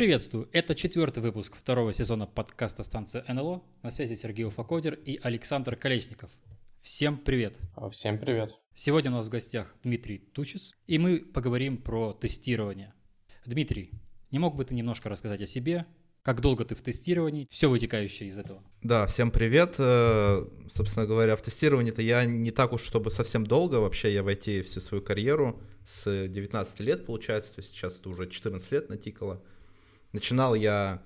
[0.00, 0.48] Приветствую!
[0.52, 3.62] Это четвертый выпуск второго сезона подкаста «Станция НЛО».
[3.82, 6.30] На связи Сергей Уфакодер и Александр Колесников.
[6.80, 7.58] Всем привет!
[7.76, 8.54] А, всем привет!
[8.74, 12.94] Сегодня у нас в гостях Дмитрий Тучис, и мы поговорим про тестирование.
[13.50, 13.90] Дмитрий,
[14.30, 15.84] не мог бы ты немножко рассказать о себе,
[16.22, 18.62] как долго ты в тестировании, все вытекающее из этого.
[18.80, 19.74] Да, всем привет.
[19.78, 23.80] Э, собственно говоря, в тестировании-то я не так уж, чтобы совсем долго.
[23.80, 28.10] Вообще я в IT всю свою карьеру с 19 лет, получается, то есть сейчас это
[28.10, 29.42] уже 14 лет натикало.
[30.12, 31.02] Начинал я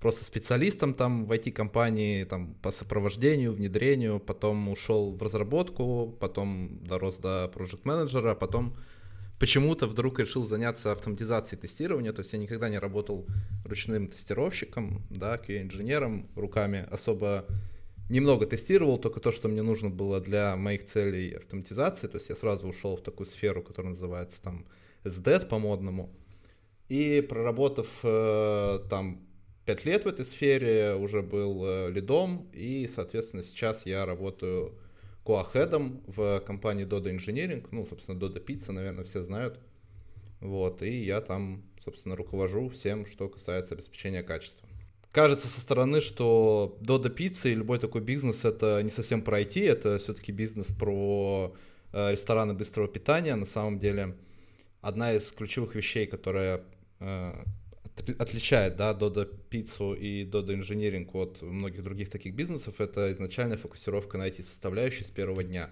[0.00, 7.18] просто специалистом там в IT-компании, там по сопровождению, внедрению, потом ушел в разработку, потом дорос
[7.18, 8.76] до проект-менеджера, потом
[9.38, 13.26] почему-то вдруг решил заняться автоматизацией тестирования, то есть я никогда не работал
[13.64, 17.46] ручным тестировщиком, да, QA-инженером, руками особо
[18.08, 22.36] немного тестировал, только то, что мне нужно было для моих целей автоматизации, то есть я
[22.36, 24.66] сразу ушел в такую сферу, которая называется там
[25.04, 26.10] SDET по-модному,
[26.88, 29.26] и проработав э, там
[29.64, 34.78] 5 лет в этой сфере, уже был э, лидом, и, соответственно, сейчас я работаю
[35.26, 39.58] коахедом в компании Dodo Engineering, ну, собственно, Dodo Pizza, наверное, все знают.
[40.40, 44.68] Вот, и я там, собственно, руковожу всем, что касается обеспечения качества.
[45.12, 49.66] Кажется со стороны, что Dodo Pizza и любой такой бизнес это не совсем про IT,
[49.66, 51.54] это все-таки бизнес про
[51.92, 53.34] э, рестораны быстрого питания.
[53.34, 54.14] На самом деле,
[54.82, 56.62] одна из ключевых вещей, которая
[57.00, 57.44] Э,
[58.18, 64.18] отличает да, Dodo пиццу и Dodo Engineering от многих других таких бизнесов, это изначальная фокусировка
[64.18, 65.70] на эти составляющие с первого дня.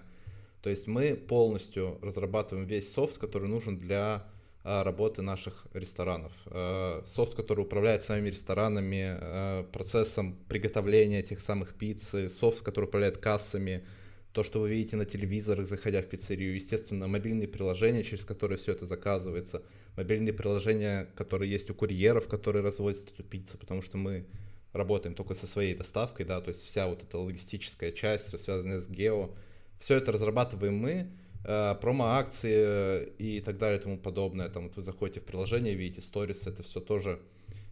[0.61, 4.27] То есть мы полностью разрабатываем весь софт, который нужен для
[4.63, 6.31] а, работы наших ресторанов.
[6.47, 13.19] А, софт, который управляет самими ресторанами, а, процессом приготовления тех самых пиццы, софт, который управляет
[13.19, 13.85] кассами,
[14.31, 18.71] то, что вы видите на телевизорах, заходя в пиццерию, естественно, мобильные приложения, через которые все
[18.71, 19.61] это заказывается,
[19.95, 24.25] мобильные приложения, которые есть у курьеров, которые развозят эту пиццу, потому что мы
[24.73, 28.79] работаем только со своей доставкой, да, то есть вся вот эта логистическая часть, все связанное
[28.79, 29.31] с гео,
[29.79, 31.11] все это разрабатываем мы,
[31.43, 34.49] э, промо-акции и так далее и тому подобное.
[34.49, 37.19] Там вот вы заходите в приложение, видите сторис, это все тоже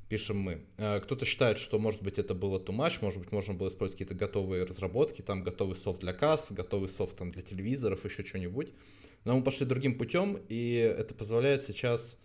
[0.10, 0.62] пишем мы.
[0.78, 4.00] Э, кто-то считает, что, может быть, это было too much, может быть, можно было использовать
[4.00, 8.72] какие-то готовые разработки, там готовый софт для касс, готовый софт там, для телевизоров, еще что-нибудь.
[9.26, 12.18] Но мы пошли другим путем, и это позволяет сейчас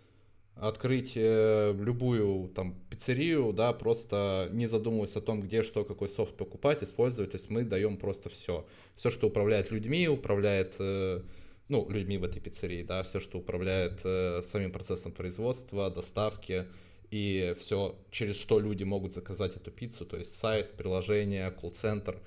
[0.55, 6.35] открыть э, любую там пиццерию, да, просто не задумываясь о том, где что, какой софт
[6.35, 7.31] покупать, использовать.
[7.31, 8.65] То есть мы даем просто все.
[8.95, 11.21] Все, что управляет людьми, управляет, э,
[11.69, 16.65] ну, людьми в этой пиццерии, да, все, что управляет самим процессом производства, доставки,
[17.11, 22.19] и все, через что люди могут заказать эту пиццу, то есть сайт, приложение, колл-центр.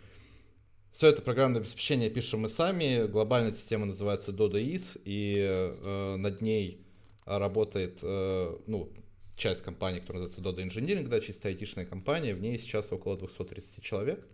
[0.92, 6.84] Все это программное обеспечение пишем мы сами, глобальная система называется DodoIS, и э, над ней
[7.24, 8.92] работает, э, ну,
[9.34, 13.82] часть компании, которая называется Dodo Engineering, да, чисто айтишная компания, в ней сейчас около 230
[13.82, 14.26] человек.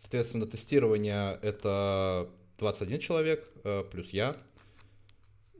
[0.00, 4.34] Соответственно, тестирование это 21 человек, э, плюс я.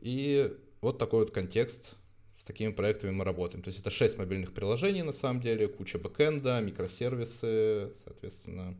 [0.00, 0.50] И
[0.80, 1.94] вот такой вот контекст
[2.46, 3.62] такими проектами мы работаем.
[3.62, 8.78] То есть это 6 мобильных приложений на самом деле, куча бэкэнда, микросервисы, соответственно,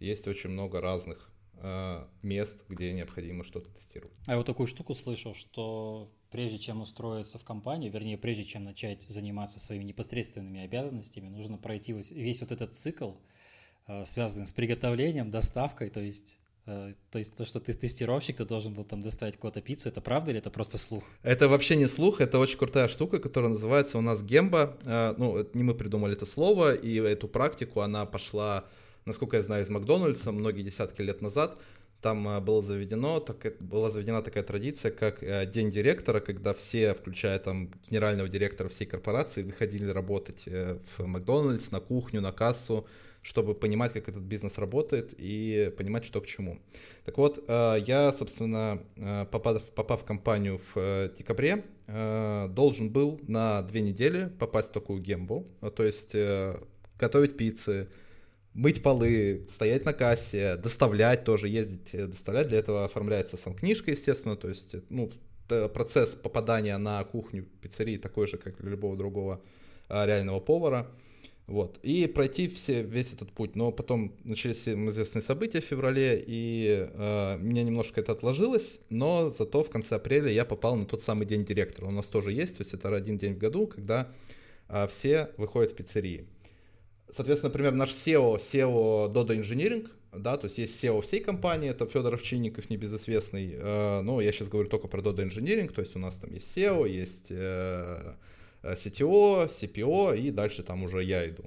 [0.00, 4.14] есть очень много разных э, мест, где необходимо что-то тестировать.
[4.26, 8.64] А я вот такую штуку слышал, что прежде чем устроиться в компанию, вернее, прежде чем
[8.64, 13.12] начать заниматься своими непосредственными обязанностями, нужно пройти весь вот этот цикл,
[13.86, 18.44] э, связанный с приготовлением, доставкой, то есть Э, то есть то, что ты тестировщик, ты
[18.44, 21.04] должен был там доставить кого-то пиццу, это правда или это просто слух?
[21.22, 24.76] Это вообще не слух, это очень крутая штука, которая называется у нас гемба.
[25.16, 28.64] Ну, не мы придумали это слово, и эту практику она пошла,
[29.06, 31.58] насколько я знаю, из Макдональдса многие десятки лет назад.
[32.02, 37.38] Там э, было заведено, так, была заведена такая традиция, как День директора, когда все, включая
[37.38, 42.86] там генерального директора всей корпорации, выходили работать в Макдональдс, на кухню, на кассу,
[43.26, 46.58] чтобы понимать, как этот бизнес работает и понимать, что к чему.
[47.04, 53.20] Так вот, э, я, собственно, э, попав, попав в компанию в э, декабре, должен был
[53.28, 55.46] на две недели попасть в такую гембу,
[55.76, 56.16] то есть
[56.98, 57.88] готовить пиццы,
[58.56, 62.48] мыть полы, стоять на кассе, доставлять тоже, ездить, доставлять.
[62.48, 65.10] Для этого оформляется сам книжка, естественно, то есть ну,
[65.46, 69.40] процесс попадания на кухню пиццерии такой же, как для любого другого
[69.88, 70.90] реального повара–
[71.46, 71.78] Вот.
[71.84, 73.54] И пройти все, весь этот путь.
[73.54, 79.62] Но потом начались известные события в феврале, и э, меня немножко это отложилось, но зато
[79.62, 81.86] в конце апреля я попал на тот самый день директора.
[81.86, 84.12] У нас тоже есть, то есть это один день в году, когда
[84.68, 86.26] э, все выходят в пиццерии.
[87.14, 91.86] Соответственно, например, наш SEO, SEO Dodo Engineering, да, то есть есть SEO всей компании, это
[91.86, 95.98] Федор Овчинников, небезызвестный, э, но я сейчас говорю только про Dodo Engineering, то есть у
[95.98, 97.26] нас там есть SEO, есть...
[97.30, 98.14] Э,
[98.74, 101.44] CTO, CPO и дальше там уже я иду.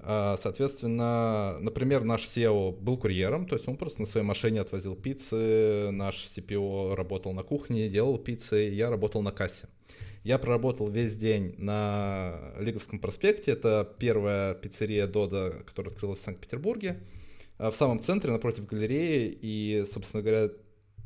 [0.00, 4.96] Э, соответственно, например, наш SEO был курьером, то есть он просто на своей машине отвозил
[4.96, 9.68] пиццы, наш CPO работал на кухне, делал пиццы, я работал на кассе.
[10.26, 16.98] Я проработал весь день на Лиговском проспекте, это первая пиццерия Дода, которая открылась в Санкт-Петербурге,
[17.60, 20.50] э, в самом центре, напротив галереи, и, собственно говоря,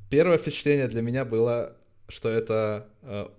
[0.08, 1.76] первое впечатление для меня было,
[2.08, 2.88] что это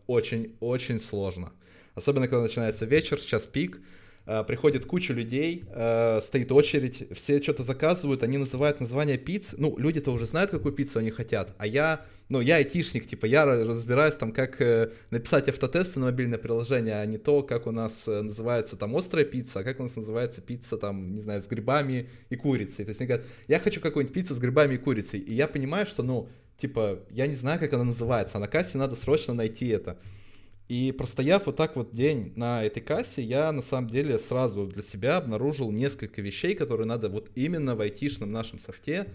[0.06, 1.52] очень-очень сложно.
[1.96, 3.82] Особенно, когда начинается вечер, час пик,
[4.28, 9.56] э, приходит куча людей, э, стоит очередь, все что-то заказывают, они называют название пиццы.
[9.58, 13.46] Ну, люди-то уже знают, какую пиццу они хотят, а я, ну, я айтишник, типа, я
[13.46, 18.08] разбираюсь там, как э, написать автотесты на мобильное приложение, а не то, как у нас
[18.08, 22.10] называется там острая пицца, а как у нас называется пицца там, не знаю, с грибами
[22.30, 22.86] и курицей.
[22.86, 25.20] То есть они говорят, я хочу какую-нибудь пиццу с грибами и курицей.
[25.20, 28.78] И я понимаю, что, ну, типа, я не знаю, как она называется, а на кассе
[28.78, 30.00] надо срочно найти это.
[30.70, 34.82] И простояв вот так вот день на этой кассе, я на самом деле сразу для
[34.82, 39.10] себя обнаружил несколько вещей, которые надо вот именно в айтишном нашем софте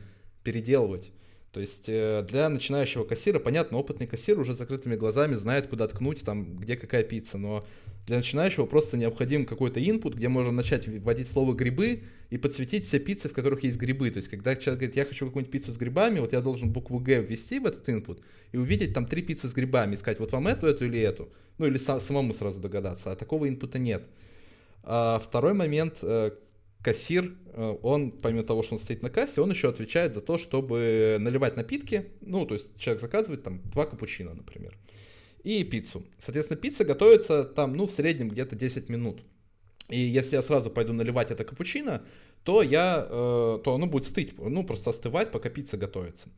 [0.45, 1.13] переделывать.
[1.53, 6.23] То есть э, для начинающего кассира, понятно, опытный кассир уже закрытыми глазами знает, куда ткнуть,
[6.23, 7.67] там, где какая пицца, но
[8.07, 12.99] для начинающего просто необходим какой-то input, где можно начать вводить слово грибы и подсветить все
[13.01, 14.11] пиццы, в которых есть грибы.
[14.11, 17.01] То есть, когда человек говорит, я хочу какую-нибудь пиццу с грибами, вот я должен букву
[17.01, 18.21] Г ввести в этот input
[18.53, 21.29] и увидеть там три пиццы с грибами, и сказать, вот вам эту, эту или эту.
[21.59, 23.11] Ну, или сам, самому сразу догадаться.
[23.11, 24.05] А такого инпута нет.
[24.85, 26.31] А второй момент, э,
[26.87, 30.39] кассир, э, он, помимо того, что он стоит на кассе, он еще отвечает за то,
[30.39, 32.07] чтобы наливать напитки.
[32.21, 34.79] Ну, то есть человек заказывает там два капучино, например
[35.47, 36.05] и пиццу.
[36.19, 39.23] Соответственно, пицца готовится там, ну, в среднем где-то 10 минут.
[39.89, 42.03] И если я сразу пойду наливать это капучино,
[42.47, 46.29] то я, э, то оно будет стыть, ну, просто остывать, пока пицца готовится.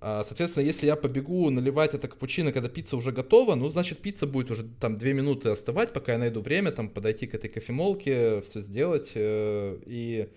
[0.00, 4.26] А, соответственно, если я побегу наливать это капучино, когда пицца уже готова, ну, значит, пицца
[4.26, 8.40] будет уже там 2 минуты остывать, пока я найду время, там, подойти к этой кофемолке,
[8.42, 9.10] все сделать.
[9.16, 10.28] Э, и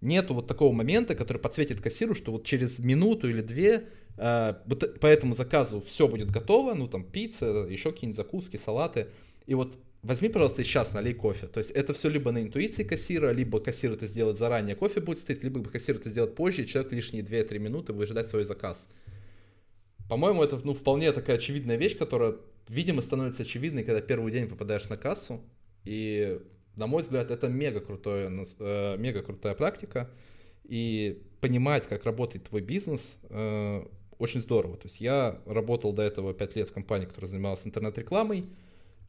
[0.00, 3.88] нету вот такого момента, который подсветит кассиру, что вот через минуту или две
[4.18, 4.54] Э,
[5.00, 9.06] по этому заказу все будет готово, ну там пицца, еще какие-нибудь закуски, салаты.
[9.46, 11.46] И вот возьми, пожалуйста, сейчас налей кофе.
[11.46, 15.18] То есть это все либо на интуиции кассира, либо кассир это сделает заранее, кофе будет
[15.18, 18.88] стоять, либо кассир это сделает позже, и человек лишние 2-3 минуты будет ждать свой заказ.
[20.08, 22.36] По-моему, это ну, вполне такая очевидная вещь, которая,
[22.68, 25.40] видимо, становится очевидной, когда первый день попадаешь на кассу.
[25.84, 26.40] И,
[26.76, 30.10] на мой взгляд, это мега, крутое, э, мега крутая практика.
[30.64, 33.84] И понимать, как работает твой бизнес, э,
[34.18, 34.76] очень здорово.
[34.76, 38.46] То есть я работал до этого 5 лет в компании, которая занималась интернет-рекламой,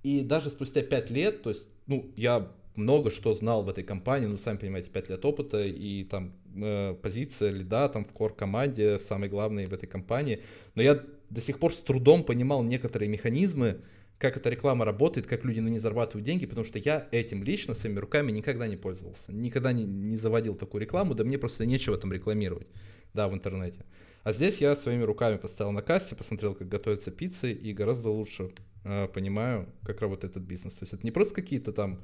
[0.04, 4.28] и даже спустя 5 лет, то есть, ну, я много что знал в этой компании,
[4.28, 9.30] ну, сами понимаете, 5 лет опыта и там э, позиция лида там в кор-команде, самой
[9.30, 10.42] главной в этой компании,
[10.76, 13.82] но я до сих пор с трудом понимал некоторые механизмы,
[14.18, 17.74] как эта реклама работает, как люди на ней зарабатывают деньги, потому что я этим лично
[17.74, 21.98] своими руками никогда не пользовался, никогда не, не заводил такую рекламу, да мне просто нечего
[21.98, 22.68] там рекламировать,
[23.14, 23.86] да, в интернете.
[24.24, 28.52] А здесь я своими руками поставил на кассе, посмотрел, как готовятся пиццы, и гораздо лучше
[28.84, 30.74] понимаю, как работает этот бизнес.
[30.74, 32.02] То есть это не просто какие-то там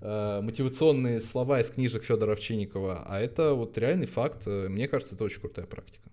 [0.00, 4.46] э, мотивационные слова из книжек Федора Овчинникова, а это вот реальный факт.
[4.46, 6.10] Мне кажется, это очень крутая практика.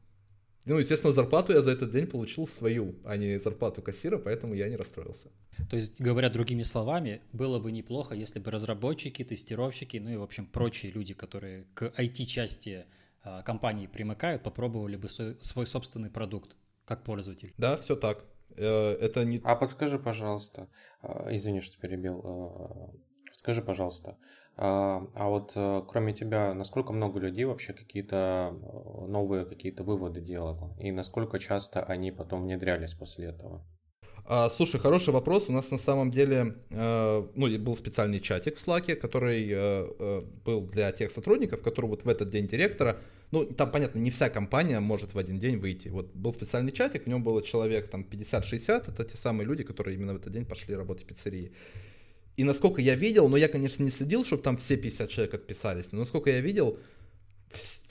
[0.65, 4.70] Ну, естественно, зарплату я за этот день получил свою, а не зарплату кассира, поэтому я
[4.70, 5.31] не расстроился.
[5.70, 10.24] То есть, говоря другими словами, было бы неплохо, если бы разработчики, тестировщики, ну и, в
[10.24, 12.86] общем, прочие люди, которые к IT-части
[13.24, 16.55] а, компании примыкают, попробовали бы свой собственный продукт
[16.86, 17.53] как пользователь.
[17.58, 18.24] Да, все так.
[18.58, 19.41] Э, это не...
[19.43, 20.67] А подскажи, пожалуйста,
[21.01, 22.89] а, извини, что перебил, а,
[23.36, 24.17] скажи, пожалуйста,
[24.58, 30.75] а вот э, кроме тебя, насколько много людей вообще какие-то э, новые какие-то выводы делало?
[30.77, 33.65] И насколько часто они потом внедрялись после этого?
[34.25, 35.46] А, слушай, хороший вопрос.
[35.48, 40.67] У нас на самом деле э, ну, был специальный чатик в Slack, который э, был
[40.67, 42.98] для тех сотрудников, которые вот в этот день директора,
[43.31, 45.88] ну, там, понятно, не вся компания может в один день выйти.
[45.88, 49.95] Вот был специальный чатик, в нем было человек там 50-60, это те самые люди, которые
[49.95, 51.53] именно в этот день пошли работать в пиццерии.
[52.35, 55.91] И насколько я видел, но я, конечно, не следил, чтобы там все 50 человек отписались,
[55.91, 56.77] но насколько я видел,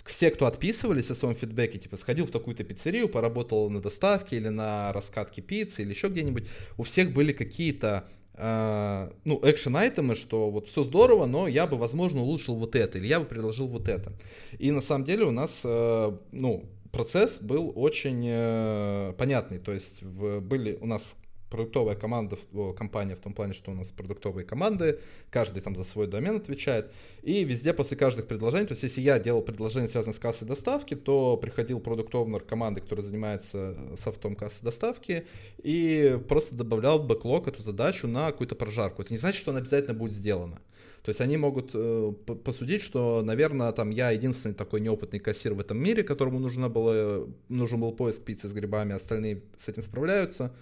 [0.04, 4.48] все, кто отписывались о своем фидбэке, типа, сходил в такую-то пиццерию, поработал на доставке или
[4.48, 8.08] на раскатке пиццы или еще где-нибудь, у всех были какие-то
[8.40, 13.06] э, ну, экшен-айтемы, что вот все здорово, но я бы, возможно, улучшил вот это, или
[13.06, 14.12] я бы предложил вот это.
[14.58, 20.02] И на самом деле у нас, э, ну, процесс был очень э, понятный, то есть
[20.02, 21.14] были у нас
[21.50, 22.38] продуктовая команда,
[22.76, 26.90] компания в том плане, что у нас продуктовые команды, каждый там за свой домен отвечает,
[27.22, 30.94] и везде после каждых предложений, то есть если я делал предложение, связанное с кассой доставки,
[30.94, 35.26] то приходил продуктовнер команды, которая занимается софтом кассы доставки,
[35.62, 39.02] и просто добавлял в бэклог эту задачу на какую-то прожарку.
[39.02, 40.60] Это не значит, что она обязательно будет сделана.
[41.02, 42.12] То есть они могут э,
[42.44, 47.26] посудить, что, наверное, там я единственный такой неопытный кассир в этом мире, которому нужно было,
[47.48, 50.52] нужен был поиск пиццы с грибами, остальные с этим справляются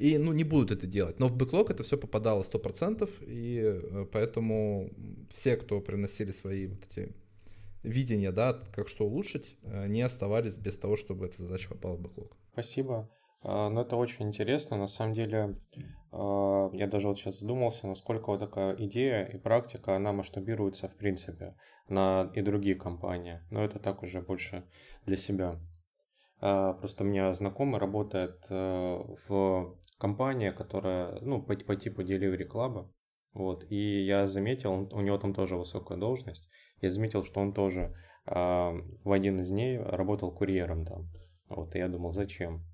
[0.00, 1.18] и ну, не будут это делать.
[1.18, 4.90] Но в бэклог это все попадало 100%, и э, поэтому
[5.34, 7.14] все, кто приносили свои вот эти
[7.82, 12.00] видения, да, как что улучшить, э, не оставались без того, чтобы эта задача попала в
[12.00, 12.34] бэклог.
[12.52, 13.10] Спасибо.
[13.42, 14.78] А, ну, это очень интересно.
[14.78, 15.56] На самом деле,
[16.12, 20.96] а, я даже вот сейчас задумался, насколько вот такая идея и практика, она масштабируется, в
[20.96, 21.54] принципе,
[21.88, 23.40] на и другие компании.
[23.50, 24.64] Но это так уже больше
[25.04, 25.60] для себя.
[26.40, 32.48] А, просто у меня знакомый работает э, в компания, которая, ну, по, по типу Delivery
[32.48, 32.90] Club.
[33.32, 36.48] Вот, и я заметил, он, у него там тоже высокая должность,
[36.80, 37.94] я заметил, что он тоже
[38.26, 41.10] э, в один из дней работал курьером там.
[41.48, 42.64] Вот, и я думал, зачем?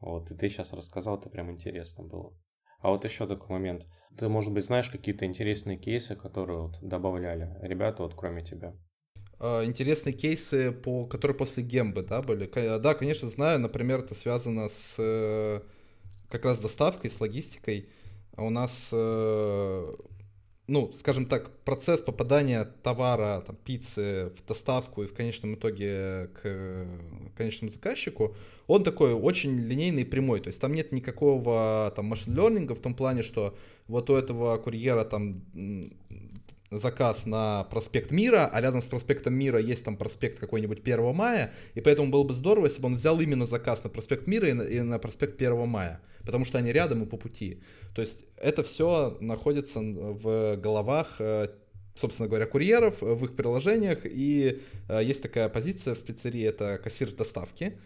[0.00, 2.32] Вот, и ты сейчас рассказал, это прям интересно было.
[2.80, 3.86] А вот еще такой момент.
[4.16, 8.74] Ты, может быть, знаешь какие-то интересные кейсы, которые вот добавляли ребята, вот кроме тебя?
[9.46, 12.50] А, интересные кейсы, по, которые после гембы, да, были?
[12.78, 13.60] Да, конечно, знаю.
[13.60, 15.60] Например, это связано с э,
[16.30, 17.90] как раз доставкой, с логистикой.
[18.38, 19.94] У нас, э,
[20.66, 26.86] ну, скажем так, процесс попадания товара, там, пиццы в доставку и в конечном итоге к
[27.36, 28.34] конечному заказчику,
[28.66, 30.40] он такой очень линейный и прямой.
[30.40, 33.54] То есть там нет никакого там машин-лернинга в том плане, что
[33.88, 35.42] вот у этого курьера там
[36.78, 41.52] заказ на проспект Мира, а рядом с проспектом Мира есть там проспект какой-нибудь 1 мая,
[41.74, 44.52] и поэтому было бы здорово, если бы он взял именно заказ на проспект Мира и
[44.52, 47.62] на, и на проспект 1 мая, потому что они рядом и по пути.
[47.94, 51.48] То есть это все находится в головах э,
[51.94, 57.12] собственно говоря, курьеров в их приложениях, и э, есть такая позиция в пиццерии, это кассир
[57.12, 57.78] доставки,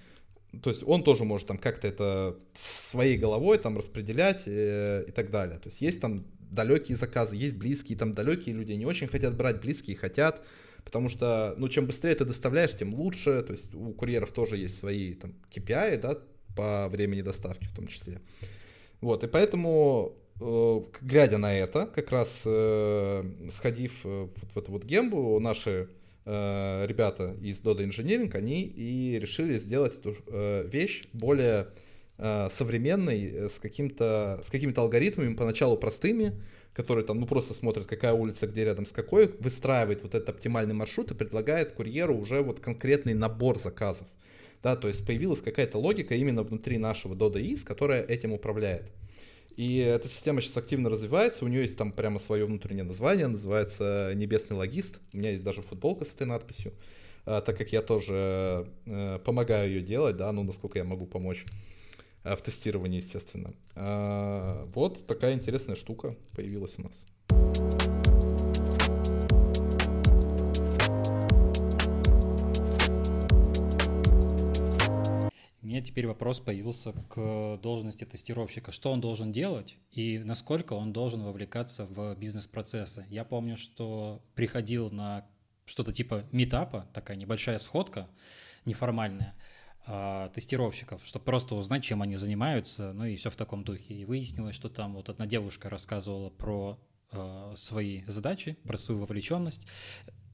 [0.62, 5.30] то есть он тоже может там как-то это своей головой там распределять э, и так
[5.30, 5.58] далее.
[5.58, 9.60] То есть есть там далекие заказы, есть близкие, там далекие люди не очень хотят брать,
[9.60, 10.42] близкие хотят,
[10.84, 14.78] потому что, ну, чем быстрее ты доставляешь, тем лучше, то есть у курьеров тоже есть
[14.78, 16.18] свои там KPI, да,
[16.56, 18.20] по времени доставки в том числе.
[19.00, 24.72] Вот, и поэтому, э, глядя на это, как раз э, сходив э, вот в эту
[24.72, 25.88] вот гембу, наши
[26.24, 30.14] ребята из Dodo Engineering, они и решили сделать эту
[30.68, 31.68] вещь более
[32.18, 36.32] Э, современный, э, с, каким-то, с какими-то алгоритмами, поначалу простыми,
[36.74, 40.74] которые там, ну, просто смотрят, какая улица, где рядом с какой, выстраивает вот этот оптимальный
[40.74, 44.08] маршрут и предлагает курьеру уже вот конкретный набор заказов.
[44.64, 48.90] Да, то есть появилась какая-то логика именно внутри нашего Dodo.is, которая этим управляет.
[49.54, 54.12] И эта система сейчас активно развивается, у нее есть там прямо свое внутреннее название, называется
[54.16, 54.98] «Небесный логист».
[55.12, 56.72] У меня есть даже футболка с этой надписью,
[57.26, 58.66] э, так как я тоже
[59.24, 61.44] помогаю ее делать, да, ну, насколько я могу помочь.
[62.24, 63.54] Э, в тестировании, естественно.
[63.74, 67.06] А, вот такая интересная штука появилась у нас.
[75.60, 78.72] У меня теперь вопрос появился к должности тестировщика.
[78.72, 83.04] Что он должен делать и насколько он должен вовлекаться в бизнес-процессы?
[83.10, 85.26] Я помню, что приходил на
[85.66, 88.08] что-то типа метапа, такая небольшая сходка
[88.64, 89.34] неформальная,
[90.34, 93.94] тестировщиков, чтобы просто узнать, чем они занимаются, ну и все в таком духе.
[93.94, 96.78] И выяснилось, что там вот одна девушка рассказывала про
[97.10, 99.66] э, свои задачи, про свою вовлеченность.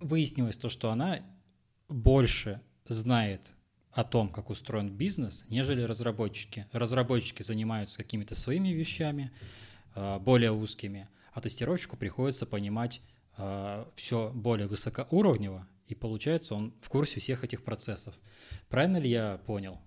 [0.01, 1.21] Выяснилось то, что она
[1.89, 3.53] больше знает
[3.93, 6.67] о том, как устроен бизнес, нежели разработчики.
[6.73, 9.31] Разработчики занимаются какими-то своими вещами,
[9.95, 13.01] э, более узкими, а тестировщику приходится понимать
[13.37, 18.15] э, все более высокоуровнево, и получается он в курсе всех этих процессов.
[18.69, 19.79] Правильно ли я понял?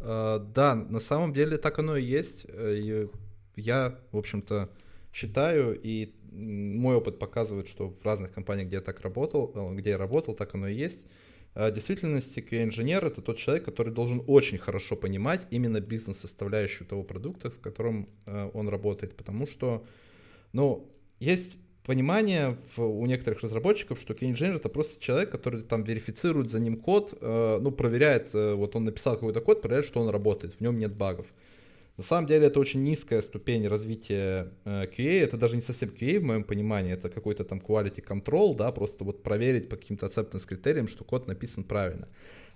[0.00, 2.46] Uh, да, на самом деле так оно и есть.
[2.48, 3.08] Э,
[3.56, 4.70] я, в общем-то,
[5.12, 9.90] считаю, и мой опыт показывает, что в разных компаниях, где я так работал, э, где
[9.90, 11.04] я работал, так оно и есть.
[11.54, 17.50] В действительности QA-инженер— это тот человек, который должен очень хорошо понимать именно бизнес-составляющую того продукта,
[17.50, 19.84] с которым э, он работает, потому что,
[20.52, 21.56] ну, есть
[21.88, 26.76] понимание в, у некоторых разработчиков, что QA-инженер это просто человек, который там верифицирует за ним
[26.76, 30.60] код, э, ну, проверяет, э, вот он написал какой-то код, проверяет, что он работает, в
[30.60, 31.26] нем нет багов.
[31.96, 36.18] На самом деле это очень низкая ступень развития э, QA, это даже не совсем QA
[36.18, 40.46] в моем понимании, это какой-то там quality control, да, просто вот проверить по каким-то acceptance
[40.46, 42.06] критериям, что код написан правильно.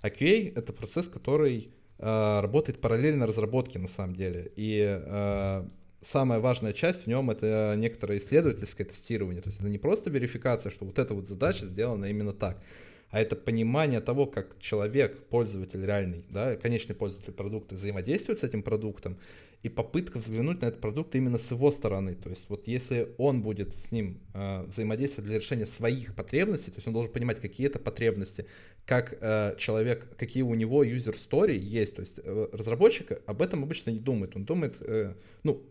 [0.01, 5.63] А QA это процесс, который э, работает параллельно разработке на самом деле, и э,
[6.03, 10.71] самая важная часть в нем это некоторое исследовательское тестирование, то есть это не просто верификация,
[10.71, 12.61] что вот эта вот задача сделана именно так,
[13.09, 18.63] а это понимание того, как человек, пользователь реальный, да, конечный пользователь продукта взаимодействует с этим
[18.63, 19.17] продуктом,
[19.63, 22.15] и попытка взглянуть на этот продукт именно с его стороны.
[22.15, 26.77] То есть вот если он будет с ним э, взаимодействовать для решения своих потребностей, то
[26.77, 28.45] есть он должен понимать, какие это потребности,
[28.85, 31.95] как э, человек, какие у него story есть.
[31.95, 34.35] То есть э, разработчик об этом обычно не думает.
[34.35, 35.63] Он думает, э, ну,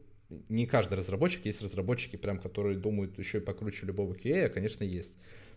[0.48, 5.12] не каждый разработчик, есть разработчики, прям, которые думают еще и покруче любого QA, конечно, есть.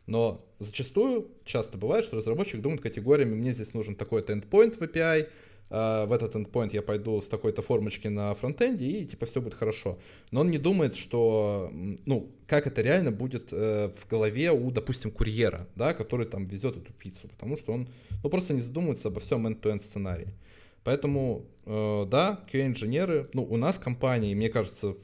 [0.07, 5.29] Но зачастую, часто бывает, что разработчик думает категориями, мне здесь нужен такой-то endpoint в API,
[5.67, 9.55] Uh, в этот endpoint я пойду с такой-то формочки на фронтенде, и типа все будет
[9.55, 9.97] хорошо.
[10.29, 11.71] Но он не думает, что,
[12.05, 16.77] ну, как это реально будет uh, в голове у, допустим, курьера, да, который там везет
[16.77, 17.87] эту пиццу, потому что он,
[18.23, 20.35] ну, просто не задумывается обо всем end-to-end сценарии.
[20.85, 24.95] Поэтому, uh, да, QA-инженеры, ну, у нас компании, мне кажется,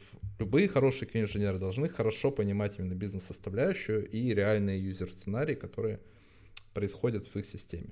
[0.41, 5.99] Любые хорошие QA-инженеры должны хорошо понимать именно бизнес-составляющую и реальные юзер-сценарии, которые
[6.73, 7.91] происходят в их системе.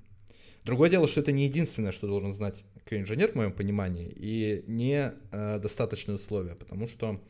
[0.64, 2.56] Другое дело, что это не единственное, что должен знать
[2.88, 7.22] QA-инженер в моем понимании, и не э, достаточные условия, потому что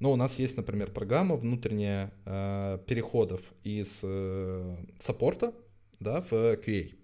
[0.00, 5.54] ну, у нас есть, например, программа внутренняя э, переходов из э, саппорта
[6.00, 6.96] да, в QA.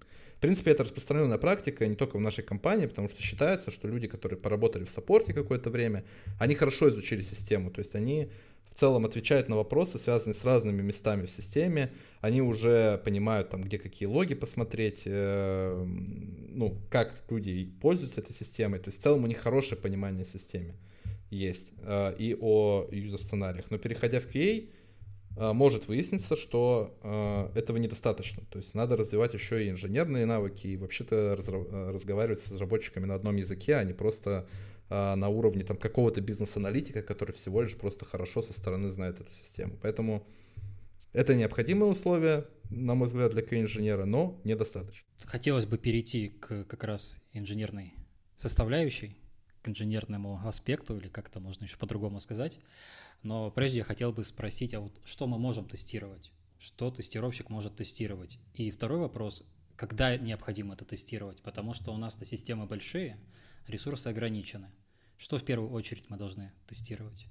[0.46, 4.38] Принципе, это распространенная практика не только в нашей компании, потому что считается, что люди, которые
[4.38, 6.04] поработали в саппорте какое-то время,
[6.38, 8.28] они хорошо изучили систему, то есть они
[8.70, 13.64] в целом отвечают на вопросы, связанные с разными местами в системе, они уже понимают, там,
[13.64, 19.24] где какие логи посмотреть, э, ну, как люди пользуются этой системой, то есть в целом
[19.24, 20.76] у них хорошее понимание о системе
[21.28, 23.64] есть э, и о юзер-сценариях.
[23.70, 24.68] Но переходя в QA,
[25.36, 28.42] может выясниться, что э, этого недостаточно.
[28.50, 33.14] То есть надо развивать еще и инженерные навыки и вообще-то разра- разговаривать с разработчиками на
[33.14, 34.48] одном языке, а не просто
[34.88, 39.32] э, на уровне там какого-то бизнес-аналитика, который всего лишь просто хорошо со стороны знает эту
[39.34, 39.78] систему.
[39.82, 40.26] Поэтому
[41.12, 45.06] это необходимое условие, на мой взгляд, для QA-инженера, но недостаточно.
[45.24, 47.94] Хотелось бы перейти к как раз инженерной
[48.36, 49.16] составляющей,
[49.62, 52.58] к инженерному аспекту, или как-то можно еще по-другому сказать.
[53.26, 56.30] Но прежде я хотел бы спросить, а вот что мы можем тестировать?
[56.60, 58.38] Что тестировщик может тестировать?
[58.54, 59.42] И второй вопрос,
[59.74, 61.42] когда необходимо это тестировать?
[61.42, 63.18] Потому что у нас-то системы большие,
[63.66, 64.70] ресурсы ограничены.
[65.18, 67.26] Что в первую очередь мы должны тестировать?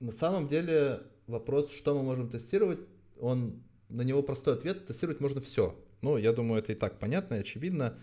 [0.00, 2.80] На самом деле вопрос, что мы можем тестировать,
[3.20, 5.78] он на него простой ответ, тестировать можно все.
[6.00, 7.98] Ну, я думаю, это и так понятно и очевидно.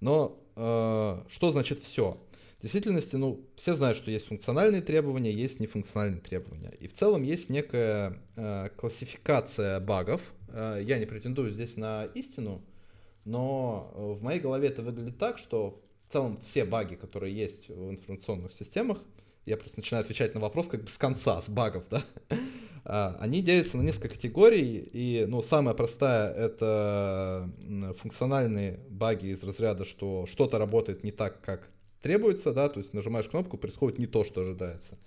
[0.00, 2.22] Но э, что значит все?
[2.58, 6.72] В действительности, ну, все знают, что есть функциональные требования, есть нефункциональные требования.
[6.80, 10.20] И в целом есть некая э, классификация багов.
[10.48, 12.64] Э, я не претендую здесь на истину,
[13.24, 17.90] но в моей голове это выглядит так, что в целом все баги, которые есть в
[17.90, 18.98] информационных системах,
[19.46, 22.02] я просто начинаю отвечать на вопрос как бы с конца, с багов, да,
[22.84, 27.50] а, они делятся на несколько категорий, и, ну, самая простая— это
[27.98, 31.70] функциональные баги из разряда, что что-то работает не так, как
[32.02, 34.98] требуется, да, то есть нажимаешь кнопку, происходит не то, что ожидается.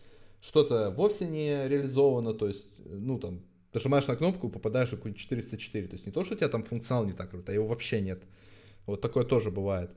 [0.41, 3.41] Что-то вовсе не реализовано, то есть, ну, там,
[3.73, 6.63] нажимаешь на кнопку, попадаешь в какой-нибудь 404, то есть не то, что у тебя там
[6.63, 8.23] функционал не так а его вообще нет.
[8.85, 9.91] Вот такое тоже бывает.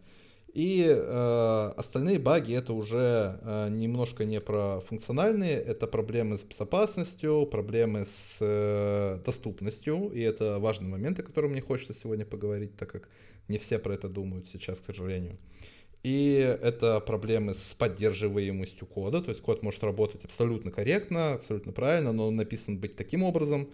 [0.54, 7.44] И э, остальные баги это уже э, немножко не про функциональные, это проблемы с безопасностью,
[7.46, 12.88] проблемы с э, доступностью, и это важный момент, о котором мне хочется сегодня поговорить, так
[12.88, 13.08] как
[13.48, 15.38] не все про это думают сейчас, к сожалению.
[16.04, 22.12] И это проблемы с поддерживаемостью кода, то есть код может работать абсолютно корректно, абсолютно правильно,
[22.12, 23.70] но он написан быть таким образом,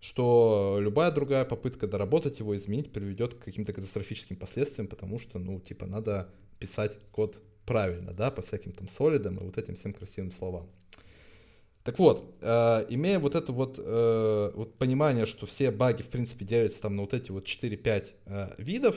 [0.00, 5.60] что любая другая попытка доработать его, изменить, приведет к каким-то катастрофическим последствиям, потому что, ну,
[5.60, 10.32] типа, надо писать код правильно, да, по всяким там солидам и вот этим всем красивым
[10.32, 10.70] словам.
[11.84, 16.46] Так вот, э, имея вот это вот, э, вот понимание, что все баги, в принципе,
[16.46, 18.96] делятся там на вот эти вот 4-5 э, видов,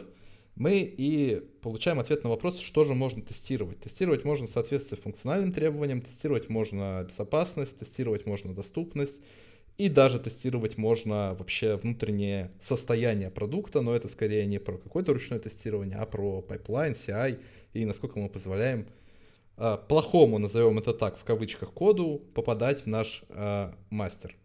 [0.55, 3.79] мы и получаем ответ на вопрос, что же можно тестировать.
[3.79, 9.21] Тестировать можно соответствие функциональным требованиям, тестировать можно безопасность, тестировать можно доступность,
[9.79, 15.39] и даже тестировать можно вообще внутреннее состояние продукта, но это скорее не про какое-то ручное
[15.39, 17.39] тестирование, а про pipeline, CI
[17.71, 18.87] и насколько мы позволяем
[19.55, 24.35] э, плохому, назовем это так, в кавычках, коду попадать в наш э, мастер.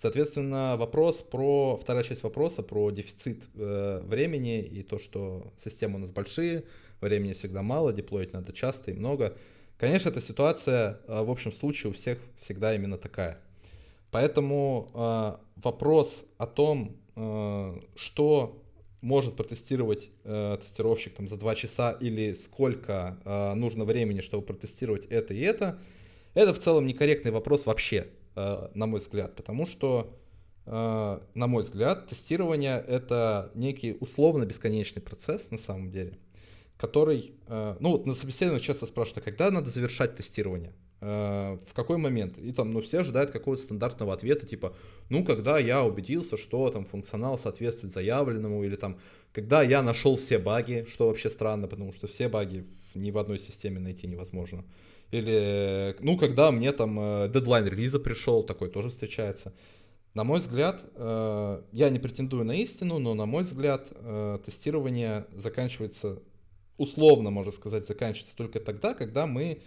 [0.00, 5.98] Соответственно, вопрос про, вторая часть вопроса про дефицит э, времени и то, что системы у
[5.98, 6.64] нас большие,
[7.00, 9.36] времени всегда мало, деплоить надо часто и много.
[9.76, 13.40] Конечно, эта ситуация э, в общем случае у всех всегда именно такая.
[14.12, 18.62] Поэтому э, вопрос о том, э, что
[19.00, 25.06] может протестировать э, тестировщик там, за 2 часа или сколько э, нужно времени, чтобы протестировать
[25.06, 25.80] это и это,
[26.34, 28.06] это в целом некорректный вопрос вообще,
[28.74, 30.14] на мой взгляд, потому что,
[30.66, 36.18] э, на мой взгляд, тестирование это некий условно бесконечный процесс на самом деле,
[36.76, 40.72] который, э, ну вот на собеседовании часто спрашивают, а когда надо завершать тестирование?
[41.00, 42.38] Э, в какой момент.
[42.38, 44.74] И там, ну, все ожидают какого-то стандартного ответа, типа,
[45.10, 48.98] ну, когда я убедился, что там функционал соответствует заявленному, или там,
[49.32, 53.38] когда я нашел все баги, что вообще странно, потому что все баги ни в одной
[53.38, 54.64] системе найти невозможно.
[55.10, 59.54] Или, ну, когда мне там э, дедлайн релиза пришел, такой тоже встречается.
[60.14, 63.88] На мой взгляд, э, я не претендую на истину, но на мой взгляд,
[64.44, 66.20] тестирование заканчивается,
[66.76, 69.62] условно, можно сказать, заканчивается только тогда, когда мы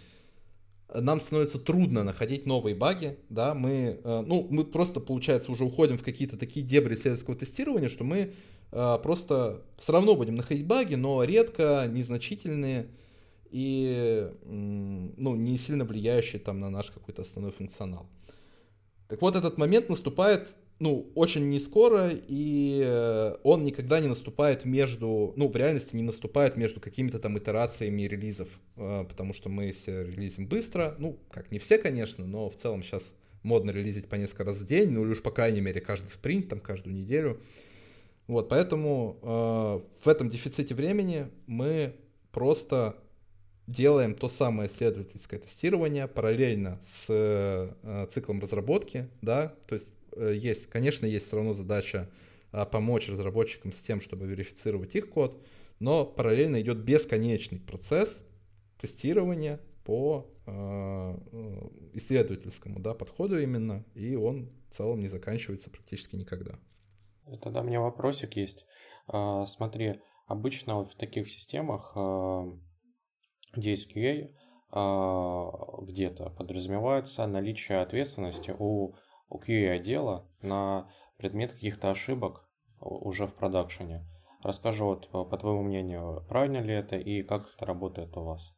[0.94, 5.96] нам становится трудно находить новые баги, да, мы, э, ну, мы просто, получается, уже уходим
[5.96, 8.32] в какие-то такие дебри исследовательского тестирования, что мы
[8.72, 12.88] э, просто все равно будем находить баги, но редко, незначительные
[13.52, 18.06] и, ну, не сильно влияющие там на наш какой-то основной функционал.
[19.08, 24.64] Так вот, этот момент наступает ну, очень не скоро, и э, он никогда не наступает
[24.64, 29.70] между, ну, в реальности не наступает между какими-то там итерациями релизов, э, потому что мы
[29.70, 34.16] все релизим быстро, ну, как не все, конечно, но в целом сейчас модно релизить по
[34.16, 37.40] несколько раз в день, ну, или уж по крайней мере каждый спринт, там, каждую неделю.
[38.26, 41.94] Вот, поэтому э, в этом дефиците времени мы
[42.32, 42.96] просто
[43.72, 50.66] делаем то самое исследовательское тестирование параллельно с э, циклом разработки, да, то есть Э, есть,
[50.66, 52.08] конечно, есть все равно задача
[52.52, 55.40] а, помочь разработчикам с тем, чтобы верифицировать их код,
[55.78, 58.22] но параллельно идет бесконечный процесс
[58.78, 60.52] тестирования по э,
[61.94, 66.58] исследовательскому да, подходу именно, и он в целом не заканчивается практически никогда.
[67.40, 68.66] Тогда у меня вопросик есть.
[69.06, 71.92] А, смотри, обычно вот в таких системах,
[73.52, 74.30] где есть QA,
[75.82, 78.94] где-то подразумевается наличие ответственности у
[79.32, 82.48] у QA-отдела на предмет каких-то ошибок
[82.80, 84.06] уже в продакшене.
[84.42, 88.54] Расскажи вот, по твоему мнению, правильно ли это и как это работает у вас?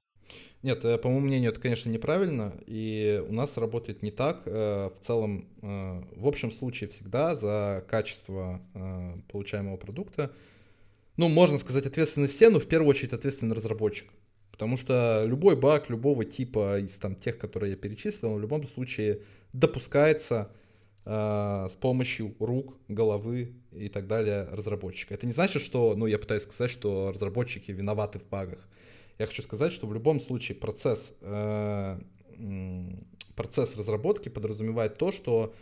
[0.62, 4.44] Нет, э, по моему мнению, это, конечно, неправильно, и у нас работает не так.
[4.46, 8.62] Э, в целом, э, в общем случае всегда за качество
[9.30, 10.32] получаемого продукта,
[11.18, 14.10] ну, можно сказать, ответственны все, но в первую очередь ответственен разработчик.
[14.54, 19.20] Потому что любой баг любого типа из там, тех, которые я перечислил, в любом случае
[19.52, 20.50] допускается
[21.06, 25.12] Э, с помощью рук, головы и так далее разработчика.
[25.12, 28.66] Это не значит, что, ну, я пытаюсь сказать, что разработчики виноваты в багах.
[29.18, 32.00] Я хочу сказать, что в любом случае процесс, э,
[33.36, 35.54] процесс разработки подразумевает то, что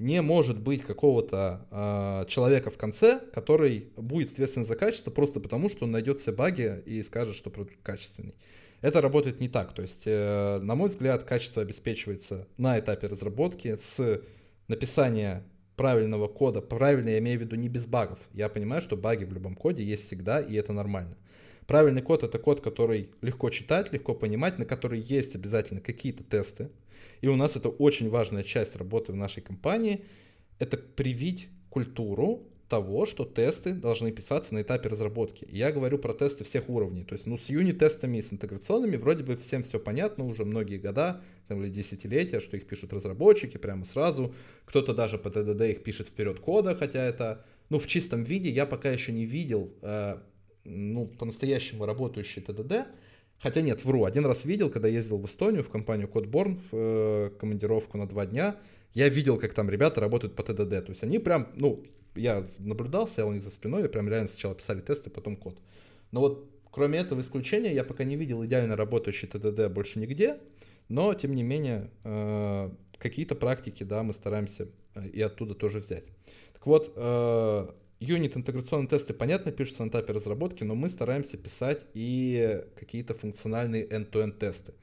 [0.00, 5.68] не может быть какого-то э, человека в конце, который будет ответственен за качество просто потому,
[5.68, 8.34] что он найдет все баги и скажет, что продукт качественный.
[8.80, 9.74] Это работает не так.
[9.74, 14.22] То есть, э, на мой взгляд, качество обеспечивается на этапе разработки с
[14.68, 15.44] написания
[15.76, 18.18] правильного кода, правильно я имею в виду не без багов.
[18.32, 21.16] Я понимаю, что баги в любом коде есть всегда, и это нормально.
[21.66, 26.70] Правильный код это код, который легко читать, легко понимать, на который есть обязательно какие-то тесты.
[27.20, 30.04] И у нас это очень важная часть работы в нашей компании.
[30.58, 35.46] Это привить культуру того, что тесты должны писаться на этапе разработки.
[35.50, 37.04] я говорю про тесты всех уровней.
[37.04, 40.78] То есть, ну, с юнит-тестами и с интеграционными вроде бы всем все понятно уже многие
[40.78, 44.34] года там, или десятилетия, что их пишут разработчики прямо сразу.
[44.66, 48.66] Кто-то даже по ТДД их пишет вперед кода, хотя это, ну, в чистом виде я
[48.66, 50.18] пока еще не видел, э,
[50.64, 52.86] ну, по-настоящему работающий ТДД.
[53.42, 54.04] Хотя нет, вру.
[54.04, 58.26] Один раз видел, когда ездил в Эстонию, в компанию Codeborn, в э, командировку на два
[58.26, 58.56] дня.
[58.92, 60.84] Я видел, как там ребята работают по ТДД.
[60.84, 61.82] То есть они прям, ну,
[62.14, 65.58] я наблюдал, стоял у них за спиной, прям реально сначала писали тесты, потом код.
[66.10, 70.38] Но вот кроме этого исключения я пока не видел идеально работающий ТДД больше нигде,
[70.88, 76.04] но тем не менее э, какие-то практики, да, мы стараемся э, и оттуда тоже взять.
[76.52, 77.68] Так вот, э,
[78.00, 83.86] юнит интеграционные тесты, понятно, пишутся на этапе разработки, но мы стараемся писать и какие-то функциональные
[83.86, 84.74] end-to-end тесты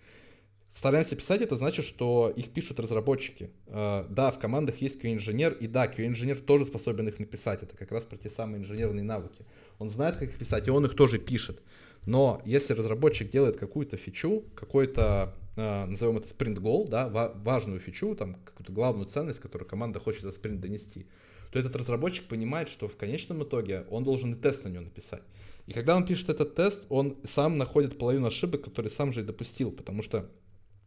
[0.77, 3.49] стараемся писать, это значит, что их пишут разработчики.
[3.65, 7.63] Э, да, в командах есть QA-инженер, и да, QA-инженер тоже способен их написать.
[7.63, 9.45] Это как раз про те самые инженерные навыки.
[9.79, 11.61] Он знает, как их писать, и он их тоже пишет.
[12.05, 18.35] Но если разработчик делает какую-то фичу, какой-то, э, назовем это goal, да, важную фичу, там,
[18.45, 21.07] какую-то главную ценность, которую команда хочет за спринт донести,
[21.51, 25.23] то этот разработчик понимает, что в конечном итоге он должен и тест на него написать.
[25.65, 29.23] И когда он пишет этот тест, он сам находит половину ошибок, которые сам же и
[29.23, 30.29] допустил, потому что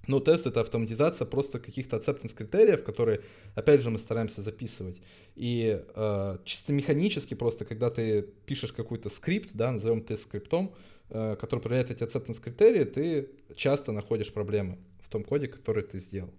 [0.06, 3.20] Но тест— это автоматизация просто каких-то acceptance критериев, которые,
[3.54, 5.00] опять же, мы стараемся записывать.
[5.36, 10.74] И э, чисто механически просто, когда ты пишешь какой-то скрипт, да, назовем тест скриптом,
[11.10, 16.00] э, который проверяет эти acceptance критерии, ты часто находишь проблемы в том коде, который ты
[16.00, 16.32] сделал.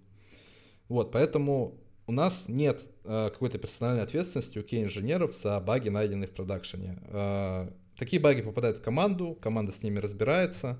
[0.88, 1.80] Вот, поэтому
[2.12, 6.98] у нас нет э, какой-то персональной ответственности у кей-инженеров за баги, найденные в продакшене.
[7.06, 10.78] Э, такие баги попадают в команду, команда с ними разбирается.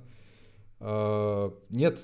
[0.78, 1.98] Э, нет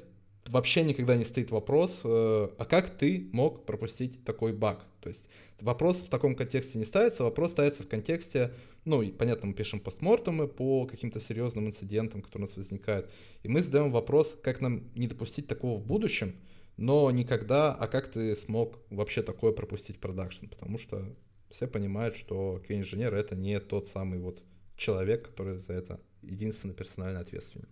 [0.46, 4.86] вообще никогда не стоит вопрос, э, а как ты мог пропустить такой баг?
[5.02, 5.28] То есть
[5.60, 8.54] вопрос в таком контексте не ставится, вопрос ставится в контексте,
[8.86, 13.10] ну, и понятно, мы пишем постмортемы по каким-то серьезным инцидентам, которые у нас возникают,
[13.42, 16.34] и мы задаем вопрос, как нам не допустить такого в будущем,
[16.78, 20.46] но никогда, а как ты смог вообще такое пропустить в продакшн?
[20.46, 21.16] Потому что
[21.50, 24.42] все понимают, что QA-инженер это не тот самый вот
[24.76, 27.68] человек, который за это единственно персонально ответственен.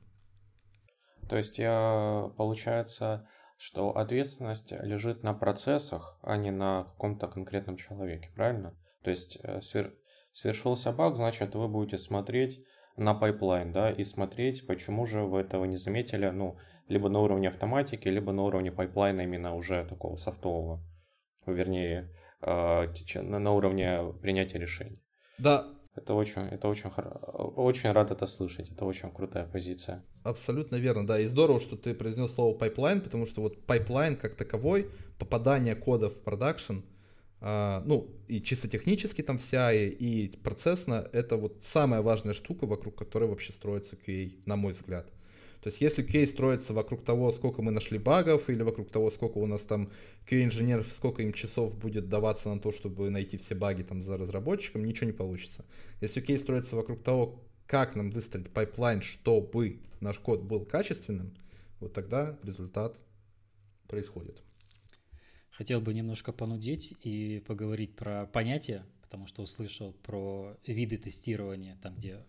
[1.28, 8.30] То есть, я, получается, что ответственность лежит на процессах, а не на каком-то конкретном человеке,
[8.34, 8.76] правильно?
[9.04, 9.94] То есть, э, свер...
[10.32, 12.60] свершился баг, значит, вы будете смотреть
[12.96, 17.48] на pipeline, да, и смотреть, почему же вы этого не заметили, ну, либо на уровне
[17.48, 20.80] автоматики, либо на уровне pipeline а именно уже такого софтового,
[21.46, 22.86] вернее, э,
[23.22, 25.02] на уровне принятия решений.
[25.38, 28.70] Да, это очень, это очень, очень рад это слышать.
[28.70, 30.04] Это очень крутая позиция.
[30.24, 31.18] Абсолютно верно, да.
[31.18, 36.10] И здорово, что ты произнес слово pipeline, потому что вот pipeline как таковой, попадание кода
[36.10, 36.80] в production,
[37.40, 42.66] а, ну, и чисто технически там вся, и, и процессно, это вот самая важная штука,
[42.66, 45.10] вокруг которой вообще строится QA, на мой взгляд.
[45.66, 49.38] То есть если QA строится вокруг того, сколько мы нашли багов, или вокруг того, сколько
[49.38, 49.90] у нас там
[50.24, 54.84] QA-инженеров, сколько им часов будет даваться на то, чтобы найти все баги там за разработчиком,
[54.84, 55.64] ничего не получится.
[56.00, 61.34] Если QA строится вокруг того, как нам выстроить pipeline, чтобы наш код был качественным,
[61.80, 62.96] вот тогда результат
[63.88, 64.40] происходит.
[65.50, 71.96] Хотел бы немножко понудить и поговорить про понятия, потому что услышал про виды тестирования, там
[71.96, 72.24] где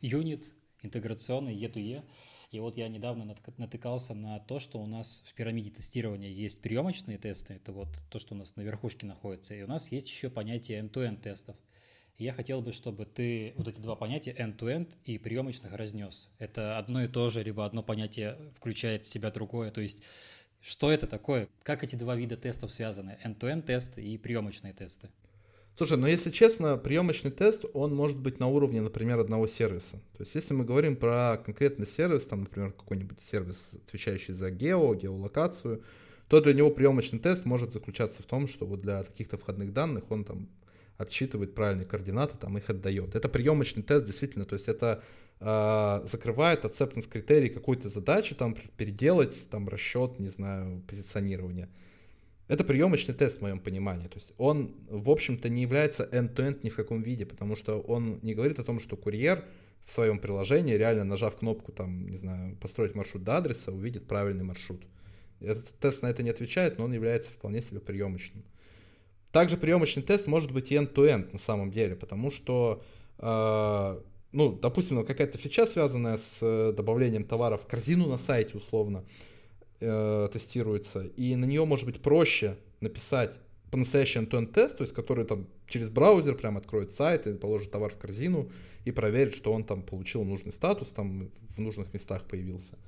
[0.00, 2.02] юнит, интеграционный, E2E.
[2.50, 7.16] И вот я недавно натыкался на то, что у нас в пирамиде тестирования есть приемочные
[7.16, 10.30] тесты, это вот то, что у нас на верхушке находится, и у нас есть еще
[10.30, 11.54] понятие end-to-end тестов.
[12.18, 16.28] И я хотел бы, чтобы ты вот эти два понятия end-to-end и приемочных разнес.
[16.38, 19.70] Это одно и то же, либо одно понятие включает в себя другое.
[19.70, 20.02] То есть
[20.60, 21.48] что это такое?
[21.62, 23.16] Как эти два вида тестов связаны?
[23.24, 25.08] End-to-end тесты и приемочные тесты.
[25.80, 29.92] Слушай, ну если честно, приемочный тест, он может быть на уровне, например, одного сервиса.
[30.18, 34.94] То есть если мы говорим про конкретный сервис, там, например, какой-нибудь сервис, отвечающий за гео,
[34.94, 35.82] геолокацию,
[36.28, 40.04] то для него приемочный тест может заключаться в том, что вот для каких-то входных данных
[40.10, 40.50] он там
[40.98, 43.14] отсчитывает правильные координаты, там их отдает.
[43.14, 45.02] Это приемочный тест, действительно, то есть это
[45.40, 51.70] э, закрывает acceptance критерий какой-то задачи, там переделать там расчет, не знаю, позиционирования.
[52.50, 54.08] Это приемочный тест в моем понимании.
[54.08, 58.18] То есть он, в общем-то, не является end-to-end ни в каком виде, потому что он
[58.22, 59.44] не говорит о том, что курьер
[59.86, 64.42] в своем приложении, реально нажав кнопку, там, не знаю, построить маршрут до адреса, увидит правильный
[64.42, 64.82] маршрут.
[65.38, 68.42] Этот тест на это не отвечает, но он является вполне себе приемочным.
[69.30, 72.82] Также приемочный тест может быть и end-to-end на самом деле, потому что,
[73.18, 74.00] э,
[74.32, 79.29] ну, допустим, какая-то фича, связанная с э, добавлением товара в корзину на сайте условно, э,
[79.80, 83.38] тестируется, и на нее может быть проще написать
[83.70, 87.92] по-настоящему end тест, то есть который там через браузер прям откроет сайт и положит товар
[87.92, 88.50] в корзину
[88.84, 92.78] и проверит, что он там получил нужный статус, там в нужных местах появился.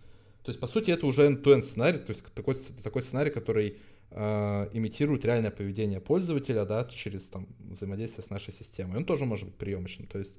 [0.43, 3.77] То есть, по сути, это уже end-to-end сценарий, то есть такой, такой сценарий, который
[4.11, 8.97] э, имитирует реальное поведение пользователя, да, через там взаимодействие с нашей системой.
[8.97, 10.09] Он тоже может быть приемочным.
[10.09, 10.37] То есть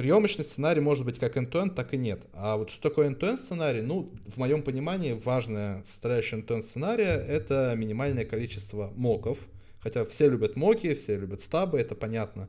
[0.00, 2.22] Приемочный сценарий может быть как end-to-end, так и нет.
[2.32, 3.82] А вот что такое end-to-end сценарий?
[3.82, 9.36] Ну, в моем понимании, важная составляющая end-to-end сценария— это минимальное количество моков.
[9.78, 12.48] Хотя все любят моки, все любят стабы, это понятно.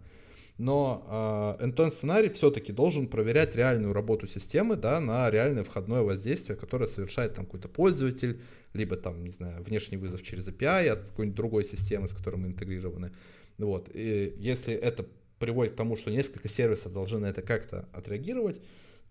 [0.58, 6.58] Но э, end-to-end сценарий все-таки должен проверять реальную работу системы да, на реальное входное воздействие,
[6.58, 8.40] которое совершает там какой-то пользователь,
[8.74, 12.48] либо там, не знаю, внешний вызов через API от какой-нибудь другой системы, с которой мы
[12.48, 13.12] интегрированы.
[13.58, 13.90] Вот.
[13.94, 15.06] И если это
[15.42, 18.62] приводит к тому, что несколько сервисов должны на это как-то отреагировать,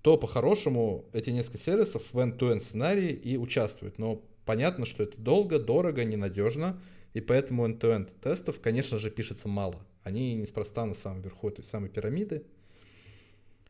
[0.00, 3.98] то по-хорошему эти несколько сервисов в end-to-end сценарии и участвуют.
[3.98, 6.80] Но понятно, что это долго, дорого, ненадежно,
[7.12, 9.84] и поэтому end-to-end тестов, конечно же, пишется мало.
[10.04, 12.44] Они неспроста на самом верху этой самой пирамиды.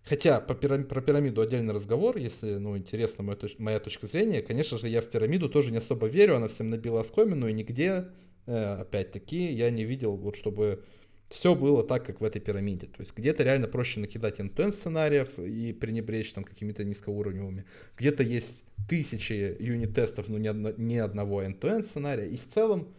[0.04, 0.84] Хотя по пирам...
[0.84, 3.58] про пирамиду отдельный разговор, если ну, интересна моя, точ...
[3.58, 4.42] моя точка зрения.
[4.42, 8.08] Конечно же, я в пирамиду тоже не особо верю, она всем набила оскомину, и нигде,
[8.46, 10.84] э, опять-таки, я не видел, вот чтобы
[11.30, 12.88] все было так, как в этой пирамиде.
[12.88, 17.64] То есть где-то реально проще накидать end сценариев и пренебречь там какими-то низкоуровневыми.
[17.96, 22.28] Где-то есть тысячи юнит-тестов, но ни, одно, ни одного end сценария.
[22.28, 22.92] И в целом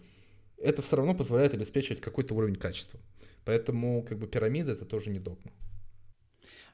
[0.57, 3.01] это все равно позволяет обеспечивать какой-то уровень качества.
[3.43, 5.51] Поэтому как бы пирамида это тоже не догма.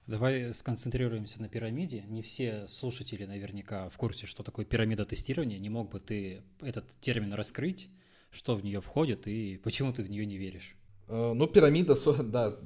[0.06, 2.04] Давай сконцентрируемся на пирамиде.
[2.08, 5.58] Не все слушатели наверняка в курсе, что такое пирамида тестирования.
[5.58, 7.90] Не мог бы ты этот термин раскрыть,
[8.30, 10.77] что в нее входит и почему ты в нее не веришь?
[11.08, 12.58] Э, ну, пирамида, да,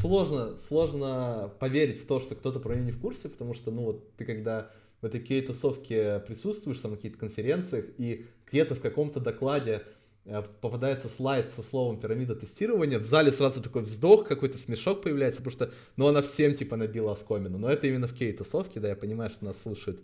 [0.00, 3.82] сложно, сложно поверить в то, что кто-то про нее не в курсе, потому что, ну,
[3.82, 4.70] вот ты когда
[5.00, 9.82] в этой QA-тусовке присутствуешь, там, на каких-то конференциях, и где-то в каком-то докладе
[10.28, 15.40] Э, попадается слайд со словом пирамида тестирования, в зале сразу такой вздох, какой-то смешок появляется,
[15.40, 17.58] потому что, ну, она всем, типа, набила оскомину.
[17.58, 20.02] Но это именно в кей-тусовке, да, я понимаю, что нас слушает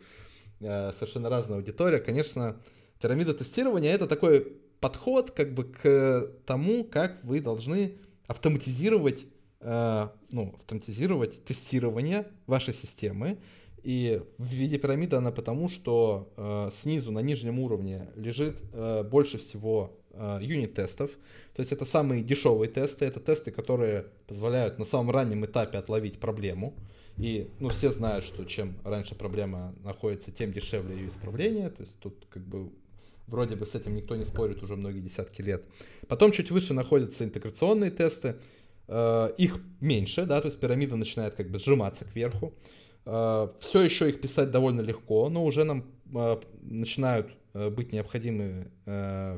[0.60, 1.98] э, совершенно разная аудитория.
[1.98, 2.56] Конечно,
[3.00, 7.94] пирамида тестирования— это такой подход, как бы, к тому, как вы должны
[8.26, 9.24] автоматизировать,
[9.60, 13.38] э, ну, автоматизировать тестирование вашей системы,
[13.82, 19.38] и в виде пирамиды она потому, что э, снизу на нижнем уровне лежит э, больше
[19.38, 21.10] всего Э, юнит-тестов.
[21.54, 26.20] То есть это самые дешевые тесты, это тесты, которые позволяют на самом раннем этапе отловить
[26.20, 26.74] проблему.
[27.16, 31.70] И ну, все знают, что чем раньше проблема находится, тем дешевле ее исправление.
[31.70, 32.70] То есть тут как бы
[33.26, 35.64] вроде бы с этим никто не спорит уже многие десятки лет.
[36.08, 38.36] Потом чуть выше находятся интеграционные тесты.
[38.88, 42.52] Э, их меньше, да, то есть пирамида начинает как бы сжиматься кверху.
[43.06, 45.84] Э, все еще их писать довольно легко, но уже нам
[46.62, 48.68] начинают Э, быть необходимы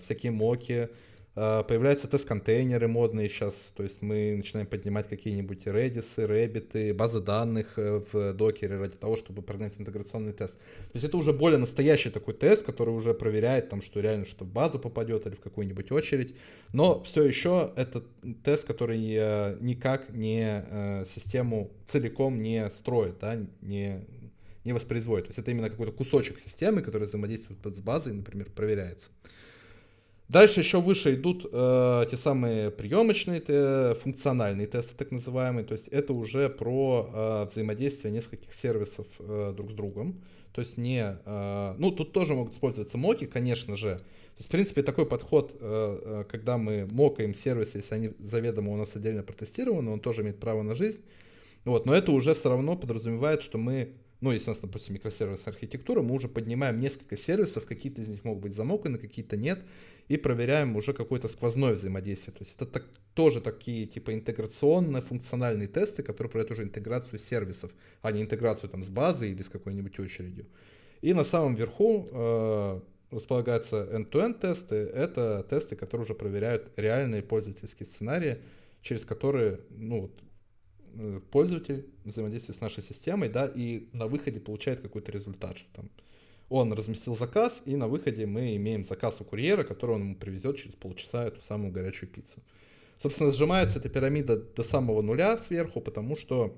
[0.02, 0.88] всякие моки,
[1.34, 8.34] появляются тест-контейнеры модные сейчас, то есть мы начинаем поднимать какие-нибудь Redis, Rabbit, базы данных в
[8.34, 10.54] докере ради того, чтобы прогнать интеграционный тест.
[10.54, 14.44] То есть это уже более настоящий такой тест, который уже проверяет, там, что реально что
[14.44, 16.36] в базу попадет или в какую-нибудь очередь,
[16.72, 18.04] но все еще это
[18.44, 18.98] тест, который
[19.60, 24.06] никак не систему целиком не строит, да, не,
[24.64, 25.26] не воспроизводит.
[25.26, 29.10] То есть это именно какой-то кусочек системы, который взаимодействует с базой, например, проверяется.
[30.28, 35.64] Дальше еще выше идут э, те самые приемочные, те, функциональные тесты, так называемые.
[35.64, 40.22] То есть это уже про э, взаимодействие нескольких сервисов э, друг с другом.
[40.52, 41.18] То есть не...
[41.26, 43.96] Э, ну, тут тоже могут использоваться моки, конечно же.
[43.96, 48.72] То есть, в принципе, такой подход, э, э когда мы мокаем сервисы, если они заведомо
[48.72, 51.02] у нас отдельно протестированы, он тоже имеет право на жизнь.
[51.66, 55.52] Вот, но это уже все равно подразумевает, что мы ну, если у нас, допустим, микросервисная
[55.52, 59.60] архитектура, мы уже поднимаем несколько сервисов, какие-то из них могут быть замоканы, какие-то нет,
[60.08, 62.32] и проверяем уже какое-то сквозное взаимодействие.
[62.32, 67.70] То есть это так, тоже такие типа интеграционные функциональные тесты, которые проверяют уже интеграцию сервисов,
[68.02, 70.46] а не интеграцию там с базой или с какой-нибудь очередью.
[71.00, 74.76] И на самом верху э, располагаются end-to-end тесты.
[74.76, 78.38] Это тесты, которые уже проверяют реальные пользовательские сценарии,
[78.82, 80.24] через которые ну, вот,
[80.96, 85.90] Э, пользователь взаимодействует с нашей системой, да, и на выходе получает какой-то результат, что там
[86.48, 90.56] он разместил заказ, и на выходе мы имеем заказ у курьера, который он ему привезет
[90.56, 92.42] через полчаса эту самую горячую пиццу.
[93.02, 96.56] Собственно, сжимается эта пирамида до самого нуля сверху, потому что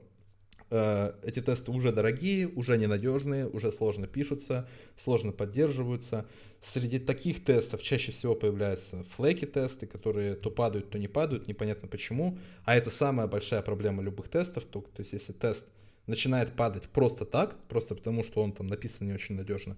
[0.70, 6.26] э, эти тесты уже дорогие, уже ненадежные, уже сложно пишутся, сложно поддерживаются.
[6.60, 12.38] Среди таких тестов чаще всего появляются флеки-тесты, которые то падают, то не падают, непонятно почему.
[12.64, 14.64] А это самая большая проблема любых тестов.
[14.64, 15.64] То, то есть если тест
[16.06, 19.76] начинает падать просто так, просто потому что он там написан не очень надежно,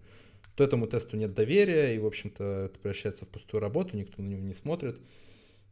[0.54, 4.26] то этому тесту нет доверия, и, в общем-то, это превращается в пустую работу, никто на
[4.26, 4.98] него не смотрит.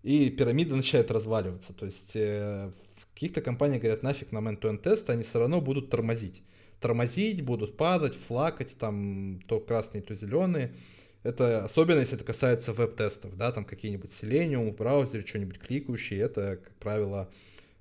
[0.03, 1.73] И пирамида начинает разваливаться.
[1.73, 5.90] То есть э, в каких-то компаниях говорят, нафиг нам end-to-end тесты, они все равно будут
[5.90, 6.42] тормозить.
[6.81, 10.73] Тормозить, будут падать, флакать, там то красные, то зеленые.
[11.25, 16.59] Это особенно, если это касается веб-тестов, да, там какие-нибудь Selenium в браузере, что-нибудь кликающие, это,
[16.62, 17.29] как правило,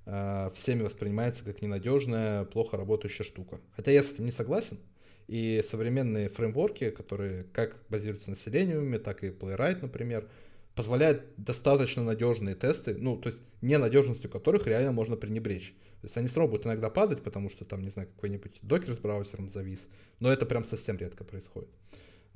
[0.06, 3.60] всеми воспринимается как ненадежная, плохо работающая штука.
[3.74, 4.78] Хотя я с этим не согласен.
[5.26, 10.28] И современные фреймворки, которые как базируются на Selenium, так и Playwright, например,
[10.76, 15.74] позволяют достаточно надежные тесты, ну, то есть ненадежностью которых реально можно пренебречь.
[16.00, 18.98] То есть они равно будут иногда падать, потому что там, не знаю, какой-нибудь докер с
[18.98, 19.88] браузером завис,
[20.20, 21.70] но это прям совсем редко происходит.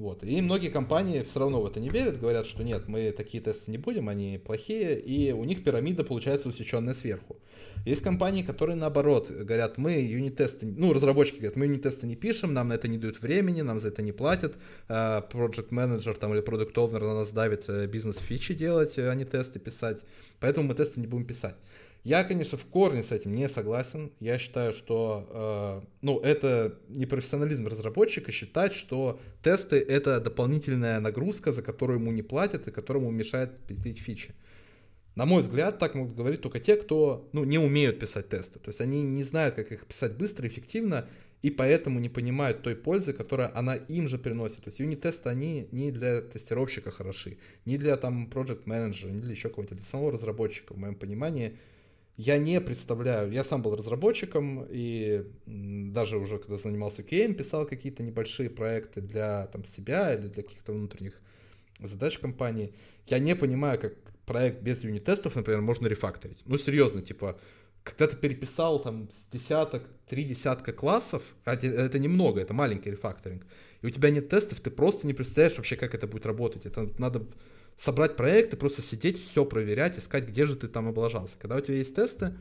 [0.01, 0.25] Вот.
[0.25, 3.71] И многие компании все равно в это не верят, говорят, что нет, мы такие тесты
[3.71, 7.37] не будем, они плохие, и у них пирамида получается усеченная сверху.
[7.85, 12.69] Есть компании, которые наоборот говорят, мы юнит-тесты, ну, разработчики говорят, мы юнит-тесты не пишем, нам
[12.69, 14.57] на это не дают времени, нам за это не платят,
[14.89, 19.59] project менеджер там или продукт овнер на нас давит э, бизнес-фичи делать, а не тесты
[19.59, 20.01] писать,
[20.41, 21.57] поэтому мы тесты не будем писать.
[22.03, 24.11] Я, конечно, в корне с этим не согласен.
[24.21, 31.53] Я считаю, что э, ну, это не профессионализм разработчика считать, что тесты это дополнительная нагрузка,
[31.53, 34.35] за которую ему не платят и которому мешает пилить фичи.
[35.15, 38.59] На мой взгляд, так могут говорить только те, кто ну, не умеют писать тесты.
[38.59, 41.07] То есть они не знают, как их писать быстро, эффективно,
[41.43, 44.59] и поэтому не понимают той пользы, которая она им же приносит.
[44.59, 47.37] То есть юнит-тесты, они не для тестировщика хороши,
[47.67, 50.95] не для там project менеджера не для еще кого-нибудь, а для самого разработчика, в моем
[50.95, 51.59] понимании.
[52.23, 58.03] Я не представляю, я сам был разработчиком, и даже уже когда занимался QM, писал какие-то
[58.03, 61.19] небольшие проекты для там, себя или для каких-то внутренних
[61.83, 62.75] задач компании.
[63.07, 63.95] Я не понимаю, как
[64.27, 66.43] проект без юнит-тестов, например, можно рефакторить.
[66.45, 67.41] Ну, серьезно, типа,
[67.85, 73.47] когда ты переписал там с десяток, три десятка классов, а это немного, это маленький рефакторинг,
[73.81, 76.67] и у тебя нет тестов, ты просто не представляешь вообще, как это будет работать.
[76.67, 77.27] Это надо
[77.81, 81.37] собрать проект и просто сидеть, все проверять, искать, где же ты там облажался.
[81.39, 82.35] Когда у тебя есть тесты,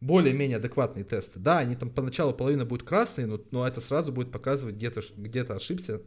[0.00, 4.30] более-менее адекватные тесты, да, они там поначалу половина будет красные, но, но это сразу будет
[4.30, 6.00] показывать, где-то где ошибся,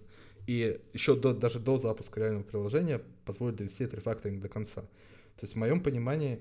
[0.47, 4.82] и еще до, даже до запуска реального приложения позволит довести этот рефакторинг до конца.
[4.82, 6.39] То есть в моем понимании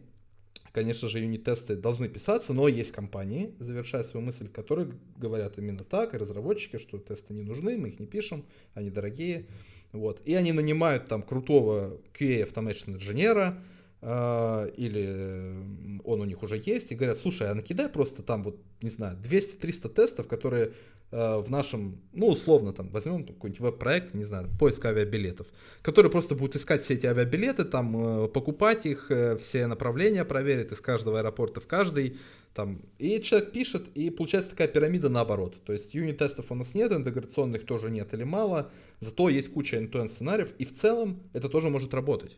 [0.72, 6.14] Конечно же, юнит-тесты должны писаться, но есть компании, завершая свою мысль, которые говорят именно так,
[6.14, 9.46] и разработчики, что тесты не нужны, мы их не пишем, они дорогие.
[9.92, 10.20] Вот.
[10.24, 13.62] И они нанимают там крутого QA Automation инженера,
[14.00, 18.58] э, или он у них уже есть, и говорят, слушай, а накидай просто там вот,
[18.80, 20.72] не знаю, 200-300 тестов, которые
[21.12, 25.46] Э, в нашем, ну, условно, там, возьмем какой-нибудь веб-проект, не знаю, поиск авиабилетов,
[25.82, 30.72] который просто будет искать все эти авиабилеты, там, э, покупать их, э, все направления проверит
[30.72, 32.16] из каждого аэропорта в каждый,
[32.54, 35.56] там, и человек пишет, и получается такая пирамида наоборот.
[35.64, 40.08] То есть юнит-тестов у нас нет, интеграционных тоже нет или мало, зато есть куча end
[40.08, 42.36] сценариев, и в целом это тоже может работать.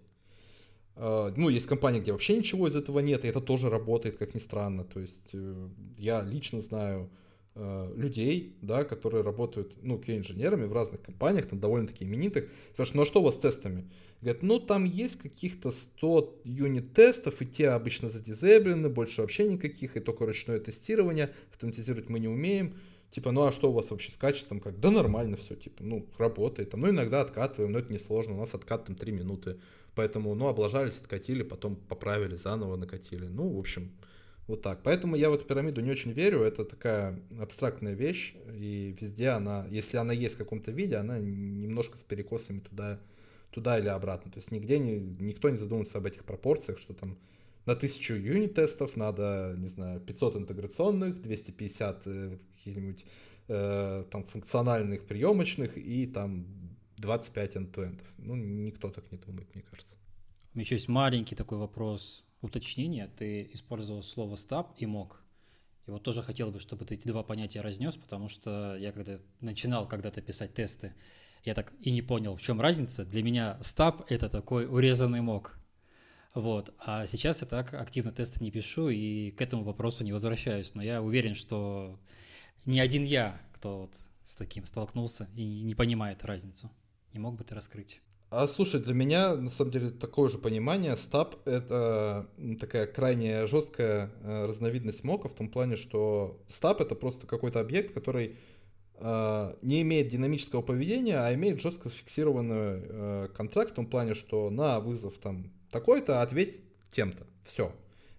[0.96, 4.38] Ну, есть компании, где вообще ничего из этого нет, и это тоже работает, как ни
[4.38, 4.84] странно.
[4.84, 5.34] То есть
[5.98, 7.10] я лично знаю
[7.56, 12.50] Э, людей, да, которые работают, ну, QA-инженерами в разных компаниях, там довольно-таки именитых.
[12.72, 13.88] Спрашивают, ну а что у вас с тестами?
[14.24, 20.00] Говорят, ну там есть каких-то 100 юнит-тестов, и те обычно задизейблены, больше вообще никаких, и
[20.00, 22.74] только ручное тестирование, автоматизировать мы не умеем.
[23.10, 24.60] Типа, ну а что у вас вообще с качеством?
[24.60, 24.80] Как?
[24.80, 26.70] Да нормально все, типа, ну, работает.
[26.70, 29.60] Там, ну, иногда откатываем, но это несложно, у нас откат там 3 минуты.
[29.94, 33.26] Поэтому, ну, облажались, откатили, потом поправили, заново накатили.
[33.26, 33.92] Ну, в общем,
[34.46, 34.82] вот так.
[34.82, 36.40] Поэтому я в эту пирамиду не очень верю.
[36.40, 38.34] Это такая абстрактная вещь.
[38.58, 43.00] И везде она, если она есть в каком-то виде, она немножко с перекосами туда,
[43.54, 44.30] туда или обратно.
[44.32, 47.16] То есть нигде не, никто не задумывается об этих пропорциях, что там
[47.66, 53.04] на тысячу юнит-тестов надо, не знаю, 500 интеграционных, 250 э, каких-нибудь
[53.48, 56.46] э, там функциональных приемочных и там
[56.96, 58.00] 25 end-to-end.
[58.18, 59.94] Ну, никто так не думает, мне кажется.
[60.52, 65.22] У меня еще есть маленький такой вопрос уточнение, ты использовал слово стаб и мог.
[65.86, 69.18] И вот тоже хотел бы, чтобы ты эти два понятия разнес, потому что я когда
[69.40, 70.94] начинал когда-то писать тесты,
[71.44, 73.04] я так и не понял, в чем разница.
[73.04, 75.58] Для меня стаб— это такой урезанный мог.
[76.34, 76.74] Вот.
[76.78, 80.74] А сейчас я так активно тесты не пишу и к этому вопросу не возвращаюсь.
[80.74, 82.00] Но я уверен, что
[82.64, 83.92] не один я, кто вот
[84.24, 86.70] с таким столкнулся и не понимает разницу.
[87.12, 88.00] Не мог бы ты раскрыть?
[88.30, 90.96] А слушай, для меня на самом деле такое же понимание.
[90.96, 92.28] Стаб это
[92.58, 97.94] такая крайне жесткая э, разновидность мока в том плане, что стаб это просто какой-то объект,
[97.94, 98.36] который
[99.00, 104.80] не имеет динамического поведения, а имеет жестко зафиксированный э, контракт в том плане, что на
[104.80, 107.26] вызов там такой-то ответь тем-то.
[107.44, 107.72] Все.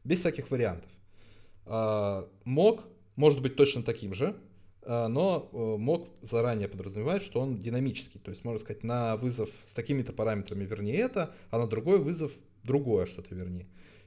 [0.04, 0.92] Без всяких вариантов.
[1.66, 2.84] А, мок
[3.16, 4.36] может быть точно таким же,
[4.86, 8.20] но э, мог заранее подразумевать, что он динамический.
[8.20, 12.32] То есть, можно сказать, на вызов с такими-то параметрами верни это, а на другой вызов
[12.64, 13.66] другое что-то верни.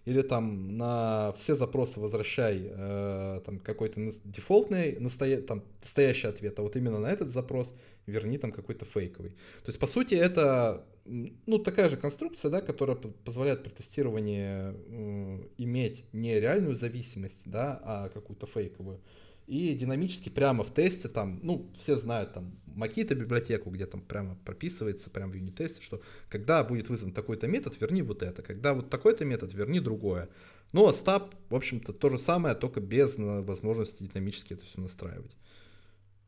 [0.09, 6.63] Или там на все запросы возвращай э, там какой-то дефолтный настоя, там, настоящий ответ, а
[6.63, 7.75] вот именно на этот запрос
[8.07, 9.31] верни там какой-то фейковый.
[9.31, 15.49] То есть, по сути, это ну, такая же конструкция, да, которая позволяет при тестировании э,
[15.59, 19.01] иметь не реальную зависимость, да, а какую-то фейковую
[19.49, 24.37] и динамически прямо в тесте там, ну, все знают там Makita библиотеку, где там прямо
[24.45, 28.91] прописывается прямо в юнит-тесте, что когда будет вызван такой-то метод, верни вот это, когда вот
[28.91, 30.29] такой-то метод, верни другое.
[30.73, 35.35] Ну, а стаб, в общем-то, то же самое, только без возможности динамически это все настраивать.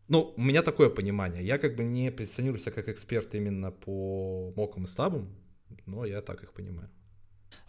[0.08, 1.44] Ну, у меня такое понимание.
[1.44, 5.28] Я как бы не позиционирую себя как эксперт именно по мокам и стабам,
[5.84, 6.88] но я так их понимаю.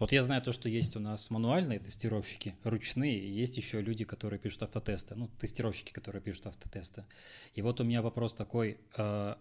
[0.01, 4.39] Вот я знаю то, что есть у нас мануальные тестировщики, ручные, есть еще люди, которые
[4.39, 7.05] пишут автотесты, ну, тестировщики, которые пишут автотесты.
[7.53, 9.35] И вот у меня вопрос такой, э,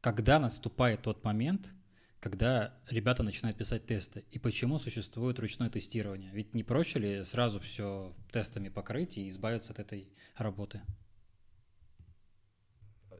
[0.00, 1.74] когда наступает тот момент,
[2.18, 6.30] когда ребята начинают писать тесты, и почему существует ручное тестирование?
[6.32, 10.80] Ведь не проще ли сразу все тестами покрыть и избавиться от этой работы?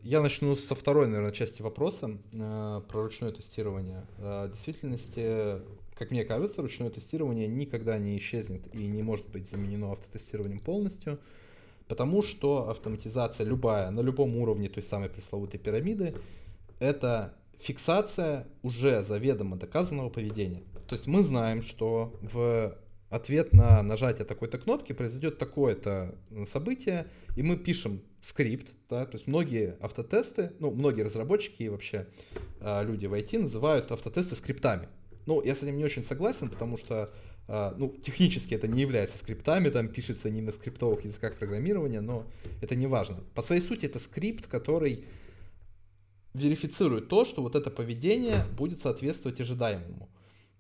[0.01, 4.07] Я начну со второй, наверное, части вопроса э, про ручное тестирование.
[4.17, 5.61] Э, в действительности
[6.01, 11.19] как мне кажется, ручное тестирование никогда не исчезнет и не может быть заменено автотестированием полностью,
[11.89, 16.15] потому что автоматизация любая, на любом уровне той самой пресловутой пирамиды,
[16.79, 20.63] это фиксация уже заведомо доказанного поведения.
[20.89, 22.79] То есть мы знаем, что в
[23.11, 26.15] ответ на нажатие такой-то кнопки произойдет такое-то
[26.51, 32.07] событие, и мы пишем скрипт, да, то есть многие автотесты, ну, многие разработчики и вообще
[32.61, 34.89] э, люди в IT называют автотесты скриптами.
[35.27, 37.11] Ну, я с этим не очень согласен, потому что,
[37.49, 42.27] э, ну, технически это не является скриптами, там пишется не на скриптовых языках программирования, но
[42.61, 43.19] это не важно.
[43.35, 45.05] По своей сути это скрипт, который
[46.35, 50.09] верифицирует то, что вот это поведение будет соответствовать ожидаемому.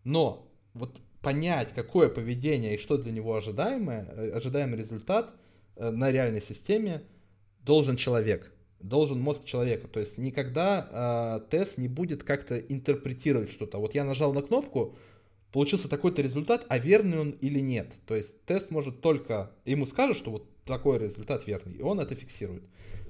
[0.04, 5.32] Но вот понять, какое поведение и что для него ожидаемое, э, ожидаемый результат
[5.76, 7.02] э, на реальной системе
[7.62, 9.88] должен человек, должен мозг человека.
[9.88, 13.78] То есть никогда э, тест не будет как-то интерпретировать что-то.
[13.78, 14.96] Вот я нажал на кнопку,
[15.52, 17.92] получился такой-то результат, а верный он или нет.
[18.06, 22.14] То есть тест может только, ему скажут, что вот такой результат верный, и он это
[22.14, 22.62] фиксирует.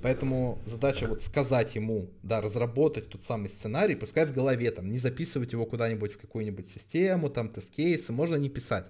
[0.02, 4.98] Поэтому задача вот сказать ему, да, разработать тот самый сценарий, пускай в голове, там, не
[4.98, 8.86] записывать его куда-нибудь в какую-нибудь систему, там, тест-кейсы, можно не писать.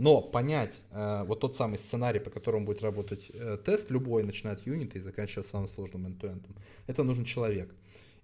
[0.00, 4.54] Но понять э, вот тот самый сценарий, по которому будет работать э, тест, любой, начиная
[4.54, 7.74] от юнита и заканчивая самым сложным end это нужен человек.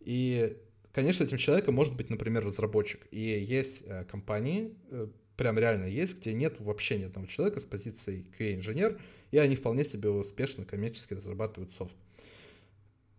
[0.01, 0.57] И,
[0.93, 3.07] конечно, этим человеком может быть, например, разработчик.
[3.11, 7.67] И есть э, компании, э, прям реально есть, где нет вообще ни одного человека с
[7.67, 8.99] позицией QA-инженер,
[9.31, 11.95] и они вполне себе успешно коммерчески разрабатывают софт.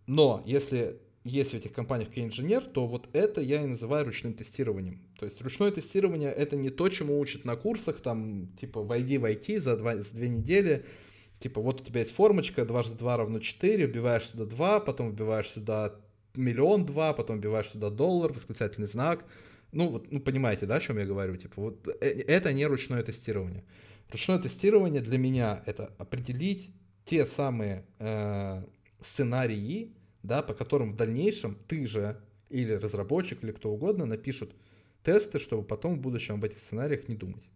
[0.07, 0.97] Но если
[1.27, 5.01] есть в этих компаниях инженер, то вот это я и называю ручным тестированием.
[5.19, 9.25] То есть ручное тестирование это не то, чему учат на курсах, там, типа, войди в
[9.25, 10.85] IT за, два, за две недели,
[11.39, 15.47] типа, вот у тебя есть формочка, дважды два равно 4, вбиваешь сюда 2, потом вбиваешь
[15.47, 15.95] сюда
[16.35, 19.25] миллион два, потом вбиваешь сюда доллар, восклицательный знак.
[19.71, 21.35] Ну, вот, ну, понимаете, да, о чем я говорю?
[21.35, 23.63] Типа, вот э, это не ручное тестирование.
[24.11, 26.71] Ручное тестирование для меня это определить
[27.03, 28.63] те самые э,
[29.01, 29.93] сценарии,
[30.27, 34.53] да, по которым в дальнейшем ты же или разработчик, или кто угодно напишут
[35.03, 37.49] тесты, чтобы потом в будущем об этих сценариях не думать.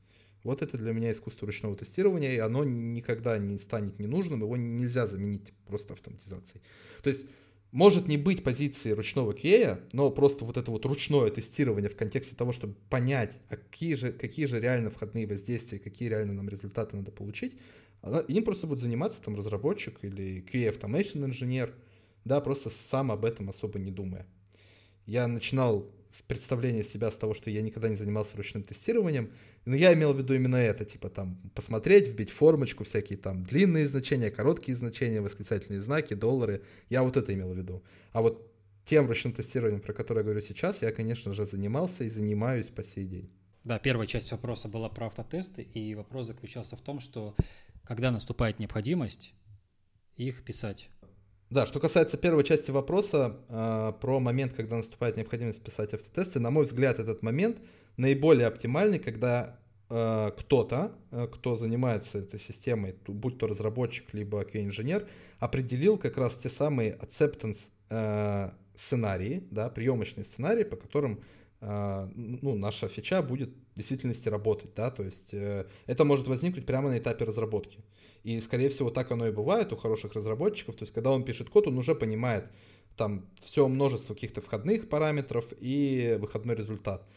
[0.43, 5.05] Вот это для меня искусство ручного тестирования, и оно никогда не станет ненужным, его нельзя
[5.05, 6.63] заменить просто автоматизацией.
[7.03, 7.27] То есть
[7.71, 12.35] может не быть позиции ручного QA, но просто вот это вот ручное тестирование в контексте
[12.35, 16.97] того, чтобы понять, а какие же, какие же реально входные воздействия, какие реально нам результаты
[16.97, 17.57] надо получить,
[18.27, 21.73] им просто будет заниматься там разработчик или QA Automation инженер,
[22.25, 24.27] да, просто сам об этом особо не думая.
[25.05, 29.31] Я начинал с представления себя с того, что я никогда не занимался ручным тестированием,
[29.65, 33.87] но я имел в виду именно это, типа там посмотреть, вбить формочку, всякие там длинные
[33.87, 37.83] значения, короткие значения, восклицательные знаки, доллары, я вот это имел в виду.
[38.11, 38.51] А вот
[38.83, 42.83] тем ручным тестированием, про которое я говорю сейчас, я, конечно же, занимался и занимаюсь по
[42.83, 43.31] сей день.
[43.63, 47.35] Да, первая часть вопроса была про автотесты, и вопрос заключался в том, что
[47.83, 49.33] когда наступает необходимость,
[50.15, 50.89] их писать.
[51.51, 56.49] Да, что касается первой части вопроса э, про момент, когда наступает необходимость писать автотесты, на
[56.49, 57.57] мой взгляд, этот момент
[57.97, 65.09] наиболее оптимальный, когда э, кто-то, э, кто занимается этой системой, будь то разработчик либо QA-инженер,
[65.39, 67.57] определил как раз те самые acceptance
[67.89, 71.21] э, сценарии, да, приемочные сценарии, по которым
[71.63, 76.89] ну, наша фича будет в действительности работать, да, то есть э, это может возникнуть прямо
[76.89, 77.83] на этапе разработки.
[78.23, 80.75] И, скорее всего, так оно и бывает у хороших разработчиков.
[80.75, 82.45] То есть, когда он пишет код, он уже понимает
[82.97, 87.07] там все множество каких-то входных параметров и выходной результат.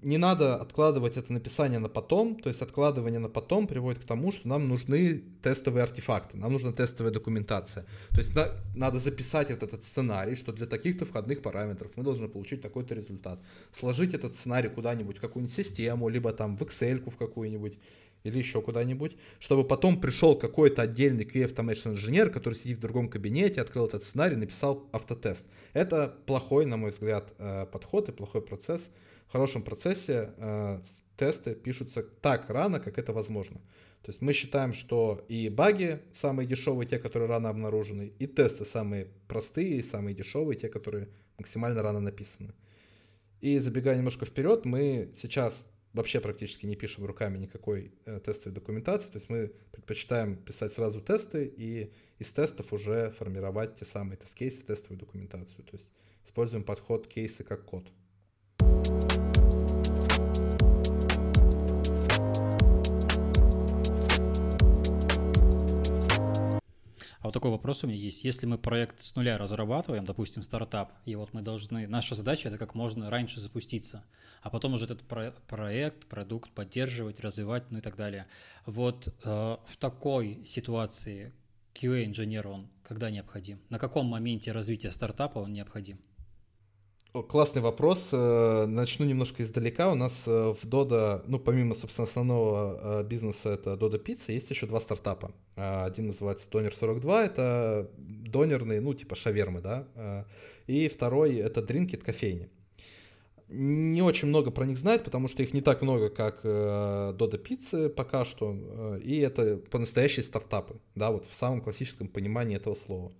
[0.00, 4.30] Не надо откладывать это написание на потом, то есть откладывание на потом приводит к тому,
[4.30, 7.84] что нам нужны тестовые артефакты, нам нужна тестовая документация.
[8.10, 12.28] То есть на, надо записать вот этот сценарий, что для таких-то входных параметров мы должны
[12.28, 13.40] получить такой-то результат.
[13.72, 17.76] Сложить этот сценарий куда-нибудь в какую-нибудь систему, либо там в Excel в какую-нибудь,
[18.28, 23.08] или еще куда-нибудь, чтобы потом пришел какой-то отдельный QA Automation инженер, который сидит в другом
[23.08, 25.44] кабинете, открыл этот сценарий, написал автотест.
[25.72, 28.90] Это плохой, на мой взгляд, э, подход и плохой процесс.
[29.26, 30.80] В хорошем процессе э,
[31.16, 33.60] тесты пишутся так рано, как это возможно.
[34.02, 38.64] То есть мы считаем, что и баги самые дешевые, те, которые рано обнаружены, и тесты
[38.64, 42.54] самые простые, самые дешевые, те, которые максимально рано написаны.
[43.40, 49.10] И забегая немножко вперед, мы сейчас вообще практически не пишем руками никакой э, тестовой документации.
[49.10, 54.62] То есть мы предпочитаем писать сразу тесты и из тестов уже формировать те самые тест-кейсы,
[54.62, 55.64] тестовую документацию.
[55.64, 55.92] То есть
[56.24, 57.88] используем подход кейсы как код.
[67.28, 68.24] А вот такой вопрос у меня есть.
[68.24, 72.56] Если мы проект с нуля разрабатываем, допустим, стартап, и вот мы должны, наша задача это
[72.56, 74.02] как можно раньше запуститься,
[74.40, 78.28] а потом уже этот про- проект, продукт поддерживать, развивать, ну и так далее.
[78.64, 79.12] Вот э,
[79.62, 81.34] в такой ситуации
[81.74, 83.60] QA-инженер, он когда необходим?
[83.68, 85.98] На каком моменте развития стартапа он необходим?
[87.26, 88.10] Классный вопрос.
[88.12, 89.90] Э, начну немножко издалека.
[89.90, 94.50] У нас э, в Dodo, ну, помимо, собственно, основного э, бизнеса, это Dodo Pizza, есть
[94.50, 95.32] еще два стартапа.
[95.56, 100.26] Один называется Донер 42, это донерные, ну, типа шавермы, да.
[100.66, 102.48] И второй это Drinkit кофейни.
[103.48, 107.88] Не очень много про них знает, потому что их не так много, как Dodo Pizza
[107.88, 108.98] пока что.
[109.02, 113.12] И это по-настоящие стартапы, да, вот в самом классическом понимании этого слова.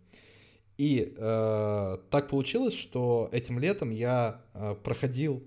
[0.78, 5.42] И э, так получилось, что этим летом я э, проходил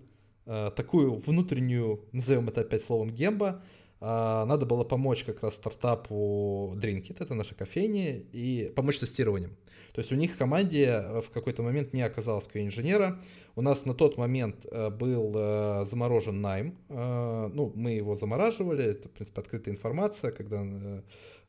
[0.45, 3.63] э, такую внутреннюю, назовем это опять словом, гемба.
[4.01, 9.55] Э, надо было помочь как раз стартапу Drinkit, это наша кофейня, и помочь тестированием.
[9.93, 13.17] То есть у них в команде э, в какой-то момент не оказалось инженера.
[13.55, 16.77] У нас на тот момент э, был э, заморожен найм.
[16.89, 21.01] Э, ну, мы его замораживали, это, в принципе, открытая информация, когда э,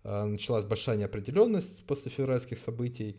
[0.04, 3.16] э началась большая неопределенность после февральских событий.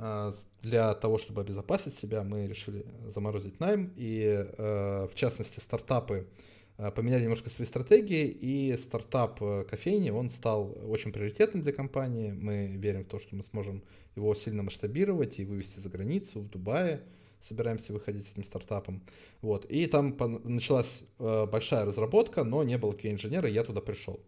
[0.00, 0.32] А,
[0.62, 3.92] для того, чтобы обезопасить себя, мы решили заморозить найм.
[3.96, 6.28] И э, в частности, стартапы
[6.76, 12.30] э, поменяли немножко свои стратегии, и стартап кофейни, он стал очень приоритетным для компании.
[12.30, 13.82] Мы верим в то, что мы сможем
[14.14, 17.02] его сильно масштабировать и вывести за границу, в Дубае.
[17.40, 19.02] Собираемся выходить с этим стартапом.
[19.42, 19.64] Вот.
[19.66, 24.18] И там началась большая разработка, но не было инженера, и я туда пришел.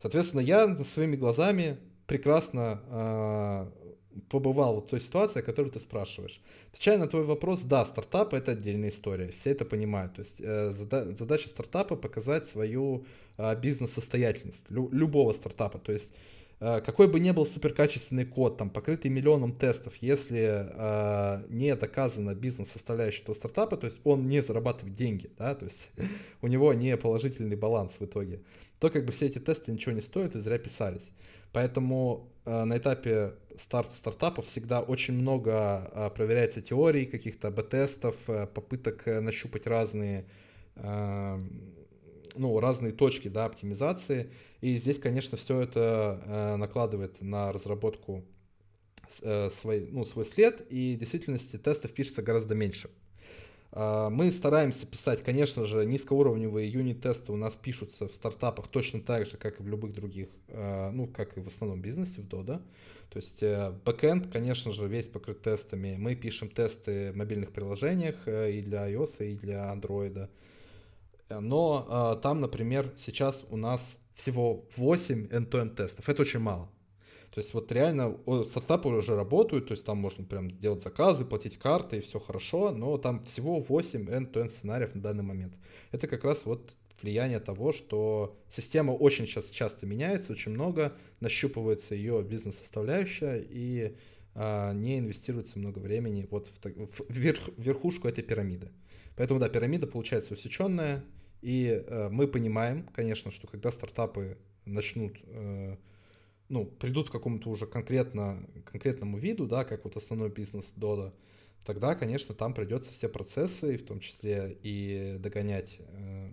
[0.00, 3.70] Соответственно, я своими глазами прекрасно
[4.28, 6.40] побывал в той ситуации, о которой ты спрашиваешь.
[6.70, 10.14] Отвечая на твой вопрос, да, стартап это отдельная история, все это понимают.
[10.14, 13.06] То есть э, зада- задача стартапа показать свою
[13.36, 15.78] э, бизнес-состоятельность, лю- любого стартапа.
[15.78, 16.12] То есть
[16.60, 22.34] э, какой бы ни был суперкачественный код, там, покрытый миллионом тестов, если э, не доказана
[22.34, 25.90] бизнес-составляющая этого стартапа, то есть он не зарабатывает деньги, да, то есть
[26.42, 28.42] у него не положительный баланс в итоге,
[28.78, 31.10] то как бы все эти тесты ничего не стоят и зря писались.
[31.54, 38.48] Поэтому э, на этапе старта стартапов всегда очень много э, проверяется теорий, каких-то б-тестов, э,
[38.48, 40.26] попыток нащупать разные,
[40.74, 41.38] э,
[42.34, 44.30] ну, разные точки да, оптимизации.
[44.60, 48.24] И здесь, конечно, все это накладывает на разработку
[49.10, 52.90] свой, ну, свой след, и в действительности тестов пишется гораздо меньше.
[53.76, 59.26] А, мы стараемся писать, конечно же, низкоуровневые юнит-тесты у нас пишутся в стартапах точно так
[59.26, 62.62] же, как и в любых других, а, ну, как и в основном бизнесе, в Dodo.
[63.10, 65.96] То есть э, бэкэнд, конечно же, весь покрыт тестами.
[65.96, 70.28] Мы пишем тесты в мобильных приложениях э, и для iOS, и для Android.
[71.28, 76.08] Но а, там, например, сейчас у нас всего 8 end-to-end тестов.
[76.08, 76.68] Это очень мало.
[77.34, 78.16] То есть вот реально
[78.46, 82.70] стартапы уже работают, то есть там можно прям сделать заказы, платить карты и все хорошо,
[82.70, 85.54] но там всего 8 end-to-end сценариев на данный момент.
[85.90, 86.70] Это как раз вот
[87.02, 93.96] влияние того, что система очень сейчас часто меняется, очень много, нащупывается ее бизнес-составляющая и
[94.36, 98.70] а, не инвестируется много времени вот в, в верх, верхушку этой пирамиды.
[99.16, 101.04] Поэтому, да, пирамида получается усеченная,
[101.42, 105.76] и э, мы понимаем, конечно, что когда стартапы начнут э,
[106.54, 111.12] ну, придут к какому-то уже конкретно, конкретному виду, да, как вот основной бизнес Dodo,
[111.64, 116.30] тогда, конечно, там придется все процессы, в том числе и догонять э,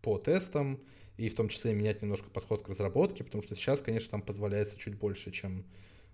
[0.00, 0.80] по тестам,
[1.16, 4.78] и в том числе менять немножко подход к разработке, потому что сейчас, конечно, там позволяется
[4.78, 5.64] чуть больше, чем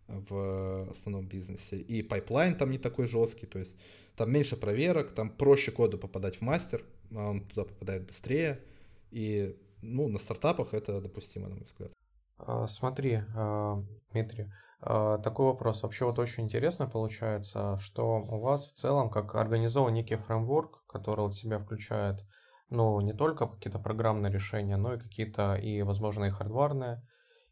[0.09, 1.77] в основном бизнесе.
[1.77, 3.77] И pipeline там не такой жесткий, то есть
[4.17, 6.83] там меньше проверок, там проще коду попадать в мастер,
[7.15, 8.61] а он туда попадает быстрее,
[9.11, 11.93] и ну, на стартапах это допустимо, на мой взгляд.
[12.45, 15.83] А, смотри, а, Дмитрий, а, такой вопрос.
[15.83, 21.21] Вообще вот очень интересно получается, что у вас в целом как организован некий фреймворк, который
[21.21, 22.25] вот себя включает,
[22.69, 27.07] ну, не только какие-то программные решения, но и какие-то и, возможно, и хардварные.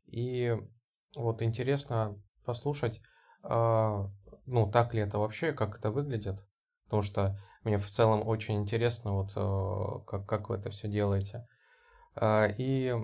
[0.06, 0.56] И
[1.14, 3.00] вот интересно послушать,
[3.42, 6.44] ну, так ли это вообще, как это выглядит,
[6.84, 9.34] потому что мне в целом очень интересно, вот
[10.06, 11.46] как, как вы это все делаете.
[12.22, 12.94] И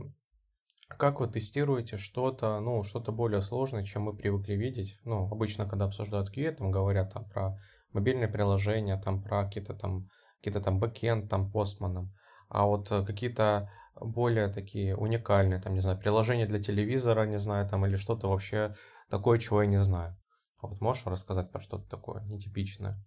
[0.88, 4.98] как вы тестируете что-то, ну, что-то более сложное, чем мы привыкли видеть?
[5.04, 7.58] Ну, обычно, когда обсуждают QA, там говорят там, про
[7.92, 10.08] мобильные приложения, там про какие-то там,
[10.38, 12.14] какие-то там бэкенд, там постманом.
[12.48, 13.70] А вот э, какие-то
[14.00, 18.76] более такие уникальные, там, не знаю, приложения для телевизора, не знаю, там, или что-то вообще
[19.10, 20.16] такое, чего я не знаю.
[20.60, 23.02] Вот можешь рассказать про что-то такое нетипичное?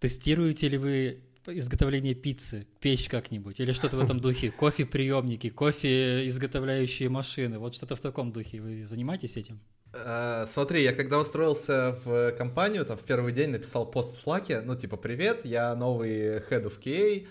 [0.00, 7.08] Тестируете ли вы изготовление пиццы, печь как-нибудь, или что-то в этом духе, кофе-приемники, кофе изготовляющие
[7.08, 8.60] машины, вот что-то в таком духе.
[8.60, 9.60] Вы занимаетесь этим?
[9.92, 14.62] Э, смотри, я когда устроился в компанию, там в первый день написал пост в Slack,
[14.62, 17.26] ну типа «Привет, я новый head of QA»,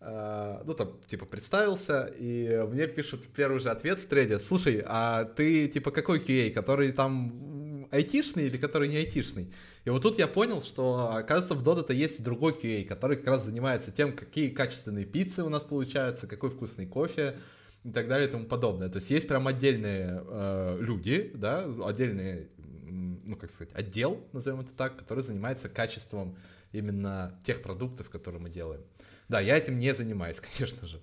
[0.00, 5.24] э, ну там типа представился, и мне пишут первый же ответ в треде «Слушай, а
[5.24, 9.52] ты типа какой QA, который там айтишный или который не айтишный?»
[9.84, 13.44] И вот тут я понял, что, оказывается, в Dota-то есть другой QA, который как раз
[13.44, 17.36] занимается тем, какие качественные пиццы у нас получаются, какой вкусный кофе,
[17.84, 18.88] и так далее и тому подобное.
[18.88, 22.48] То есть есть прям отдельные э, люди, да, отдельный,
[22.86, 26.36] ну, как сказать, отдел, назовем это так, который занимается качеством
[26.70, 28.82] именно тех продуктов, которые мы делаем.
[29.28, 31.00] Да, я этим не занимаюсь, конечно же.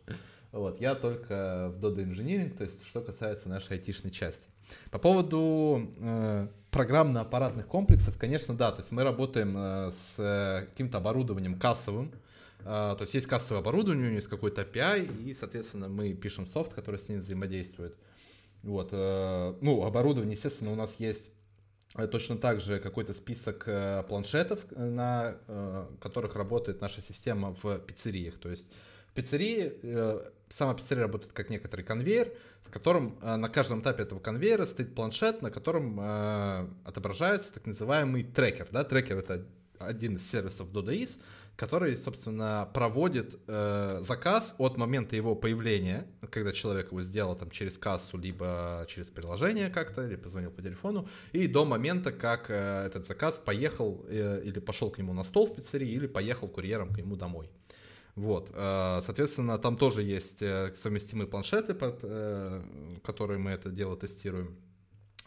[0.51, 4.47] Вот, я только в Dodo Engineering, то есть что касается нашей айтишной части.
[4.89, 10.97] По поводу э, программно-аппаратных комплексов, конечно, да, то есть мы работаем э, с э, каким-то
[10.97, 12.11] оборудованием кассовым,
[12.65, 16.45] а, то есть есть кассовое оборудование, у него есть какой-то API, и, соответственно, мы пишем
[16.45, 17.95] софт, который с ним взаимодействует.
[18.63, 21.29] Вот, э, ну, оборудование, естественно, у нас есть
[21.95, 25.37] э, точно так же какой-то список э, планшетов, на
[26.01, 28.37] которых работает наша система в пиццериях.
[28.39, 28.67] То есть
[29.07, 29.73] в пиццерии,
[30.49, 32.31] сама пиццерия работает как некоторый конвейер,
[32.63, 35.99] в котором на каждом этапе этого конвейера стоит планшет, на котором
[36.85, 38.67] отображается так называемый трекер.
[38.71, 38.83] Да?
[38.83, 39.45] Трекер— это
[39.79, 41.19] один из сервисов DodoIS,
[41.59, 47.77] который, собственно, проводит э, заказ от момента его появления, когда человек его сделал там через
[47.77, 53.07] кассу, либо через приложение как-то, или позвонил по телефону, и до момента, как э, этот
[53.07, 56.97] заказ поехал э, или пошел к нему на стол в пиццерии, или поехал курьером к
[56.97, 57.49] нему домой.
[58.15, 62.61] Вот, э, соответственно, там тоже есть э, совместимые планшеты, под э,
[63.03, 64.55] которые мы это дело тестируем.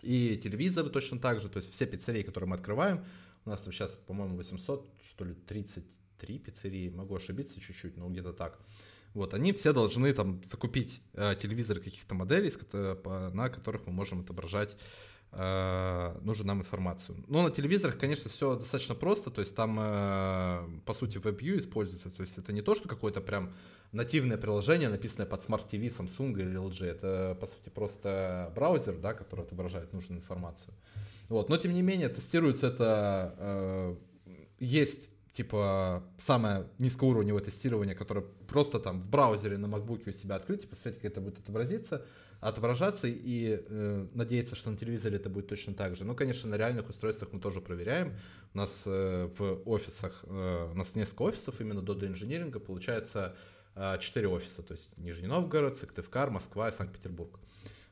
[0.02, 3.04] И телевизоры точно так же, то есть все пиццерии, которые мы открываем,
[3.44, 5.84] у нас там сейчас, по-моему, 800, что ли, 30
[6.22, 8.58] три пиццерии, могу ошибиться чуть-чуть, но где-то так.
[9.12, 12.52] Вот, они все должны там закупить э, телевизоры каких-то моделей,
[13.34, 14.76] на которых мы можем отображать
[15.32, 17.16] э, нужную нам информацию.
[17.26, 22.10] Но на телевизорах, конечно, все достаточно просто, то есть там, э, по сути, WebView используется,
[22.10, 23.52] то есть это не то, что какое-то прям
[23.92, 29.14] нативное приложение, написанное под Smart TV Samsung или LG, это, по сути, просто браузер, да,
[29.14, 30.72] который отображает нужную информацию.
[31.28, 33.96] Вот, но, тем не менее, тестируется это, э,
[34.60, 40.64] есть типа самое низкоуровневое тестирование, которое просто там в браузере на MacBook у себя открыть
[40.64, 42.04] и посмотреть, как это будет отобразиться,
[42.43, 46.05] отображаться и э, надеяться, что на телевизоре это будет точно так же.
[46.05, 48.16] Ну, конечно, на реальных устройствах мы тоже проверяем.
[48.53, 53.36] У нас э, в офисах, э, у нас несколько офисов именно до инжиниринга, получается
[53.76, 57.38] э, 4 офиса, то есть Нижний Новгород, Сыктывкар, Москва и Санкт-Петербург.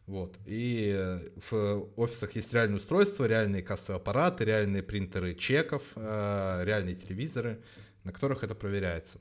[0.06, 0.36] Вот.
[0.46, 7.62] И в офисах есть реальные устройства, реальные кассовые аппараты, реальные принтеры чеков, э, реальные телевизоры,
[8.02, 9.20] на которых это проверяется.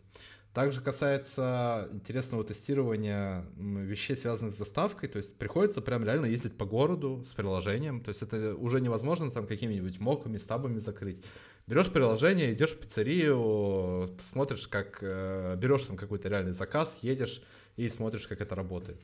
[0.53, 5.07] Также касается интересного тестирования вещей, связанных с доставкой.
[5.07, 8.01] То есть приходится прям реально ездить по городу с приложением.
[8.01, 11.23] То есть это уже невозможно там какими-нибудь моками, стабами закрыть.
[11.67, 17.43] Берешь приложение, идешь в пиццерию, смотришь, как э, берешь там какой-то реальный заказ, едешь
[17.77, 18.97] и смотришь, как это работает.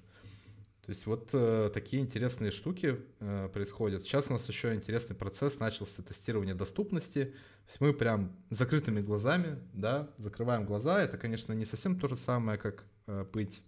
[0.85, 4.03] То есть вот э, такие интересные штуки э, происходят.
[4.03, 7.25] Сейчас у нас еще интересный процесс начался тестирование доступности.
[7.25, 11.01] То есть мы прям закрытыми глазами, да, закрываем глаза.
[11.01, 13.63] Это, конечно, не совсем то же самое, как э, быть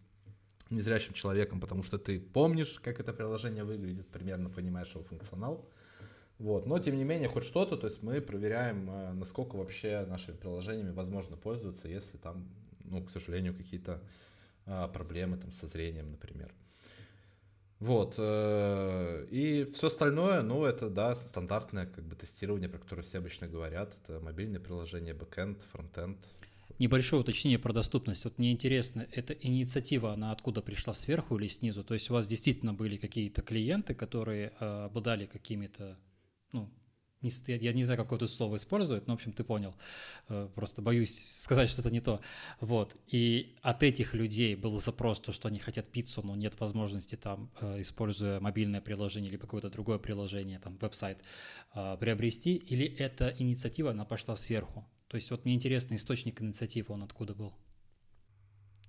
[0.69, 5.67] незрячим человеком, потому что ты помнишь, как это приложение выглядит, примерно понимаешь его функционал.
[6.37, 6.67] Вот.
[6.67, 10.91] Но, тем не менее, хоть что-то, то есть мы проверяем, э, насколько вообще нашими приложениями
[10.91, 12.47] возможно пользоваться, если там,
[12.83, 14.03] ну, к сожалению, какие-то
[14.67, 16.53] э, проблемы там со зрением, например.
[17.79, 18.15] Вот.
[18.17, 23.47] Э, и все остальное, ну, это, да, стандартное как бы тестирование, про которое все обычно
[23.47, 23.95] говорят.
[24.03, 26.17] Это мобильное приложение, бэкэнд, фронтенд.
[26.79, 28.23] Небольшое уточнение про доступность.
[28.23, 31.83] Вот мне интересно, эта инициатива, она откуда пришла, сверху или снизу?
[31.83, 35.97] То есть у вас действительно были какие-то клиенты, которые э, обладали какими-то,
[36.51, 36.69] ну,
[37.21, 39.75] я не знаю, какое тут слово использовать, но, в общем, ты понял.
[40.29, 42.21] Э, просто боюсь сказать что-то не то.
[42.61, 42.95] Вот.
[43.07, 47.49] И от этих людей был запрос, то, что они хотят пиццу, но нет возможности там,
[47.59, 51.19] э, используя мобильное приложение или какое-то другое приложение, там, веб-сайт,
[51.73, 54.85] э, приобрести, или эта инициатива, она пошла сверху?
[55.07, 57.53] То есть вот мне интересно, источник инициативы, он откуда был?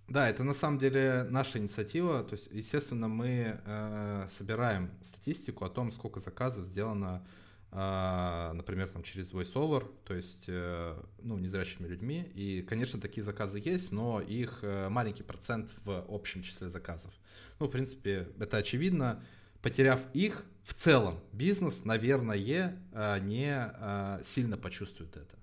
[0.09, 2.25] Да, это на самом деле наша инициатива.
[2.25, 7.27] То есть, естественно, мы э, собираем статистику о том, сколько заказов сделано а,
[7.71, 12.31] например, там через VoiceOver, то есть, э, ну, незрячими людьми.
[12.35, 17.13] И, конечно, такие заказы есть, но их э, маленький процент в общем числе заказов.
[17.59, 19.23] Ну, в принципе, это очевидно.
[19.61, 22.39] Потеряв их, в целом бизнес, наверное,
[22.93, 25.37] э, не сильно почувствует это.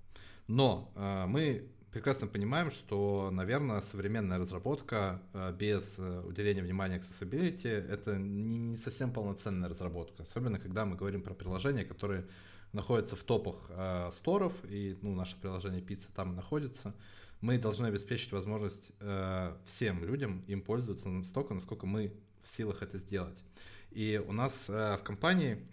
[0.48, 0.92] Но
[1.28, 8.76] мы прекрасно понимаем, что, наверное, современная разработка э, без э, уделения внимания accessibility— это не
[8.76, 10.22] совсем полноценная разработка.
[10.24, 12.26] Особенно, когда мы говорим про приложения, которые
[12.74, 16.94] находятся в топах э, сторов, и ну, наше приложение пицца там находится.
[17.40, 22.98] Мы должны обеспечить возможность э, всем людям им пользоваться настолько, насколько мы в силах это
[22.98, 23.42] сделать.
[23.90, 25.66] И у нас э, в компании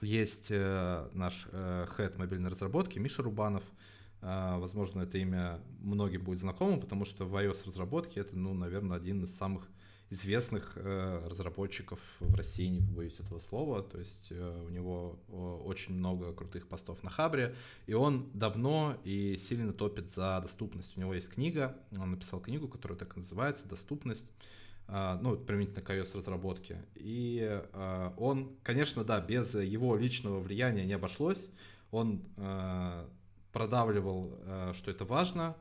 [0.00, 3.62] есть э, наш э, head мобильной разработки Миша Рубанов.
[4.22, 9.24] Э, возможно, это имя многим будет знакомо, потому что в iOS-разработке это, ну, наверное, один
[9.24, 9.68] из самых
[10.10, 13.82] известных э, разработчиков в России, не побоюсь этого слова.
[13.82, 15.20] То есть э, у него
[15.64, 17.54] очень много крутых постов на Хабре,
[17.86, 20.96] и он давно и сильно топит за доступность.
[20.96, 24.28] У него есть книга, он написал книгу, которая так и называется «Доступность».
[24.92, 26.82] А, ну, применительно к iOS разработке.
[26.96, 27.40] И
[27.72, 31.48] а, он, конечно, да, без его личного влияния не обошлось.
[31.92, 33.08] Он а,
[33.52, 34.38] продавливал,
[34.74, 35.56] что это важно,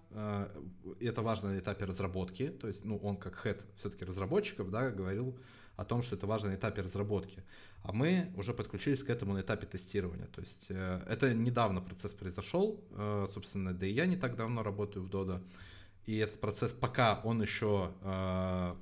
[1.00, 4.92] и это важно на этапе разработки, то есть, ну, он как хед все-таки разработчиков, да,
[4.92, 5.38] говорил
[5.80, 7.44] о том, что это важно на этапе разработки.
[7.84, 10.28] А мы уже подключились к этому на этапе тестирования.
[10.28, 14.64] То есть э, это недавно процесс произошел, э, собственно, да и я не так давно
[14.64, 15.42] работаю в Dodo.
[16.06, 18.76] И этот процесс, пока он еще э,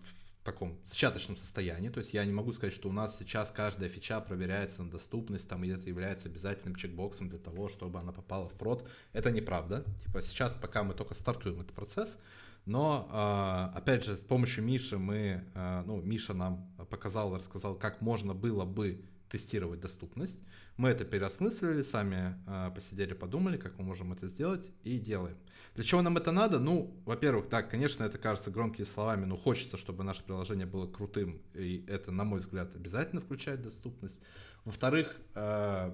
[0.48, 4.22] таком зачаточном состоянии, то есть я не могу сказать, что у нас сейчас каждая фича
[4.22, 8.54] проверяется на доступность, там, и это является обязательным чекбоксом для того, чтобы она попала в
[8.54, 8.88] прод.
[9.12, 9.84] Это неправда.
[10.06, 12.18] Типа сейчас, пока мы только стартуем этот процесс,
[12.66, 18.00] но, а, опять же, с помощью Миши мы, а, ну, Миша нам показал, рассказал, как
[18.00, 20.40] можно было бы тестировать доступность.
[20.78, 25.36] Мы это переосмыслили, сами э, посидели, подумали, как мы можем это сделать, и делаем.
[25.78, 26.58] Для чего нам это надо?
[26.58, 31.40] Ну, во-первых, так, конечно, это кажется громкими словами, но хочется, чтобы наше приложение было крутым,
[31.54, 34.18] и это, на мой взгляд, обязательно включает доступность.
[34.66, 35.92] Во-вторых, э,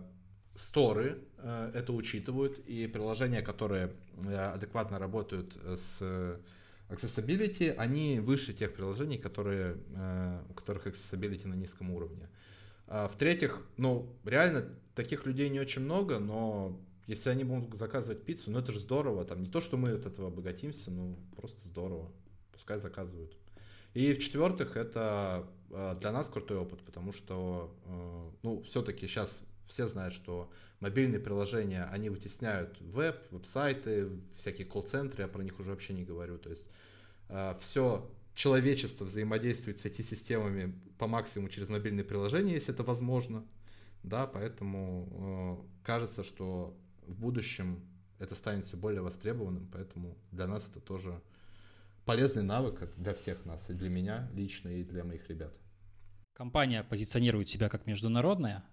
[0.56, 3.92] сторы э, это учитывают, и приложения, которые
[4.26, 6.40] э, адекватно работают с
[6.88, 9.76] accessibility, они выше тех приложений, которые,
[10.50, 12.30] у которых accessibility на низком уровне.
[12.88, 14.66] А, в-третьих, ну, реально
[14.96, 19.26] таких людей не очень много, но если они будут заказывать пиццу, ну это же здорово.
[19.26, 22.12] Там не то, что мы от этого обогатимся, ну просто здорово.
[22.52, 23.36] Пускай заказывают.
[23.94, 29.88] И в-четвертых, это а, для нас крутой опыт, потому что, а, ну, все-таки сейчас все
[29.88, 30.50] знают, что
[30.80, 36.38] мобильные приложения, они вытесняют веб, веб-сайты, всякие колл-центры, я про них уже вообще не говорю.
[36.38, 36.68] То есть
[37.62, 43.46] все человечество взаимодействует с IT-системами по максимуму через мобильные приложения, если это возможно.
[44.04, 46.76] Да, поэтому э, кажется, что
[47.08, 47.84] в будущем
[48.20, 51.22] это станет все более востребованным, поэтому для нас это тоже
[52.06, 55.54] полезный навык для всех нас, и для меня лично, и для моих ребят.
[56.34, 58.64] Компания позиционирует себя как международная,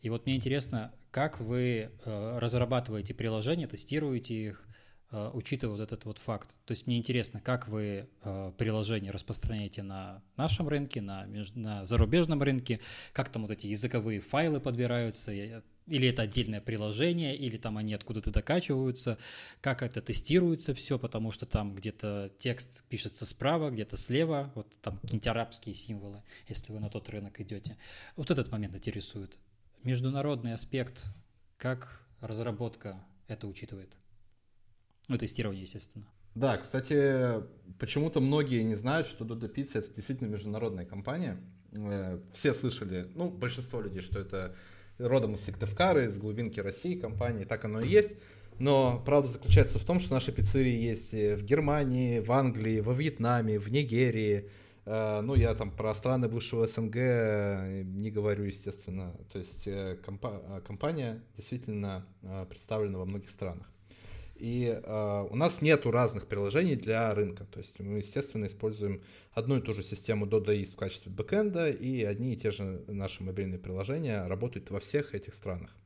[0.00, 4.66] и вот мне интересно, как вы э, разрабатываете приложения, тестируете их,
[5.12, 6.56] Э, учитывая вот этот вот факт.
[6.66, 12.40] То есть мне интересно, как вы э, приложение распространяете на нашем рынке, на, на зарубежном
[12.42, 12.80] рынке,
[13.12, 18.30] как там вот эти языковые файлы подбираются, или это отдельное приложение, или там они откуда-то
[18.30, 19.18] докачиваются,
[19.60, 24.98] как это тестируется все, потому что там где-то текст пишется справа, где-то слева, вот там
[24.98, 27.76] какие-нибудь арабские символы, если вы на тот рынок идете.
[28.16, 29.36] Вот этот момент интересует.
[29.82, 31.04] Международный аспект,
[31.58, 33.96] как разработка это учитывает?
[35.08, 36.06] Ну, тестирование, естественно.
[36.36, 37.42] Да, кстати,
[37.80, 41.40] почему-то многие не знают, что Dodo Pizza это действительно международная компания.
[41.72, 44.54] Э, все слышали, ну, большинство людей, что это
[45.00, 48.12] родом из Сыктывкара, из глубинки России компании, так оно и есть.
[48.58, 53.58] Но правда заключается в том, что наши пиццерии есть в Германии, в Англии, во Вьетнаме,
[53.58, 54.50] в Нигерии.
[54.84, 56.94] Э, ну, я там про страны бывшего СНГ
[57.84, 59.14] не говорю, естественно.
[59.32, 62.06] То есть э, компа- компания действительно
[62.48, 63.66] представлена во многих странах.
[64.40, 67.44] И э, у нас нету разных приложений для рынка.
[67.44, 72.02] То есть мы, естественно, используем одну и ту же систему Dodo в качестве бэкэнда, и
[72.04, 75.76] одни и те же наши мобильные приложения работают во всех этих странах.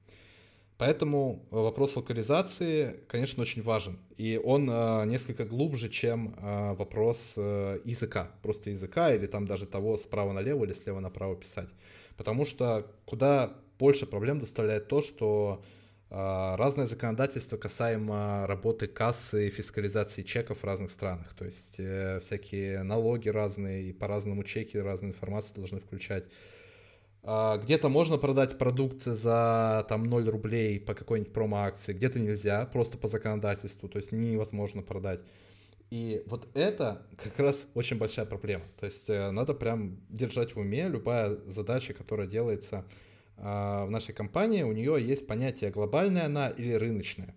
[0.79, 3.99] Поэтому вопрос локализации, конечно, очень важен.
[4.17, 8.31] И он э, несколько глубже, чем э, вопрос э, языка.
[8.43, 11.69] Просто языка или там даже того справа налево или слева направо писать.
[12.17, 15.63] Потому что куда больше проблем доставляет то, что
[16.11, 21.35] разное законодательство касаемо работы кассы и фискализации чеков в разных странах.
[21.35, 26.25] То есть э, всякие налоги разные, и по-разному чеки разную информацию должны включать.
[27.27, 32.99] А, где-то можно продать продукт за там 0 рублей по какой-нибудь промо-акции, где-то нельзя, просто
[32.99, 35.21] по законодательству, то есть невозможно продать.
[35.91, 38.65] И вот это как раз очень большая проблема.
[38.79, 42.85] То есть э, надо прям держать в уме любая задача, которая делается а,
[43.37, 47.35] в нашей компании, у нее есть понятие глобальная она или рыночная.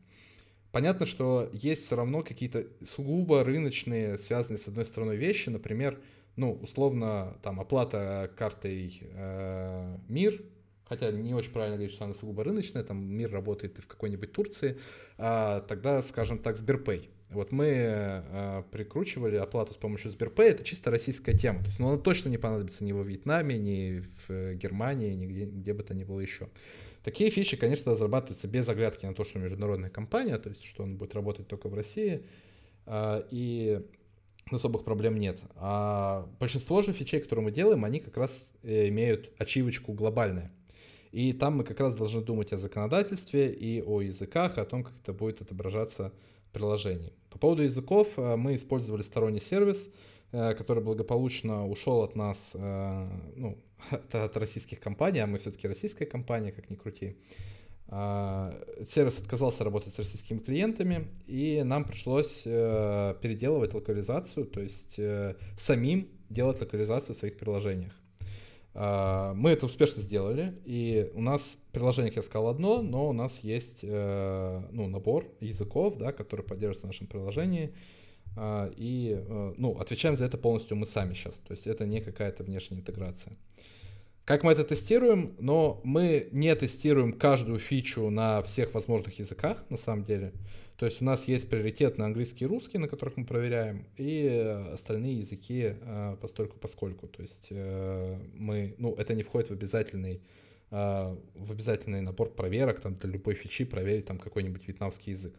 [0.72, 6.00] понятно, что есть все равно какие-то сугубо рыночные, связанные с одной стороной вещи, например,
[6.36, 10.44] ну, условно, там, оплата картой э, МИР,
[10.86, 14.78] хотя не очень правильно говорить, что она сугубо рыночная, там МИР работает в какой-нибудь Турции,
[15.18, 17.10] а тогда, скажем так, Сберпэй.
[17.30, 21.60] Вот мы э, прикручивали оплату с помощью Сберпэй, это чисто российская тема.
[21.60, 25.74] То есть, ну, она точно не понадобится ни во Вьетнаме, ни в Германии, ни где,
[25.74, 26.48] бы то ни было еще.
[27.04, 30.98] Такие фичи, конечно, разрабатываются без оглядки на то, что международная компания, то есть, что он
[30.98, 32.24] будет работать только в России.
[32.86, 33.82] Э, и
[34.50, 35.40] особых проблем нет.
[35.56, 40.52] А большинство же фичей, которые мы делаем, они как раз э, имеют ачивочку глобальная.
[41.12, 44.94] И там мы как раз должны думать о законодательстве и о языках, о том, как
[45.02, 46.14] это будет отображаться
[46.50, 47.14] в приложении.
[47.30, 49.90] По поводу языков э, мы использовали сторонний сервис,
[50.32, 53.58] э, который благополучно ушел от нас, ну,
[54.12, 57.16] от российских компаний, а мы все-таки российская компания, как ни крути.
[57.90, 58.54] А,
[58.90, 65.36] сервис отказался работать с российскими клиентами, и нам пришлось э, переделывать локализацию, то есть э,
[65.58, 67.94] самим делать локализацию в своих приложениях.
[68.80, 73.14] А, мы это успешно сделали, и у нас приложение, как я сказал, одно, но у
[73.14, 77.74] нас есть э, ну, набор языков, да, которые поддерживаются в нашем приложении,
[78.36, 79.20] а, и
[79.58, 83.36] ну, отвечаем за это полностью мы сами сейчас, то есть это не какая-то внешняя интеграция.
[84.26, 85.36] Как мы это тестируем?
[85.40, 90.34] Но мы не тестируем каждую фичу на всех возможных языках, на самом деле.
[90.78, 94.28] То есть у нас есть приоритет на английский и русский, на которых мы проверяем, и
[94.74, 97.08] остальные языки э, постольку поскольку.
[97.08, 100.22] То есть э, мы, ну, это не входит в обязательный
[100.70, 105.34] э, в обязательный набор проверок, там для любой фичи проверить там какой-нибудь вьетнамский язык.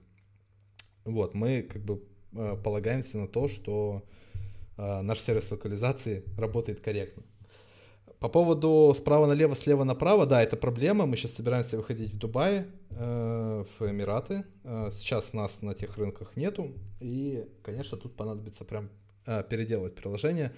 [1.05, 4.05] Вот, мы как бы э, полагаемся на то, что
[4.77, 7.23] э, наш сервис локализации работает корректно.
[8.21, 11.07] По поводу справа налево, слева направо, да, это проблема.
[11.07, 14.45] Мы сейчас собираемся выходить в Дубай, э, в Эмираты.
[14.65, 16.73] Э, сейчас нас на тех рынках нету.
[16.99, 18.89] И, конечно, тут понадобится прям
[19.25, 20.53] э, переделывать приложение.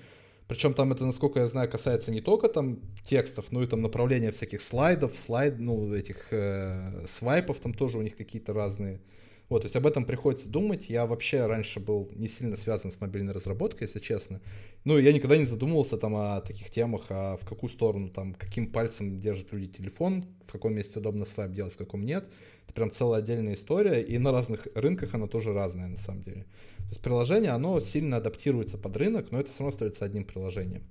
[0.49, 4.33] Причем там это, насколько я знаю, касается не только там текстов, но и там направления
[4.33, 9.03] всяких слайдов, слайд, ну, этих э, свайпов там тоже у них какие-то разные.
[9.51, 10.89] Вот, то есть об этом приходится думать.
[10.89, 14.41] Я вообще раньше был не сильно связан с мобильной разработкой, если честно.
[14.85, 18.71] Ну, я никогда не задумывался там о таких темах, а в какую сторону, там, каким
[18.71, 22.31] пальцем держат люди телефон, в каком месте удобно свайп делать, в каком нет.
[22.65, 26.43] Это прям целая отдельная история, и на разных рынках она тоже разная, на самом деле.
[26.77, 30.85] То есть приложение, оно сильно адаптируется под рынок, но это все равно остается одним приложением.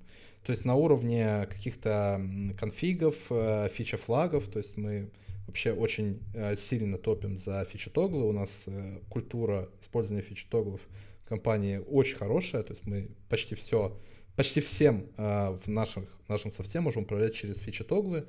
[0.45, 2.22] То есть на уровне каких-то
[2.60, 5.12] конфигов, э, фича-флагов, то есть мы
[5.50, 8.24] вообще очень э, сильно топим за фичи-тоглы.
[8.24, 10.80] У нас э, культура использования фичи-тоглов
[11.26, 12.64] в компании очень хорошая.
[12.64, 13.97] То есть мы почти все,
[14.36, 18.28] почти всем э, в наших, нашем софте можем управлять через фичи-тоглы.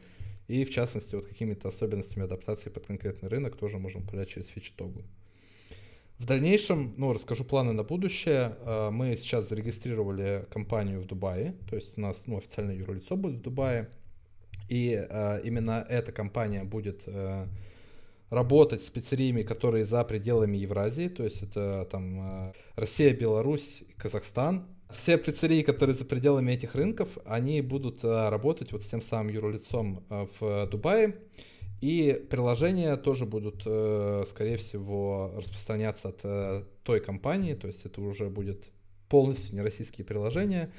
[0.48, 5.04] И в частности, вот какими-то особенностями адаптации под конкретный рынок тоже можем управлять через фичи-тоглы.
[6.18, 8.54] В дальнейшем, ну, расскажу планы на будущее.
[8.90, 13.40] Мы сейчас зарегистрировали компанию в Дубае, то есть у нас ну, официальное юрлицо будет в
[13.40, 13.88] Дубае.
[14.70, 17.46] И э, именно эта компания будет э,
[18.30, 24.66] работать с пиццериями, которые за пределами Евразии, то есть это там э, Россия, Беларусь, Казахстан.
[24.94, 29.28] Все пиццерии, которые за пределами этих рынков, они будут э, работать вот с тем самым
[29.28, 31.16] юрлицом э, в Дубае.
[31.80, 38.00] И приложения тоже будут, э, скорее всего, распространяться от э, той компании, то есть это
[38.02, 38.64] уже будет
[39.08, 40.70] полностью не российские приложения,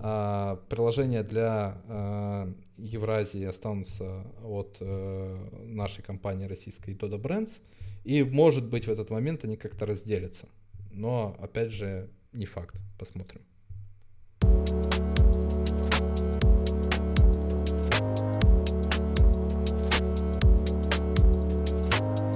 [0.00, 5.36] приложения для а, Евразии останутся от э,
[5.66, 7.60] нашей компании российской Dodo Brands.
[8.04, 10.48] И, может быть, в этот момент они как-то разделятся.
[10.90, 12.76] Но, опять же, не факт.
[12.98, 13.42] Посмотрим.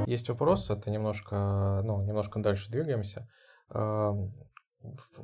[0.06, 3.26] Есть вопрос, это немножко, ну, немножко дальше двигаемся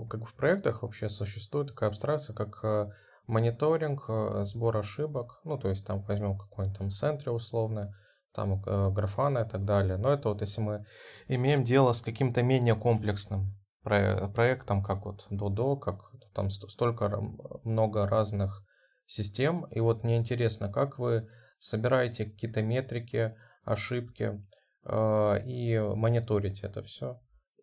[0.09, 2.91] как в проектах вообще существует такая абстракция, как э,
[3.27, 7.95] мониторинг, э, сбор ошибок, ну, то есть там возьмем какой-нибудь там центре условно,
[8.33, 9.97] там э, графана и так далее.
[9.97, 10.87] Но это вот если мы
[11.29, 17.23] имеем дело с каким-то менее комплексным проектом, как вот Dodo, как там столько
[17.65, 18.63] много разных
[19.07, 19.65] систем.
[19.71, 23.35] И вот мне интересно, как вы собираете какие-то метрики,
[23.65, 24.39] ошибки
[24.87, 27.19] и мониторите это все?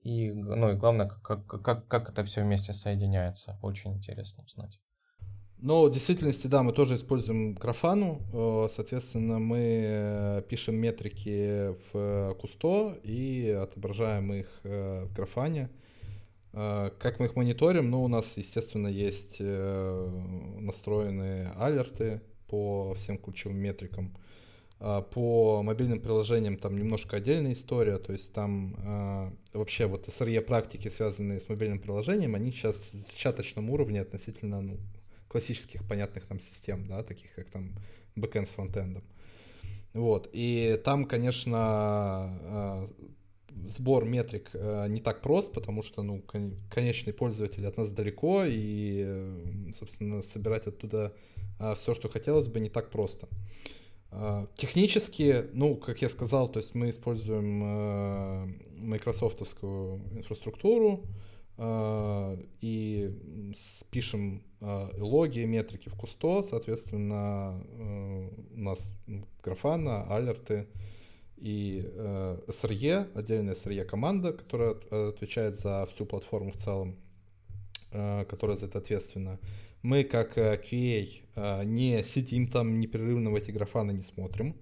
[0.08, 3.60] И, ну и главное, как, как, как это все вместе соединяется.
[3.62, 4.80] Очень интересно узнать.
[5.58, 8.22] Но в действительности, да, мы тоже используем графану.
[8.32, 15.70] Э, соответственно, мы э, пишем метрики в Кусто и отображаем их э, в графане.
[16.54, 17.92] Как мы их мониторим?
[17.92, 24.18] Ну, у нас, естественно, есть настроенные алерты по всем ключевым метрикам.
[24.80, 30.40] А, по мобильным приложениям там немножко отдельная история, то есть там э, вообще вот SRE
[30.42, 34.78] практики, связанные с мобильным приложением, они сейчас в зачаточном уровне относительно ну,
[35.30, 37.74] классических понятных нам систем, да, таких как там
[38.16, 39.04] backend с фронтендом.
[39.94, 46.56] Вот, и там, конечно, э, сбор метрик э, не так прост, потому что, ну, кон-
[46.70, 51.16] конечный пользователь от нас далеко, и, собственно, собирать оттуда
[51.60, 53.28] э, все, что хотелось бы, не так просто.
[54.56, 58.46] Технически, ну, как я сказал, то есть мы используем э,
[58.78, 61.04] майкрософтовскую инфраструктуру
[61.58, 63.14] э, и
[63.92, 68.80] пишем э, логи, метрики в кусто, соответственно, э, у нас
[69.44, 70.68] графана, алерты
[71.36, 74.76] и э, SRE, отдельная SRE команда, которая
[75.10, 76.96] отвечает за всю платформу в целом,
[77.92, 79.40] э, которая за это ответственна
[79.82, 84.56] мы как э, QA э, не сидим там непрерывно в эти графаны не смотрим.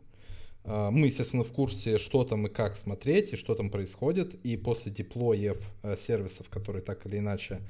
[0.63, 4.36] Э, мы, естественно, в курсе, что там и как смотреть, и что там происходит.
[4.45, 5.57] И после деплоев
[5.97, 7.61] сервисов, которые так или иначе,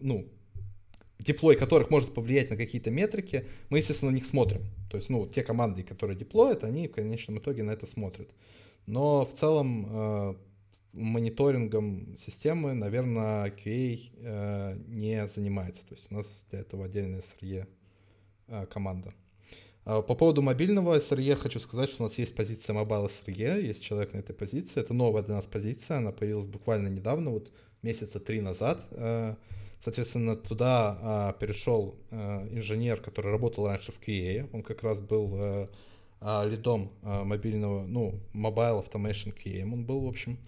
[0.00, 0.26] ну,
[1.18, 4.62] деплой которых может повлиять на какие-то метрики, мы, естественно, на них смотрим.
[4.90, 8.30] То есть, ну, те команды, которые деплоят, они в конечном итоге на это смотрят.
[8.86, 10.38] Но в целом
[10.92, 15.86] мониторингом системы, наверное, QA э, не занимается.
[15.86, 17.66] То есть у нас для этого отдельная SRE
[18.48, 19.12] э, команда.
[19.84, 23.82] А по поводу мобильного SRE хочу сказать, что у нас есть позиция Mobile SRE, есть
[23.82, 24.80] человек на этой позиции.
[24.80, 27.50] Это новая для нас позиция, она появилась буквально недавно, вот
[27.82, 28.86] месяца три назад.
[28.90, 29.36] Э,
[29.82, 34.48] соответственно, туда а, перешел э, инженер, который работал раньше в QA.
[34.52, 35.68] Он как раз был э,
[36.20, 40.38] а, лидом мобильного, ну, Mobile Automation QA он был, в общем.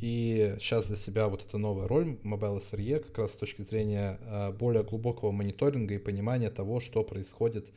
[0.00, 4.18] И сейчас для себя вот эта новая роль Mobile SRE как раз с точки зрения
[4.22, 7.70] а, более глубокого мониторинга и понимания того, что происходит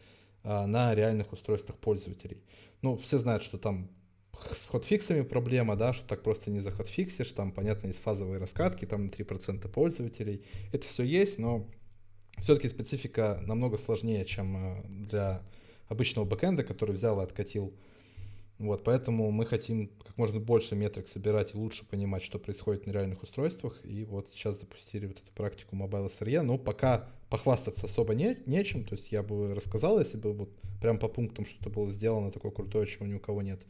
[0.43, 2.43] а, на реальных устройствах пользователей.
[2.81, 3.89] Ну, все знают, что там
[4.51, 9.05] с хотфиксами проблема, да, что так просто не захотфиксишь, там, понятно, есть фазовые раскатки, там
[9.05, 10.43] на 3% пользователей.
[10.71, 11.67] Это все есть, но
[12.39, 15.43] все-таки специфика намного сложнее, чем а, для
[15.87, 17.73] обычного бэкэнда, который взял и откатил
[18.67, 22.91] вот, поэтому мы хотим как можно больше метрик собирать и лучше понимать, что происходит на
[22.91, 23.77] реальных устройствах.
[23.83, 26.41] И вот сейчас запустили вот эту практику Mobile SRE.
[26.41, 28.85] Но пока похвастаться особо не, нечем.
[28.85, 30.49] То есть я бы рассказал, если бы вот
[30.79, 33.65] прям по пунктам что-то было сделано такое крутое, чего ни у кого нет.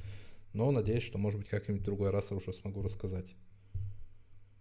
[0.54, 3.34] Но надеюсь, что, может быть, как-нибудь другой раз я уже смогу рассказать.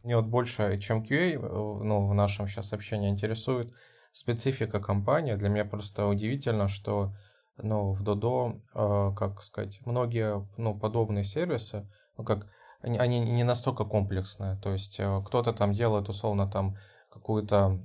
[0.03, 3.73] Мне вот больше, чем QA, э, ну, в нашем сейчас общении интересует
[4.13, 5.35] специфика компании.
[5.35, 7.15] Для меня просто удивительно, что
[7.63, 12.49] но в Dodo, а, как сказать, многие ну, подобные сервисы, ну, как
[12.83, 14.57] они, они не настолько комплексные.
[14.57, 16.77] То есть э, кто-то там делает условно там
[17.11, 17.81] какую-то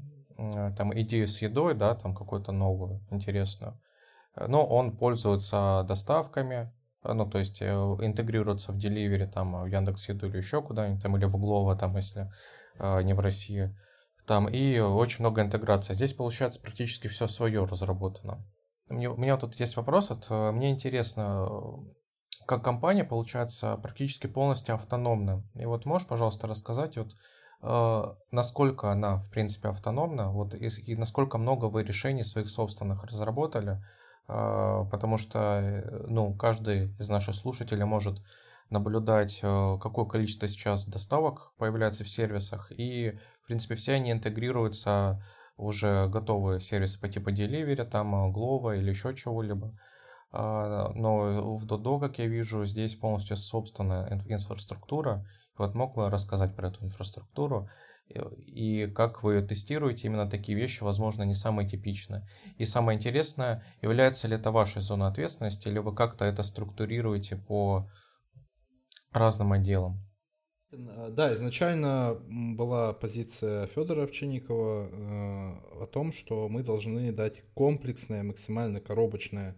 [0.77, 3.79] там идею с едой, да, там какую-то новую, интересную.
[4.35, 6.71] Но он пользуется доставками,
[7.03, 11.17] ну, то есть э, интегрируется в Delivery, там, в Яндекс Еду или еще куда-нибудь, там,
[11.17, 12.31] или в Глово, там, если
[12.79, 13.75] э, не в России.
[14.25, 15.93] Там, и очень много интеграции.
[15.93, 18.45] Здесь, получается, практически все свое разработано.
[18.89, 20.09] Мне, у меня тут есть вопрос.
[20.09, 21.47] Вот, э, мне интересно,
[22.45, 25.43] как компания, получается, практически полностью автономна.
[25.55, 27.13] И вот можешь, пожалуйста, рассказать, вот,
[27.61, 33.03] э, насколько она, в принципе, автономна, вот, и, и насколько много вы решений своих собственных
[33.03, 33.83] разработали,
[34.29, 38.21] э, потому что, э, ну, каждый из наших слушателей может
[38.69, 45.21] наблюдать, э, какое количество сейчас доставок появляется в сервисах, и, в принципе, все они интегрируются
[45.57, 49.77] уже готовые сервисы по типу Delivery, там э, Glovo или еще чего-либо.
[50.31, 55.25] А, но в Dodo, как я вижу, здесь полностью собственная инфраструктура.
[55.57, 57.69] Вот мог бы рассказать про эту инфраструктуру
[58.09, 62.27] и как вы тестируете именно такие вещи, возможно, не самые типичные.
[62.57, 67.89] И самое интересное, является ли это вашей зоной ответственности, или вы как-то это структурируете по
[69.11, 70.06] разным отделам?
[70.71, 78.23] Э, да, изначально была позиция Федора Овчинникова э, о том, что мы должны дать комплексное,
[78.23, 79.55] максимально коробочное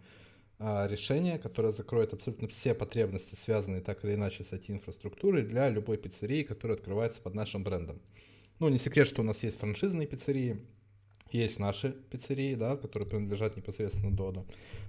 [0.60, 5.98] э, решение, которое закроет абсолютно все потребности, связанные так или иначе с IT-инфраструктурой для любой
[5.98, 8.00] пиццерии, которая открывается под нашим брендом.
[8.60, 10.60] Ну, не секрет, что у нас есть франшизные пиццерии,
[11.32, 14.46] есть наши пиццерии, да, которые принадлежат непосредственно Dodo,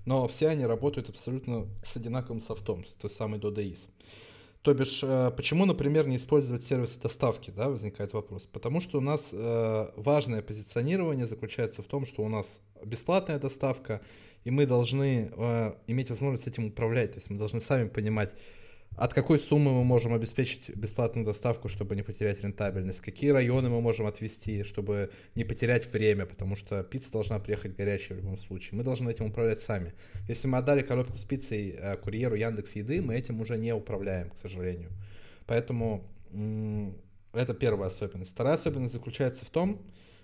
[0.06, 3.88] но все они работают абсолютно с одинаковым софтом, с той самой Dodo Is.
[4.62, 8.42] То бишь, э, почему, например, не использовать сервисы доставки, да, возникает вопрос.
[8.42, 14.02] Потому что у нас э, важное позиционирование заключается в том, что у нас бесплатная доставка,
[14.44, 17.12] и мы должны э, иметь возможность этим управлять.
[17.12, 18.34] То есть мы должны сами понимать,
[18.96, 23.80] от какой суммы мы можем обеспечить бесплатную доставку, чтобы не потерять рентабельность, какие районы мы
[23.80, 28.76] можем отвести, чтобы не потерять время, потому что пицца должна приехать горячая в любом случае.
[28.76, 29.94] Мы должны этим управлять сами.
[30.28, 34.30] Если мы отдали коробку с пиццей э, курьеру Яндекс Еды, мы этим уже не управляем,
[34.30, 34.90] к сожалению.
[35.46, 36.04] Поэтому
[37.32, 38.32] это первая особенность.
[38.32, 39.82] Вторая особенность заключается в том,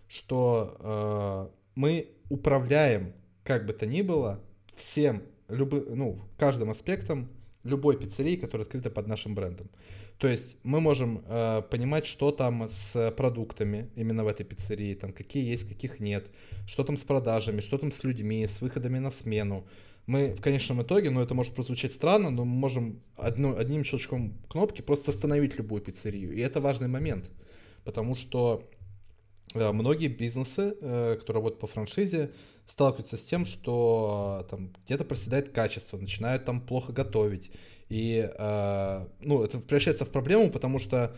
[0.09, 3.13] что э, мы управляем,
[3.43, 4.41] как бы то ни было,
[4.77, 7.29] всем, любы, ну, каждым аспектом
[7.67, 9.69] любой пиццерии, которая открыта под нашим брендом.
[10.19, 15.13] То есть мы можем э, понимать, что там с продуктами именно в этой пиццерии, там
[15.13, 16.27] какие есть, каких нет,
[16.67, 19.67] что там с продажами, что там с людьми, с выходами на смену.
[20.07, 24.39] Мы в конечном итоге, ну это может прозвучать странно, но мы можем одно, одним щелчком
[24.49, 26.33] кнопки просто остановить любую пиццерию.
[26.33, 27.29] И это важный момент,
[27.85, 28.63] потому что
[29.53, 32.31] э, многие бизнесы, э, которые работают по франшизе,
[32.67, 37.53] сталкиваются с тем, что э, там где-то проседает качество, начинают там плохо готовить.
[37.89, 41.15] И, э, ну, это превращается в проблему, потому что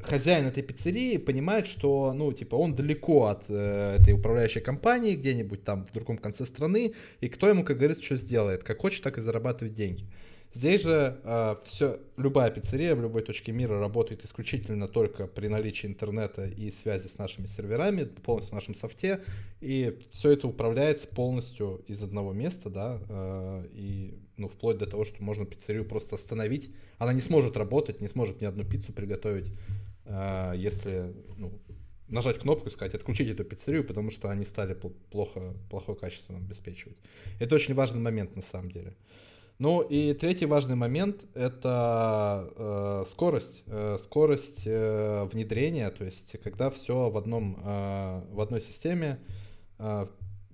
[0.00, 5.64] хозяин этой пиццерии понимает, что, ну, типа, он далеко от э, этой управляющей компании, где-нибудь
[5.64, 9.18] там в другом конце страны, и кто ему, как говорится, что сделает, как хочет, так
[9.18, 10.06] и зарабатывает деньги.
[10.54, 15.86] Здесь же э, все, любая пиццерия в любой точке мира работает исключительно только при наличии
[15.86, 19.20] интернета и связи с нашими серверами, полностью в нашем софте,
[19.60, 25.04] и все это управляется полностью из одного места, да, э, и ну, вплоть до того,
[25.04, 26.70] что можно пиццерию просто остановить.
[26.96, 29.52] Она не сможет работать, не сможет ни одну пиццу приготовить,
[30.06, 31.52] э, если ну,
[32.08, 34.74] нажать кнопку и сказать отключить эту пиццерию, потому что они стали
[35.10, 36.96] плохо, плохое качество обеспечивать.
[37.38, 38.94] Это очень важный момент на самом деле.
[39.58, 43.64] Ну и третий важный момент— это э, скорость.
[43.66, 49.18] Э, скорость э, внедрения, то есть когда все в, одном, э, в одной системе,
[49.80, 50.06] э,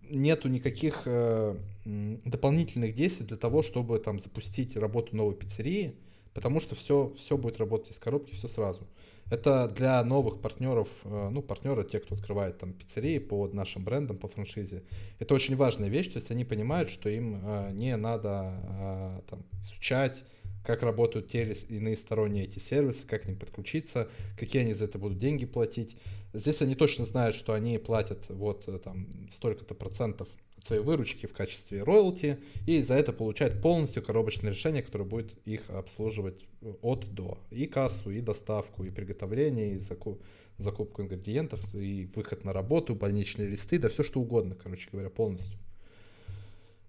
[0.08, 1.54] нету никаких э,
[1.84, 5.96] дополнительных действий для того, чтобы там запустить работу новой пиццерии,
[6.32, 8.86] потому что все, все будет работать из коробки, все сразу.
[9.30, 14.18] Это для новых партнеров, э, ну, партнеры, те, кто открывает там пиццерии под нашим брендом,
[14.18, 14.82] по франшизе.
[15.18, 19.44] Это очень важная вещь, то есть они понимают, что им э, не надо э, там,
[19.62, 20.24] изучать,
[20.64, 24.84] как работают те или иные сторонние эти сервисы, как к ним подключиться, какие они за
[24.84, 25.96] это будут деньги платить.
[26.32, 30.28] Здесь они точно знают, что они платят вот там столько-то процентов
[30.64, 35.68] своей выручки в качестве роялти и за это получать полностью коробочное решение, которое будет их
[35.68, 36.46] обслуживать
[36.82, 37.38] от до.
[37.50, 40.22] И кассу, и доставку, и приготовление, и закуп,
[40.56, 45.58] закупку ингредиентов, и выход на работу, больничные листы, да все что угодно, короче говоря, полностью.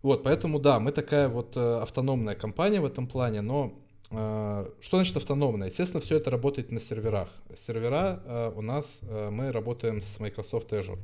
[0.01, 3.73] Вот, поэтому да, мы такая вот э, автономная компания в этом плане, но
[4.11, 5.69] э, что значит автономная?
[5.69, 7.29] Естественно, все это работает на серверах.
[7.55, 10.99] Сервера э, у нас, э, мы работаем с Microsoft Azure.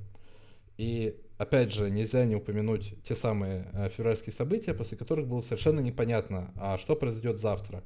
[0.78, 5.80] И опять же, нельзя не упомянуть те самые э, февральские события, после которых было совершенно
[5.80, 7.84] непонятно, а что произойдет завтра.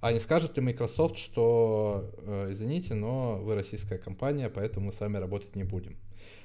[0.00, 5.00] А не скажет ли Microsoft, что, э, извините, но вы российская компания, поэтому мы с
[5.00, 5.98] вами работать не будем.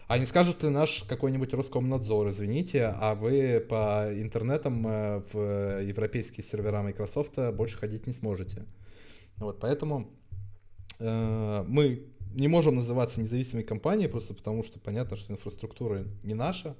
[0.07, 6.43] А не скажет ли наш какой-нибудь Роскомнадзор, извините, а вы по интернетам э, в европейские
[6.43, 8.65] сервера Microsoft больше ходить не сможете.
[9.37, 10.11] Вот, поэтому
[10.99, 12.05] э, мы
[12.35, 16.75] не можем называться независимой компанией, просто потому что понятно, что инфраструктура не наша.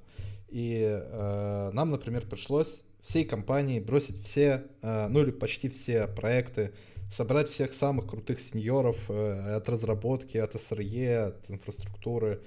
[0.48, 6.72] И э, нам, например, пришлось всей компании бросить все, э, ну или почти все проекты,
[7.12, 12.42] собрать всех самых крутых сеньоров э, от разработки, от СРЕ, от инфраструктуры.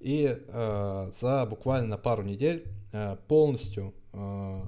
[0.00, 4.60] И э, за буквально пару недель э, полностью э,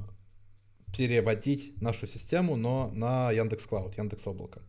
[0.97, 4.62] переводить нашу систему, но на Яндекс Клауд, Яндекс Облако.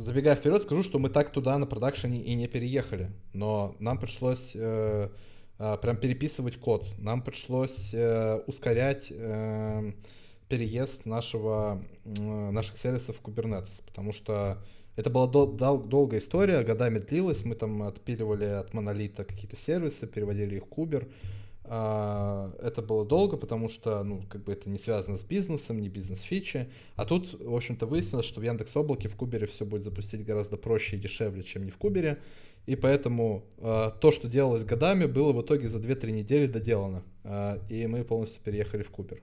[0.00, 4.52] Забегая вперед, скажу, что мы так туда на продакшене и не переехали, но нам пришлось
[4.54, 5.10] э,
[5.58, 9.92] э, прям переписывать код, нам пришлось э, ускорять э,
[10.48, 14.56] переезд нашего, э, наших сервисов в Kubernetes, потому что
[14.96, 20.06] это была дол- дол- долгая история, годами длилась, мы там отпиливали от монолита какие-то сервисы,
[20.06, 21.08] переводили их в Кубер,
[21.70, 26.68] это было долго, потому что, ну, как бы это не связано с бизнесом, не бизнес-фичи.
[26.96, 30.56] А тут, в общем-то, выяснилось, что в Яндекс Облаке в Кубере все будет запустить гораздо
[30.56, 32.18] проще и дешевле, чем не в Кубере.
[32.66, 37.02] И поэтому э, то, что делалось годами, было в итоге за 2-3 недели доделано.
[37.24, 39.22] Э, и мы полностью переехали в Кубер.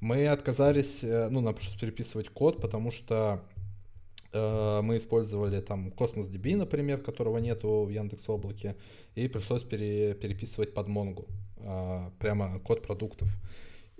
[0.00, 3.42] Мы отказались, э, ну, нам пришлось переписывать код, потому что
[4.32, 8.76] э, мы использовали там Cosmos DB, например, которого нету в Яндекс Облаке,
[9.14, 11.26] и пришлось пере, переписывать под Mongo.
[11.64, 13.28] А, прямо код продуктов.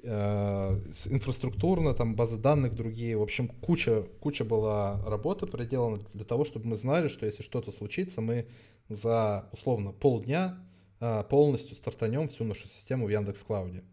[0.03, 0.81] Э,
[1.11, 3.19] инфраструктурно, там базы данных другие.
[3.19, 7.71] В общем, куча, куча была работы проделана для того, чтобы мы знали, что если что-то
[7.71, 8.47] случится, мы
[8.89, 10.59] за условно полдня
[11.01, 13.85] а, полностью стартанем всю нашу систему в Яндекс Клауде.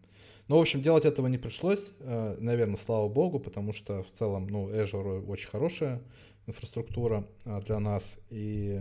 [0.48, 4.70] Но, в общем, делать этого не пришлось, наверное, слава богу, потому что в целом, ну,
[4.70, 6.00] Azure очень хорошая
[6.46, 8.16] инфраструктура для нас.
[8.30, 8.80] И,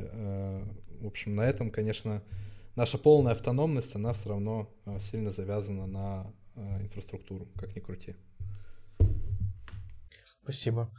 [1.02, 2.24] в общем, на этом, конечно,
[2.78, 8.16] наша полная автономность, она все равно сильно завязана на инфраструктуру, как ни крути.
[10.44, 10.90] Спасибо.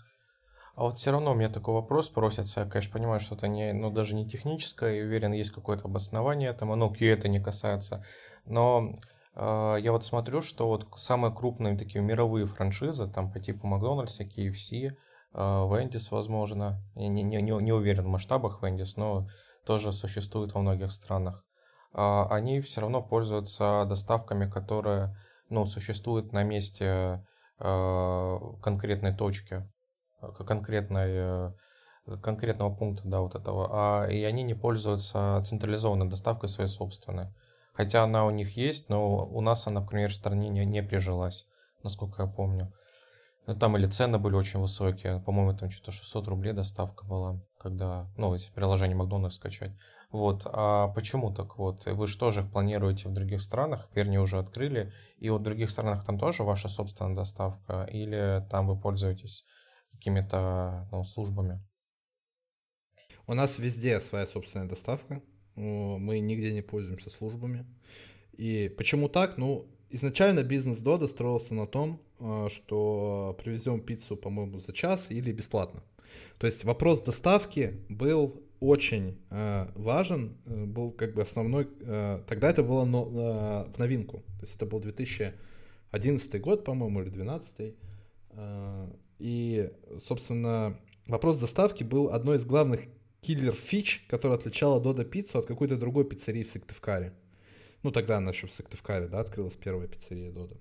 [0.75, 2.61] А вот все равно у меня такой вопрос просится.
[2.61, 6.51] Я, конечно, понимаю, что это не, ну, даже не техническое, и уверен, есть какое-то обоснование
[6.51, 6.77] этому.
[6.77, 8.05] Ну, QA это не касается.
[8.45, 8.95] Но
[9.35, 14.25] э, я вот смотрю, что вот самые крупные такие мировые франшизы, там по типу Макдональдса,
[14.25, 14.91] KFC, э,
[15.35, 19.29] Вендис, возможно, я не, не, не уверен в масштабах Вендис, но
[19.65, 21.45] тоже существует во многих странах.
[21.99, 25.17] Э, они все равно пользуются доставками, которые
[25.51, 27.25] ну, существуют на месте
[27.59, 29.69] э, конкретной точки
[30.21, 31.53] конкретной, э,
[32.23, 37.29] конкретного пункта, да, вот этого, а, и они не пользуются централизованной доставкой своей собственной.
[37.73, 41.47] Хотя она у них есть, но у нас она, например, в стране не, не прижилась,
[41.83, 42.73] насколько я помню.
[43.49, 48.13] Ну, там или цены были очень высокие, по-моему, там что-то 600 рублей доставка была, когда,
[48.19, 49.73] ну, если приложение Макдональдс скачать.
[50.11, 51.87] Вот, а почему так вот?
[51.87, 53.89] Вы же их планируете в других странах?
[53.95, 54.93] Вернее, уже открыли.
[55.17, 57.89] И вот в других странах там тоже ваша собственная доставка?
[57.91, 59.47] Или там вы пользуетесь
[59.93, 61.67] какими-то ну, службами?
[63.27, 65.23] У нас везде своя собственная доставка.
[65.55, 67.65] Мы нигде не пользуемся службами.
[68.33, 69.39] И почему так?
[69.39, 75.33] Ну, изначально бизнес Дода строился на том, э, что привезем пиццу, по-моему, за час или
[75.33, 75.83] бесплатно.
[76.39, 81.69] То есть вопрос доставки был очень э, важен, э, был как бы основной.
[81.81, 83.07] Э, тогда это было но,
[83.69, 84.19] э, в новинку.
[84.19, 87.75] То есть это был 2011 год, по-моему, или 2012.
[88.31, 89.71] Э, и,
[90.05, 92.81] собственно, вопрос доставки был одной из главных
[93.21, 97.13] killer-фич, которая отличала Дода пиццу от какой-то другой пиццерии в Сыктывкаре.
[97.83, 100.57] Ну, тогда она еще в Сыктывкаре, да, открылась первая пиццерия Дода.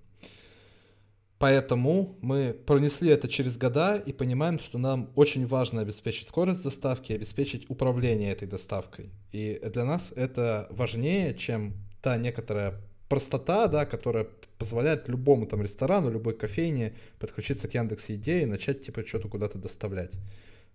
[1.39, 7.13] Поэтому мы пронесли это через года и понимаем, что нам очень важно обеспечить скорость доставки,
[7.13, 9.11] обеспечить управление этой доставкой.
[9.31, 14.27] И для нас это важнее, чем та некоторая простота, да, которая
[14.57, 19.59] позволяет любому там ресторану, любой кофейне подключиться к Яндекс Еде и начать типа что-то куда-то
[19.59, 20.13] доставлять.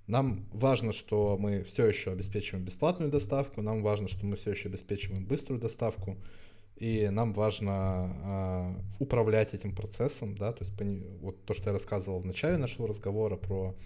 [0.06, 4.68] Нам важно, что мы все еще обеспечиваем бесплатную доставку, нам важно, что мы все еще
[4.68, 6.16] обеспечиваем быструю доставку,
[6.76, 10.72] и нам важно э, управлять этим процессом, да, то есть
[11.20, 13.76] вот то, что я рассказывал в начале нашего разговора про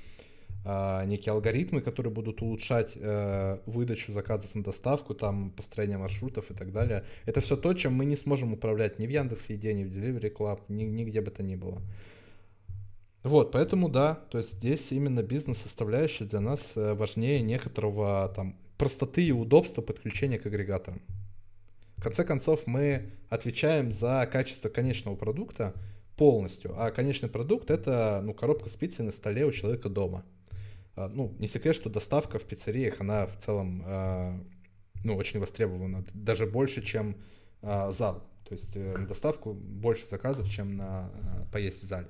[0.69, 6.55] а, некие алгоритмы, которые будут улучшать э, выдачу заказов на доставку, там построение маршрутов и
[6.55, 7.05] так далее.
[7.25, 10.35] Это все то, чем мы не сможем управлять ни в Яндекс Еде, ни в Delivery
[10.35, 11.81] Club, ни, нигде бы то ни было.
[13.27, 19.25] Вот, поэтому да, то есть здесь именно бизнес-составляющая для нас э, важнее некоторого там простоты
[19.25, 21.03] и удобства подключения к агрегаторам.
[21.97, 25.75] В конце концов, мы отвечаем за качество конечного продукта
[26.17, 30.25] полностью, а конечный продукт это ну, коробка с пиццей на столе у человека дома–
[30.97, 34.41] а, ну, не секрет, что доставка в пиццериях, она в целом, а,
[35.05, 37.17] ну, очень востребована, даже больше, чем
[37.63, 38.27] а, зал.
[38.49, 41.11] То есть э, на доставку больше заказов, чем на
[41.53, 42.07] поесть в зале.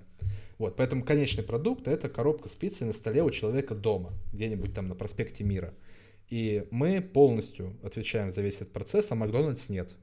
[0.58, 4.94] Вот, поэтому конечный продукт это коробка с на столе у человека дома, где-нибудь там на
[4.94, 5.74] проспекте Мира.
[6.28, 9.94] И мы полностью отвечаем за весь этот процесс, а Макдональдс нет.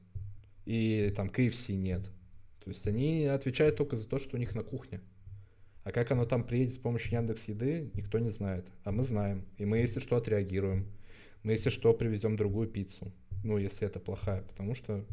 [0.64, 2.02] И там KFC нет.
[2.62, 5.00] То есть они отвечают только за то, что у них на кухне.
[5.82, 8.66] А как оно там приедет с помощью Яндекс Еды, никто не знает.
[8.84, 9.44] А мы знаем.
[9.58, 10.86] И мы, если что, отреагируем.
[11.42, 13.12] Мы, если что, привезем другую пиццу.
[13.42, 14.40] Ну, если это плохая.
[14.42, 15.04] Потому что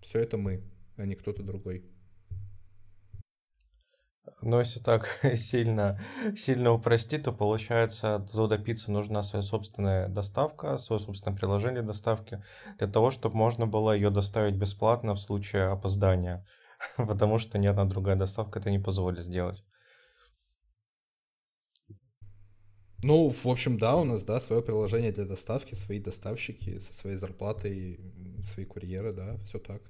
[0.00, 0.62] все это мы,
[0.96, 1.82] а не кто-то другой.
[4.42, 6.00] Но если так сильно,
[6.36, 12.42] сильно упростить, то получается, до пиццы нужна своя собственная доставка, свое собственное приложение доставки,
[12.78, 16.46] для того, чтобы можно было ее доставить бесплатно в случае опоздания.
[16.96, 19.64] Потому что ни одна другая доставка это не позволит сделать.
[23.02, 27.16] Ну, в общем, да, у нас, да, свое приложение для доставки, свои доставщики со своей
[27.16, 27.98] зарплатой,
[28.44, 29.80] свои курьеры, да, все так.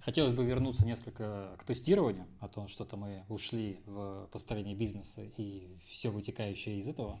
[0.00, 5.78] Хотелось бы вернуться несколько к тестированию, о том, что-то мы ушли в построение бизнеса и
[5.88, 7.20] все вытекающее из этого.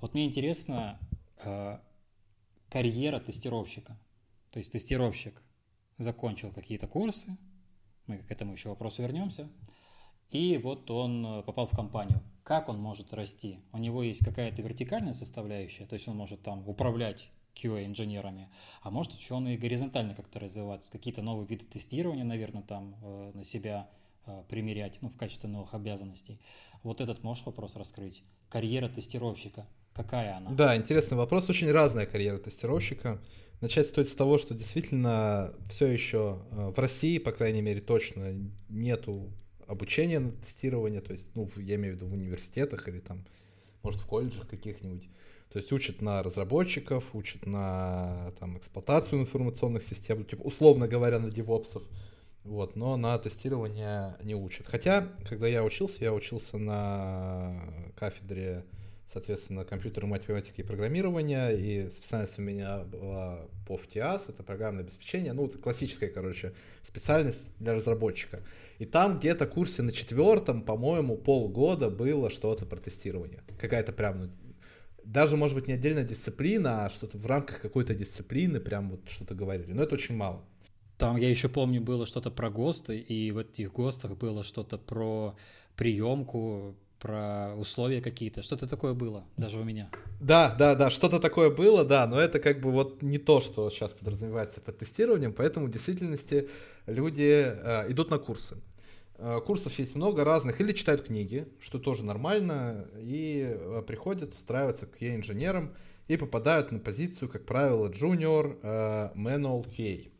[0.00, 0.98] Вот мне интересно
[1.38, 1.78] э,
[2.68, 3.96] карьера тестировщика.
[4.50, 5.40] То есть тестировщик
[5.98, 7.36] закончил какие-то курсы,
[8.06, 9.48] мы к этому еще вопросу вернемся,
[10.30, 12.22] и вот он э, попал в компанию.
[12.42, 13.60] Как он может расти?
[13.72, 18.48] У него есть какая-то вертикальная составляющая, то есть он может там управлять QA-инженерами,
[18.82, 23.88] а может и горизонтально как-то развиваться, какие-то новые виды тестирования, наверное, там э, на себя
[24.26, 26.40] э, примерять, ну, в качестве новых обязанностей.
[26.82, 28.22] Вот этот можешь вопрос раскрыть?
[28.48, 30.50] Карьера тестировщика, какая она?
[30.50, 31.48] Да, интересный вопрос.
[31.48, 33.20] Очень разная карьера тестировщика.
[33.60, 38.34] Начать стоит с того, что действительно все еще э, в России, по крайней мере, точно
[38.68, 39.32] нету
[39.66, 43.24] обучения на тестирование, то есть, ну, я имею в виду в университетах или там,
[43.82, 45.08] может, в колледжах каких-нибудь.
[45.56, 51.30] То есть учат на разработчиков, учат на там, эксплуатацию информационных систем, типа, условно говоря, на
[51.30, 51.82] девопсов.
[52.44, 54.66] Вот, но на тестирование не учат.
[54.66, 57.58] Хотя, когда я учился, я учился на
[57.96, 58.66] кафедре,
[59.10, 65.32] соответственно, компьютерной математики и программирования, и специальность у меня была по FTAS, это программное обеспечение,
[65.32, 66.52] ну, это классическая, короче,
[66.82, 68.42] специальность для разработчика.
[68.78, 73.42] И там где-то курсе на четвертом, по-моему, полгода было что-то про тестирование.
[73.58, 74.30] Какая-то прям, ну,
[75.06, 79.34] даже, может быть, не отдельная дисциплина, а что-то в рамках какой-то дисциплины прям вот что-то
[79.34, 79.72] говорили.
[79.72, 80.42] Но это очень мало.
[80.98, 85.36] Там, я еще помню, было что-то про ГОСТы, и в этих ГОСТах было что-то про
[85.76, 88.42] приемку, про условия какие-то.
[88.42, 89.90] Что-то такое было, даже у меня.
[90.20, 93.70] Да, да, да, что-то такое было, да, но это как бы вот не то, что
[93.70, 96.48] сейчас подразумевается под тестированием, поэтому в действительности
[96.86, 98.56] люди э, идут на курсы.
[99.18, 104.86] Э, курсов есть много разных, или читают книги, что тоже нормально, и э, приходят устраиваться
[104.86, 105.74] к инженерам
[106.08, 110.10] и попадают на позицию, как правило, junior э, manual QA.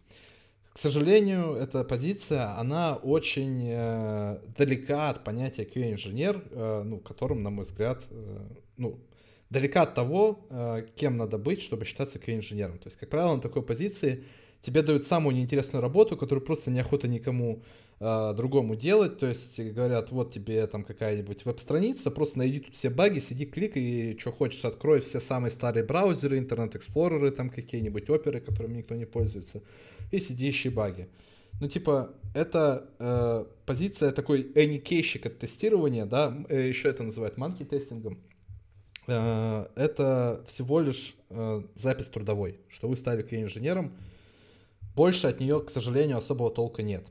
[0.72, 3.66] К сожалению, эта позиция, она очень
[4.58, 8.04] далека от понятия QA-инженер, ну, которым, на мой взгляд,
[8.76, 9.00] ну,
[9.48, 10.46] далека от того,
[10.94, 12.76] кем надо быть, чтобы считаться QA-инженером.
[12.76, 14.24] То есть, как правило, на такой позиции
[14.60, 17.62] тебе дают самую неинтересную работу, которую просто неохота никому
[18.00, 19.18] э, другому делать.
[19.18, 23.82] То есть говорят, вот тебе там какая-нибудь веб-страница, просто найди тут все баги, сиди, кликай,
[23.82, 29.06] и что хочешь, открой все самые старые браузеры, интернет-эксплореры, там какие-нибудь оперы, которыми никто не
[29.06, 29.62] пользуется
[30.10, 31.08] и сидящие баги.
[31.60, 37.64] Ну, типа, это э, позиция такой эникейщик от тестирования, да, э, еще это называют манки
[37.64, 38.18] тестингом.
[39.06, 43.92] Э, это всего лишь э, запись трудовой, что вы стали инженером.
[44.94, 47.06] Больше от нее, к сожалению, особого толка нет.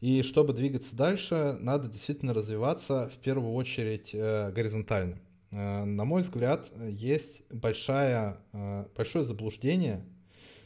[0.00, 5.18] И чтобы двигаться дальше, надо действительно развиваться в первую очередь э, горизонтально.
[5.50, 10.04] Э, на мой взгляд, есть большая, э, большое заблуждение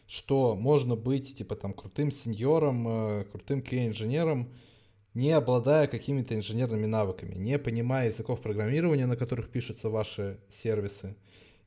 [0.09, 4.53] что можно быть, типа, там, крутым сеньором, крутым QA-инженером,
[5.15, 11.17] не обладая какими-то инженерными навыками, не понимая языков программирования, на которых пишутся ваши сервисы,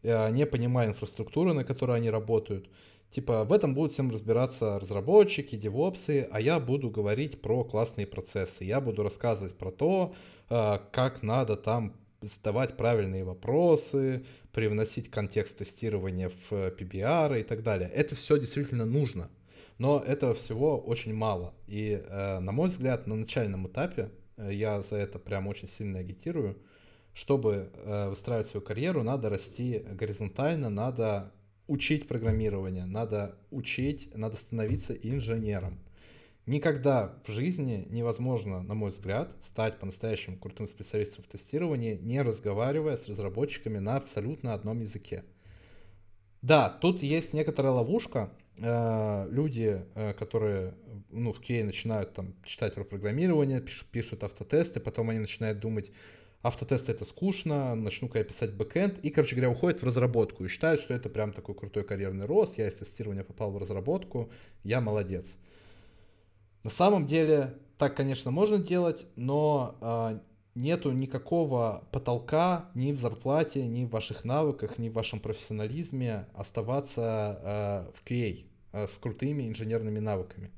[0.03, 2.69] не понимая инфраструктуры, на которой они работают.
[3.11, 8.63] Типа, в этом будут всем разбираться разработчики, девопсы, а я буду говорить про классные процессы.
[8.65, 10.13] Я буду рассказывать про то,
[10.49, 17.89] э, как надо там задавать правильные вопросы, привносить контекст тестирования в PBR и так далее.
[17.89, 19.29] Это все действительно нужно,
[19.77, 21.53] но этого всего очень мало.
[21.67, 25.99] И, э, на мой взгляд, на начальном этапе, э, я за это прям очень сильно
[25.99, 26.57] агитирую,
[27.13, 31.31] чтобы э, выстраивать свою карьеру, надо расти горизонтально, надо
[31.67, 35.79] учить программирование, надо учить, надо становиться инженером.
[36.45, 42.97] Никогда в жизни невозможно, на мой взгляд, стать по-настоящему крутым специалистом в тестировании, не разговаривая
[42.97, 45.23] с разработчиками на абсолютно одном языке.
[46.43, 48.31] Да, тут есть некоторая ловушка.
[48.57, 50.75] Э, люди, э, которые
[51.09, 55.91] ну, в QA начинают там читать про программирование, пишут, пишут автотесты, потом они начинают думать,
[56.45, 60.79] автотесты это скучно, начну-ка я писать бэкэнд, и, короче говоря, уходят в разработку и считают,
[60.79, 64.29] что это прям такой крутой карьерный рост, я из тестирования попал в разработку,
[64.63, 65.25] я молодец.
[66.63, 70.19] На самом деле, так, конечно, можно делать, но э,
[70.53, 77.39] нету никакого потолка ни в зарплате, ни в ваших навыках, ни в вашем профессионализме оставаться
[77.43, 80.51] э, в QA э, с крутыми инженерными навыками.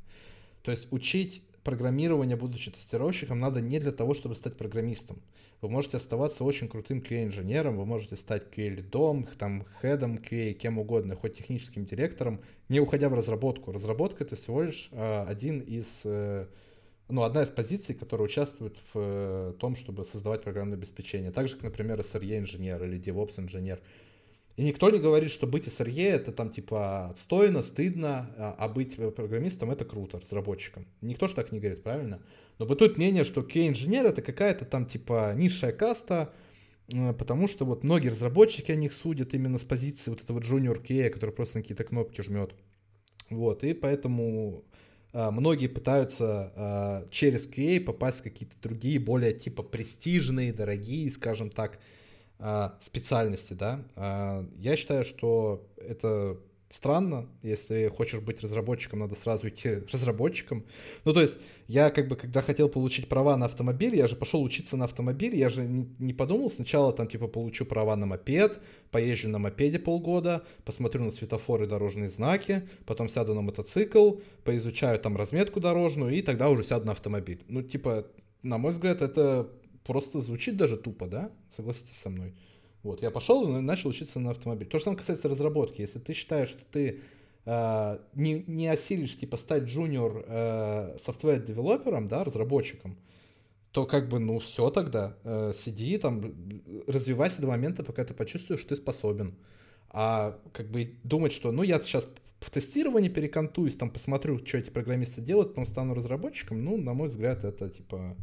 [0.64, 5.22] То есть учить программирование, будучи тестировщиком, надо не для того, чтобы стать программистом.
[5.62, 11.16] Вы можете оставаться очень крутым QA-инженером, вы можете стать QA-лидом, там, хедом QA, кем угодно,
[11.16, 13.72] хоть техническим директором, не уходя в разработку.
[13.72, 16.46] Разработка— это всего лишь э, один из, э,
[17.10, 21.32] ну, одна из позиций, которая участвует в э, том, чтобы создавать программное обеспечение.
[21.32, 23.80] Так же, как, например, SRE-инженер или DevOps-инженер.
[24.58, 28.96] И никто не говорит, что быть SRE это там типа отстойно, стыдно, а, а быть
[28.96, 30.86] программистом это круто, разработчиком.
[31.02, 32.20] Никто же так не говорит, правильно?
[32.60, 36.34] Но бытует мнение, что QA-инженер это какая-то там типа низшая каста,
[36.92, 40.84] э, потому что вот многие разработчики о них судят именно с позиции вот этого junior
[40.84, 42.54] QA, который просто на какие-то кнопки жмет.
[43.30, 44.64] Вот, и поэтому
[45.12, 51.50] а, многие пытаются а, через QA попасть в какие-то другие, более типа престижные, дорогие, скажем
[51.50, 51.80] так,
[52.82, 53.84] специальности, да.
[54.58, 56.38] Я считаю, что это
[56.70, 57.28] странно.
[57.44, 60.66] Если хочешь быть разработчиком, надо сразу идти разработчиком.
[61.06, 64.44] Ну, то есть, я как бы, когда хотел получить права на автомобиль, я же пошел
[64.44, 68.60] учиться на автомобиль, я же не, не подумал сначала, там, типа, получу права на мопед,
[68.92, 75.16] поезжу на мопеде полгода, посмотрю на светофоры дорожные знаки, потом сяду на мотоцикл, поизучаю там
[75.16, 77.44] разметку дорожную, и тогда уже сяду на автомобиль.
[77.48, 78.08] Ну, типа,
[78.44, 79.50] на мой взгляд, это
[79.86, 81.32] просто звучит даже тупо, да?
[81.56, 82.34] Согласитесь со мной.
[82.88, 84.66] Вот, я пошел и начал учиться на автомобиль.
[84.66, 85.82] То же самое касается разработки.
[85.82, 87.02] Если ты считаешь, что ты
[87.46, 92.98] э, не, не осилишь, типа, стать junior э, software developer ом, да, разработчиком,
[93.72, 95.18] то как бы, ну, все тогда.
[95.26, 96.34] Э, сиди там,
[96.88, 99.36] развивайся до момента, пока ты почувствуешь, что ты способен.
[99.90, 102.08] А как бы думать, что, ну, я сейчас
[102.40, 107.10] в тестировании перекантуюсь, там, посмотрю, что эти программисты делают, потом стану разработчиком, ну, на мой
[107.10, 108.16] взгляд, это, типа,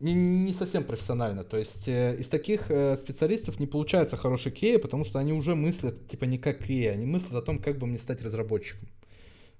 [0.00, 1.44] не, не совсем профессионально.
[1.44, 5.54] То есть э, из таких э, специалистов не получается хороший QA, потому что они уже
[5.54, 8.88] мыслят типа не как QA, они мыслят о том, как бы мне стать разработчиком.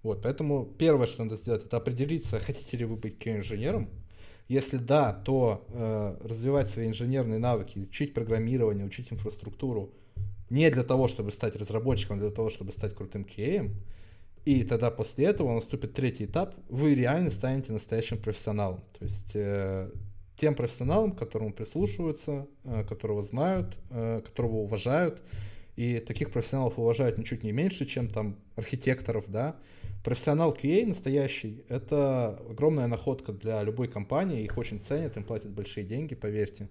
[0.02, 3.90] Вот, поэтому первое, что надо сделать, это определиться, хотите ли вы быть QA-инженером.
[4.48, 9.92] Если да, то э, развивать свои инженерные навыки, учить программирование, учить инфраструктуру
[10.48, 13.70] не для того, чтобы стать разработчиком, а для того, чтобы стать крутым QA.
[14.46, 18.80] И тогда после этого наступит третий этап, вы реально станете настоящим профессионалом.
[18.98, 19.92] То есть э,
[20.40, 25.20] тем профессионалам, к которому прислушиваются, э, которого знают, э, которого уважают.
[25.76, 29.56] И таких профессионалов уважают ничуть не меньше, чем там архитекторов, да.
[30.02, 35.84] Профессионал QA настоящий— это огромная находка для любой компании, их очень ценят, им платят большие
[35.84, 36.68] деньги, поверьте.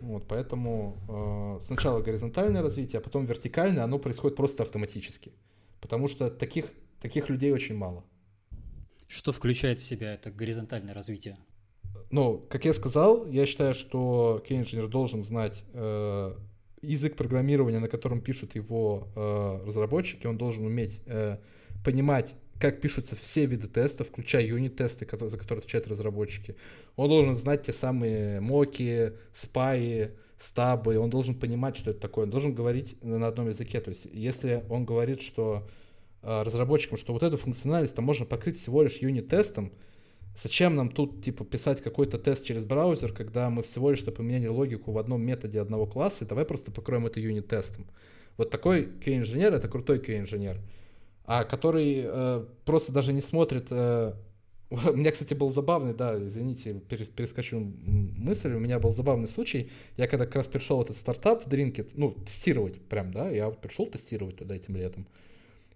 [0.00, 5.32] Вот, поэтому э, сначала горизонтальное развитие, а потом вертикальное, оно происходит просто автоматически.
[5.80, 6.66] Потому что таких,
[7.00, 8.04] таких людей очень мало.
[9.08, 11.36] Что включает в себя это горизонтальное развитие?
[12.10, 16.34] Ну, как я сказал, я считаю, что QA-инженер должен знать э,
[16.82, 21.38] язык программирования, на котором пишут его э, разработчики, он должен уметь э,
[21.84, 26.56] понимать, как пишутся все виды тестов, включая юнит-тесты, за которые отвечают разработчики.
[26.96, 30.10] Он должен знать те самые моки, спаи,
[30.40, 33.80] стабы, он должен понимать, что это такое, он должен говорить на одном языке.
[33.80, 35.68] То есть, если он говорит, что
[36.22, 39.72] э, разработчикам, что вот эту функциональность можно покрыть всего лишь юнит-тестом,
[40.36, 44.92] Зачем нам тут, типа, писать какой-то тест через браузер, когда мы всего лишь поменяли логику
[44.92, 47.86] в одном методе одного класса, и давай просто покроем это юнит-тестом.
[48.36, 50.60] Вот такой QA-инженер— это крутой QA-инженер.
[51.24, 53.66] А который э, просто даже не смотрит...
[53.70, 54.14] Э,
[54.70, 59.70] у меня, кстати, был забавный, да, извините, перескочу мысль, у меня был забавный случай.
[59.96, 63.86] Я когда как раз пришел этот стартап в Drinkit, ну, тестировать прям, да, я пришел
[63.86, 65.06] тестировать туда этим летом.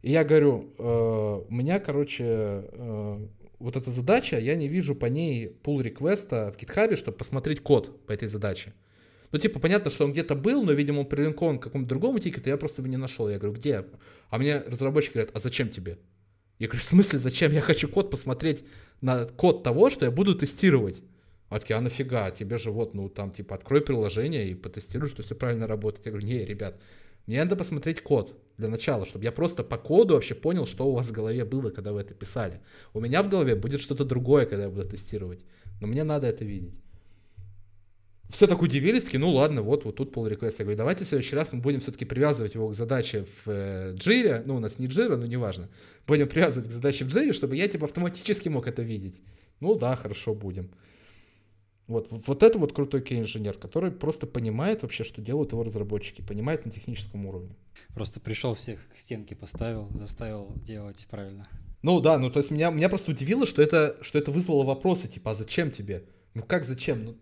[0.02, 3.26] И я говорю, э, у меня, короче, э,
[3.64, 8.06] вот эта задача, я не вижу по ней pull реквеста в GitHub, чтобы посмотреть код
[8.06, 8.74] по этой задаче.
[9.32, 12.50] Ну, типа, понятно, что он где-то был, но, видимо, он прилинкован к какому-то другому тикету,
[12.50, 13.26] я просто его не нашел.
[13.26, 13.86] Я говорю, где?
[14.28, 15.98] А мне разработчики говорят, а зачем тебе?
[16.58, 17.52] Я говорю, в смысле, зачем?
[17.52, 18.64] Я хочу код посмотреть
[19.00, 21.00] на код того, что я буду тестировать.
[21.48, 22.30] А такие, а нафига?
[22.32, 26.04] Тебе же вот, ну, там, типа, открой приложение и потестируй, что все правильно работает.
[26.04, 26.78] Я говорю, не, ребят,
[27.26, 30.94] мне надо посмотреть код для начала, чтобы я просто по коду вообще понял, что у
[30.94, 32.60] вас в голове было, когда вы это писали.
[32.93, 35.40] У меня в голове будет что-то другое, когда я буду тестировать.
[35.81, 36.74] Но мне надо это видеть.
[38.31, 40.56] Все так удивились, такие, ну ладно, вот, вот тут pull request.
[40.59, 43.94] Я говорю, давайте в следующий раз мы будем все-таки привязывать его к задаче в э,
[43.94, 45.68] Jira, ну у нас не Jira, но неважно.
[46.06, 49.20] Будем привязывать к задаче в Jira, чтобы я типа автоматически мог это видеть.
[49.60, 50.70] Ну да, хорошо, будем.
[51.86, 56.65] Вот, вот это вот крутой кей-инженер, который просто понимает вообще, что делают его разработчики, понимает
[56.65, 57.56] на техническом уровне.
[57.93, 61.47] Просто пришел всех к стенке поставил, заставил делать правильно.
[61.82, 65.09] Ну да, ну то есть меня, меня просто удивило, что это, что это вызвало вопросы,
[65.09, 66.06] типа, а зачем тебе?
[66.32, 67.05] Ну как зачем?
[67.05, 67.16] Ну,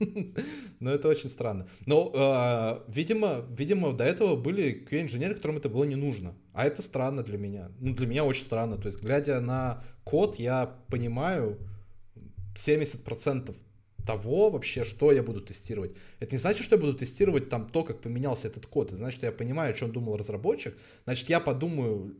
[0.80, 1.68] ну это очень странно.
[1.86, 6.34] Но, э, видимо, видимо, до этого были QA-инженеры, которым это было не нужно.
[6.52, 7.70] А это странно для меня.
[7.78, 8.76] Ну, для меня очень странно.
[8.78, 11.58] То есть, глядя на код, я понимаю
[12.56, 13.54] 70%
[14.08, 15.92] того вообще, что я буду тестировать.
[16.18, 18.86] Это не значит, что я буду тестировать там то, как поменялся этот код.
[18.86, 20.74] Это значит, что я понимаю, о чем думал разработчик.
[21.04, 22.16] Значит, я подумаю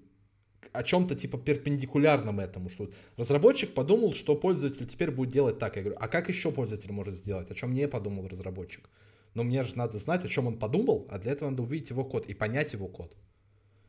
[0.73, 5.77] о чем-то типа перпендикулярном этому, что разработчик подумал, что пользователь теперь будет делать так.
[5.77, 8.91] Я говорю, а как еще пользователь может сделать, о чем не подумал разработчик?
[9.33, 12.05] Но мне же надо знать, о чем он подумал, а для этого надо увидеть его
[12.05, 13.17] код и понять его код.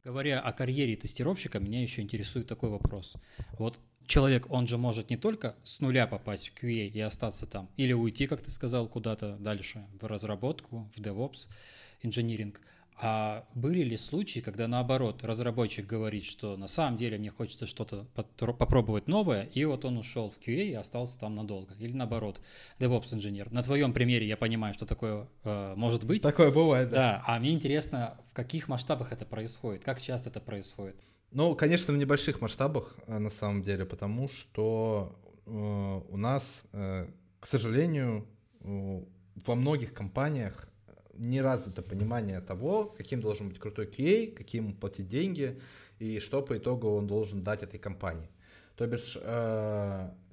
[0.05, 3.15] Говоря о карьере тестировщика, меня еще интересует такой вопрос.
[3.57, 3.77] Вот
[4.10, 7.94] человек, он же может не только с нуля попасть в QA и остаться там, или
[7.94, 11.48] уйти, как ты сказал, куда-то дальше, в разработку, в DevOps,
[12.02, 12.60] инжиниринг,
[13.02, 18.07] А были ли случаи, когда наоборот разработчик говорит, что на самом деле мне хочется что-то
[18.14, 21.76] попробовать новое, и вот он ушел в QA и остался там надолго?
[21.80, 22.41] Или наоборот,
[22.80, 23.52] DevOps инженер?
[23.52, 26.22] На твоем примере я понимаю, что такое э, может быть.
[26.22, 26.95] Такое бывает, да.
[26.95, 30.99] Да, а мне интересно, в каких масштабах это происходит, как часто это происходит?
[31.31, 35.15] Ну, конечно, в небольших масштабах э, на самом деле, потому что
[35.45, 37.07] э, у нас, э,
[37.39, 38.27] к сожалению,
[38.61, 40.68] во многих компаниях
[41.14, 45.61] не развито понимание того, каким должен быть крутой QA, каким ему платить деньги
[45.99, 48.30] и что по итогу он должен дать этой компании.
[48.76, 49.14] То бишь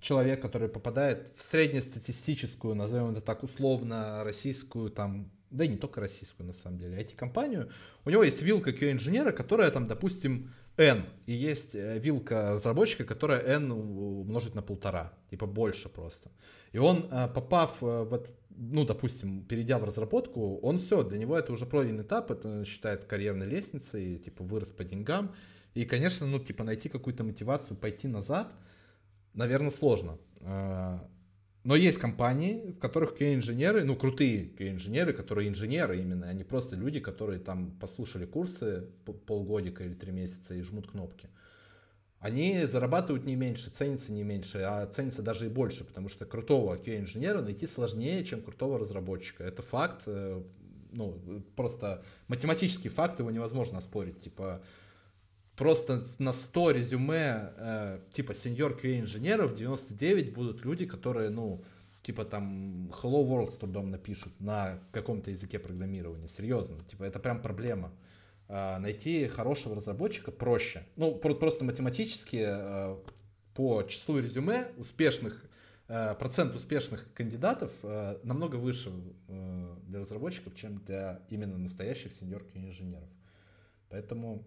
[0.01, 6.01] человек, который попадает в среднестатистическую, назовем это так условно, российскую, там, да и не только
[6.01, 7.71] российскую на самом деле, IT-компанию,
[8.05, 13.41] у него есть вилка QA-инженера, которая там, допустим, N, и есть э, вилка разработчика, которая
[13.41, 16.31] N умножить на полтора, типа больше просто.
[16.73, 18.27] И он, э, попав в
[18.59, 23.05] ну, допустим, перейдя в разработку, он все, для него это уже пройденный этап, это считает
[23.05, 25.35] карьерной лестницей, типа вырос по деньгам.
[25.75, 28.51] И, конечно, ну, типа найти какую-то мотивацию пойти назад,
[29.35, 30.19] наверное, сложно.
[31.67, 36.77] А, но есть компании, в которых QA-инженеры, ну, крутые QA-инженеры, которые инженеры именно, они просто
[36.77, 38.89] люди, которые там послушали курсы
[39.27, 41.29] полгодика или три месяца и жмут кнопки
[42.27, 46.77] они зарабатывают не меньше, ценятся не меньше, а ценятся даже и больше, потому что крутого
[46.77, 49.45] QA-инженера найти сложнее, чем крутого разработчика.
[49.45, 50.43] Это факт, э,
[50.93, 51.21] ну,
[51.55, 54.21] просто математический факт, его невозможно оспорить.
[54.21, 54.63] Типа,
[55.57, 61.65] просто на 100 резюме, э, типа, сеньор QA-инженеров 99 будут люди, которые, ну,
[62.03, 66.29] типа там Hello World с трудом напишут на каком-то языке программирования.
[66.29, 67.93] Серьезно, типа, это прям проблема.
[68.49, 70.85] А, найти хорошего разработчика проще.
[70.97, 73.03] Ну, просто математически а,
[73.55, 75.45] по числу резюме успешных,
[75.89, 77.73] а, процент успешных кандидатов
[78.23, 78.93] намного выше
[79.89, 83.09] для разработчиков, чем для именно настоящих сеньорки инженеров.
[83.89, 84.45] Поэтому,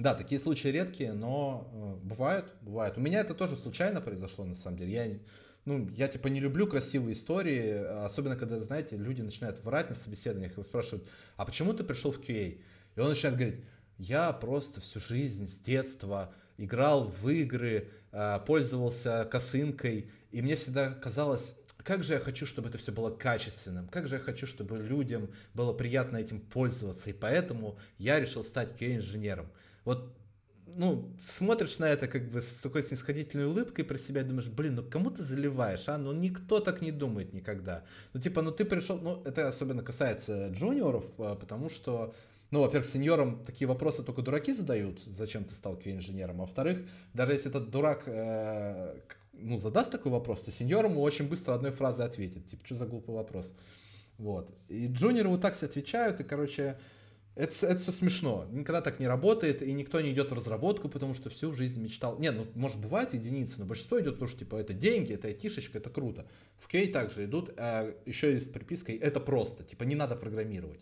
[0.00, 2.96] да, такие случаи редкие, но бывают, бывают.
[2.96, 4.92] У меня это тоже случайно произошло, на самом деле.
[4.92, 5.18] Я
[5.66, 10.56] ну, я типа не люблю красивые истории, особенно когда, знаете, люди начинают врать на собеседованиях
[10.56, 11.06] и спрашивают,
[11.36, 12.60] а почему ты пришел в QA?
[12.96, 13.60] И он начинает говорить,
[13.98, 20.90] я просто всю жизнь с детства играл в игры, а, пользовался косынкой, и мне всегда
[20.90, 24.78] казалось, как же я хочу, чтобы это все было качественным, как же я хочу, чтобы
[24.78, 29.48] людям было приятно этим пользоваться, и поэтому я решил стать QA-инженером.
[29.84, 30.16] Вот
[30.76, 34.76] ну, смотришь на это как бы с такой снисходительной улыбкой про себя и думаешь, блин,
[34.76, 35.98] ну кому ты заливаешь, а?
[35.98, 37.84] Ну никто так не думает никогда.
[38.12, 42.14] Ну типа, ну ты пришел, ну это особенно касается джуниоров, а, потому что
[42.50, 46.84] ну, во-первых, сеньорам такие вопросы только дураки задают, зачем ты стал QA-инженером, а во-вторых,
[47.14, 48.96] даже если этот дурак э,
[49.32, 52.86] ну, задаст такой вопрос, то сеньор ему очень быстро одной фразой ответит, типа, что за
[52.86, 53.52] глупый вопрос.
[54.18, 54.52] Вот.
[54.68, 56.76] И джуниоры вот так все отвечают, и, короче,
[57.36, 58.46] это, это все смешно.
[58.50, 62.18] Никогда так не работает, и никто не идет в разработку, потому что всю жизнь мечтал.
[62.18, 65.78] Не, ну, может, бывает единицы, но большинство идет, потому что, типа, это деньги, это айтишечка,
[65.78, 66.26] это круто.
[66.58, 70.80] В Кей также идут, а еще есть припиской, это просто, типа, не надо программировать.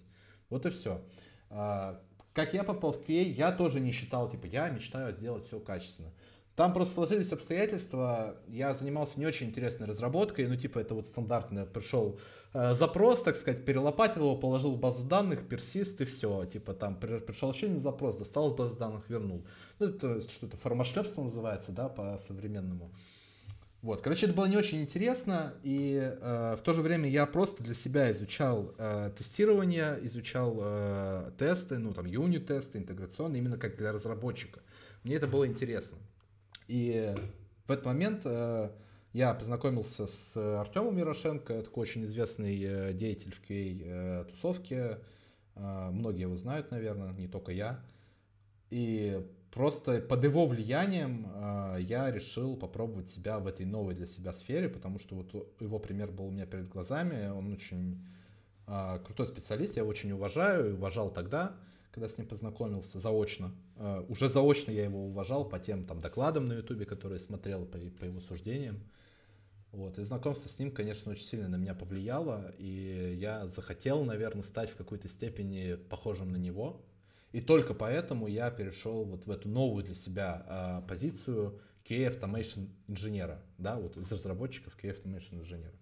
[0.49, 1.03] Вот и все.
[1.51, 2.01] А,
[2.33, 6.13] как я попал в QA, я тоже не считал, типа, я мечтаю сделать все качественно.
[6.57, 11.67] Там просто сложились обстоятельства, я занимался не очень интересной разработкой, ну, типа, это вот стандартно,
[11.67, 16.73] пришел э, запрос, так сказать, перелопатил его, положил в базу данных, персист и все, типа,
[16.75, 19.47] там, пришел еще один запрос, достал из базы данных, вернул.
[19.79, 22.91] Ну, это что-то формашлепство называется, да, по-современному.
[23.81, 27.63] Вот, короче, это было не очень интересно, и э, в то же время я просто
[27.63, 33.93] для себя изучал э, тестирование, изучал э, тесты, ну там юнит-тесты, интеграционные, именно как для
[33.93, 34.61] разработчика.
[35.05, 35.97] Мне это было интересно.
[36.67, 37.15] И
[37.69, 38.71] в этот момент э,
[39.19, 45.01] я познакомился с Артемом Ярошенко, такой очень известный э, деятель в QA-тусовке,
[45.57, 47.81] э, многие его знают, наверное, не только я.
[48.71, 49.21] И
[49.51, 54.69] просто под его влиянием э, я решил попробовать себя в этой новой для себя сфере,
[54.69, 58.01] потому что вот его пример был у меня перед глазами, он очень
[58.69, 61.57] э, крутой специалист, я его очень уважаю, уважал тогда,
[61.91, 63.51] когда с ним познакомился заочно.
[63.79, 68.05] Э, уже заочно я его уважал по тем там докладам на ютубе, которые смотрел по
[68.05, 68.79] его суждениям.
[69.73, 69.99] Вот.
[69.99, 74.71] И знакомство с ним, конечно, очень сильно на меня повлияло, и я захотел, наверное, стать
[74.71, 76.85] в какой-то степени похожим на него,
[77.33, 82.69] и только поэтому я перешел вот в эту новую для себя э, позицию QA Automation
[82.87, 85.75] инженера, да, вот из разработчиков QA Automation инженера.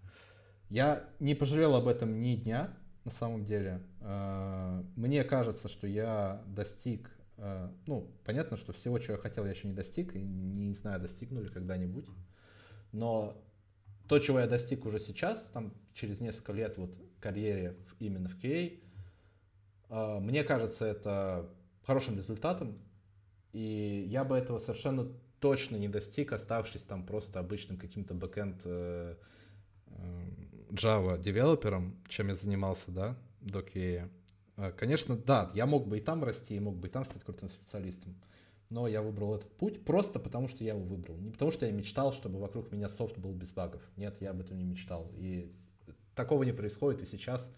[0.68, 3.80] Я не пожалел об этом ни дня, на самом деле.
[4.00, 9.52] Э, мне кажется, что я достиг, э, ну, понятно, что всего, чего я хотел, я
[9.52, 12.08] еще не достиг, и не знаю, достигну ли когда-нибудь.
[12.90, 13.40] Но
[14.08, 18.78] то, чего я достиг уже сейчас, там, через несколько лет вот карьере именно в QA,
[19.88, 21.48] Э, мне кажется, это
[21.84, 22.78] хорошим результатом,
[23.52, 25.08] и я бы этого совершенно
[25.40, 29.16] точно не достиг, оставшись там просто обычным каким-то бэкэнд э,
[30.70, 34.10] Java девелопером, чем я занимался, да, до QA.
[34.76, 37.50] Конечно, да, я мог бы и там расти, и мог бы и там стать крутым
[37.50, 38.16] специалистом
[38.70, 41.16] но я выбрал этот путь просто потому, что я его выбрал.
[41.18, 43.82] Не потому, что я мечтал, чтобы вокруг меня софт был без багов.
[43.96, 45.10] Нет, я об этом не мечтал.
[45.16, 45.52] И
[46.14, 47.50] такого не происходит и сейчас.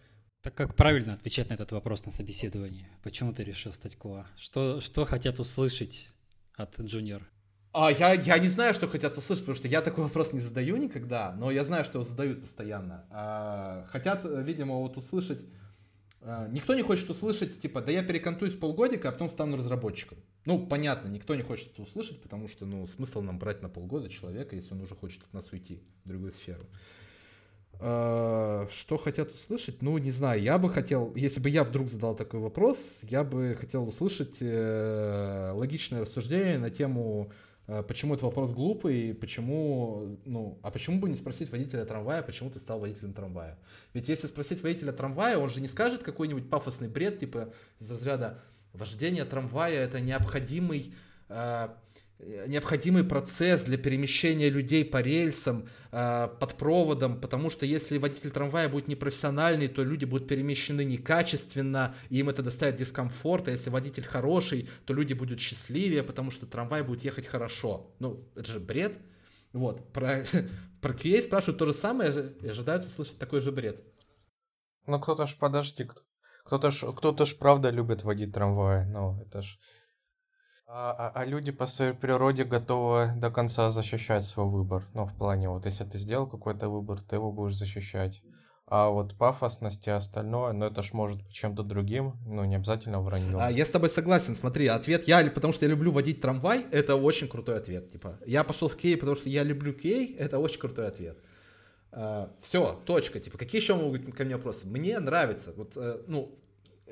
[0.42, 2.88] Так как правильно отвечать на этот вопрос на собеседовании?
[3.02, 4.26] Почему ты решил стать КОА?
[4.36, 6.08] Что, что хотят услышать
[6.54, 7.28] от джуниор?
[7.72, 10.76] А, я, я не знаю, что хотят услышать, потому что я такой вопрос не задаю
[10.76, 13.06] никогда, но я знаю, что его задают постоянно.
[13.10, 15.44] А, хотят, видимо, вот услышать...
[16.20, 20.18] А, никто не хочет услышать, типа, да я перекантуюсь полгодика, а потом стану разработчиком.
[20.44, 24.08] Ну, понятно, никто не хочет это услышать, потому что, ну, смысл нам брать на полгода
[24.08, 26.64] человека, если он уже хочет от нас уйти в другую сферу.
[27.80, 29.82] А, что хотят услышать?
[29.82, 33.56] Ну, не знаю, я бы хотел, если бы я вдруг задал такой вопрос, я бы
[33.58, 37.30] хотел услышать э, логичное рассуждение на тему,
[37.86, 42.58] почему этот вопрос глупый, почему, ну, а почему бы не спросить водителя трамвая, почему ты
[42.58, 43.58] стал водителем трамвая?
[43.92, 48.42] Ведь если спросить водителя трамвая, он же не скажет какой-нибудь пафосный бред, типа из разряда
[48.72, 50.94] Вождение трамвая это необходимый
[51.28, 51.68] э,
[52.20, 58.68] необходимый процесс для перемещения людей по рельсам, э, под проводом, потому что если водитель трамвая
[58.68, 64.04] будет непрофессиональный, то люди будут перемещены некачественно, и им это доставит дискомфорт, а если водитель
[64.04, 67.94] хороший, то люди будут счастливее, потому что трамвай будет ехать хорошо.
[68.00, 68.98] Ну, это же бред.
[69.52, 70.24] Вот, про,
[70.82, 73.80] про QA спрашивают то же самое и ожидают услышать такой же бред.
[74.86, 76.00] Ну кто-то ж, подожди, кто,
[76.44, 79.58] кто-то ж, кто-то ж правда любит водить трамвай, ну, это ж...
[80.70, 84.84] А, а, а люди по своей природе готовы до конца защищать свой выбор.
[84.92, 88.22] Ну, в плане, вот, если ты сделал какой-то выбор, ты его будешь защищать.
[88.66, 93.38] А вот пафосность и остальное, ну это ж может чем-то другим, ну не обязательно враньем.
[93.38, 96.96] А, я с тобой согласен, смотри, ответ я, потому что я люблю водить трамвай, это
[96.96, 97.90] очень крутой ответ.
[97.90, 101.16] Типа, я пошел в Кей, потому что я люблю Кей, это очень крутой ответ.
[101.90, 103.18] Uh, все, точка.
[103.18, 104.66] Типа, какие еще могут быть ко мне вопросы?
[104.66, 105.54] Мне нравится.
[105.56, 106.38] Вот, uh, ну,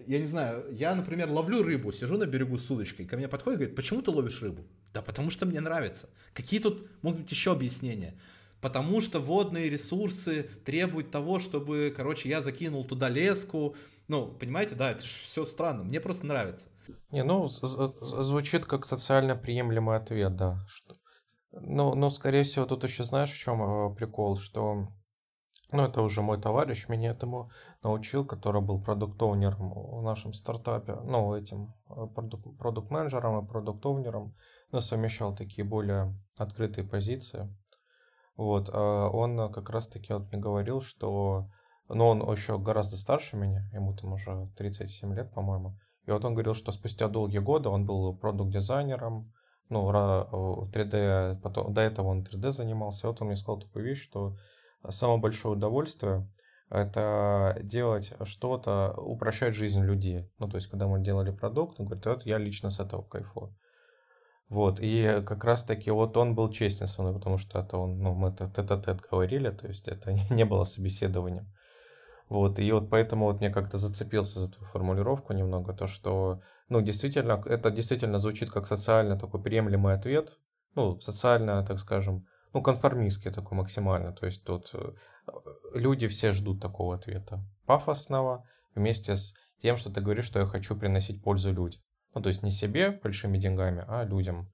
[0.06, 3.56] я не знаю, я, например, ловлю рыбу, сижу на берегу с удочкой, ко мне подходит
[3.56, 4.64] и говорит, почему ты ловишь рыбу?
[4.92, 6.08] Да потому что мне нравится.
[6.32, 8.14] Какие тут могут быть еще объяснения?
[8.60, 13.76] Потому что водные ресурсы требуют того, чтобы, короче, я закинул туда леску.
[14.08, 15.84] Ну, понимаете, да, это все странно.
[15.84, 16.66] Мне просто нравится.
[17.10, 20.64] Не, ну, звучит как социально приемлемый ответ, да.
[20.68, 20.94] Что...
[21.52, 24.88] Ну, но, скорее всего, тут еще знаешь, в чем э, прикол, что
[25.72, 27.50] ну, это уже мой товарищ меня этому
[27.82, 32.06] научил, который был продукт-оунером в нашем стартапе, ну, этим э,
[32.58, 34.34] продукт-менеджером и продукт-оунером,
[34.70, 37.52] но совмещал такие более открытые позиции.
[38.36, 41.48] Вот, а он как раз-таки вот мне говорил, что,
[41.88, 46.34] ну, он еще гораздо старше меня, ему там уже 37 лет, по-моему, и вот он
[46.34, 49.32] говорил, что спустя долгие годы он был продукт-дизайнером,
[49.68, 49.90] ну,
[50.70, 54.36] 3D, потом, до этого он 3D занимался, и вот он мне сказал такую вещь, что
[54.90, 56.28] самое большое удовольствие
[56.70, 60.28] это делать что-то, упрощать жизнь людей.
[60.38, 63.56] Ну, то есть, когда мы делали продукт, он говорит, вот я лично с этого кайфую.
[64.48, 68.14] Вот, и как раз-таки вот он был честен со мной, потому что это он, ну,
[68.14, 71.52] мы это тет-а-тет говорили, то есть это не было собеседованием.
[72.28, 76.80] Вот, и вот поэтому вот мне как-то зацепился за эту формулировку немного, то, что, ну,
[76.80, 80.36] действительно, это действительно звучит как социально такой приемлемый ответ,
[80.74, 82.26] ну, социально, так скажем,
[82.56, 84.12] ну, конформистский такой максимально.
[84.12, 84.92] То есть тут э,
[85.74, 87.44] люди все ждут такого ответа.
[87.66, 91.82] Пафосного, вместе с тем, что ты говоришь, что я хочу приносить пользу людям.
[92.14, 94.50] Ну, то есть не себе большими деньгами, а людям.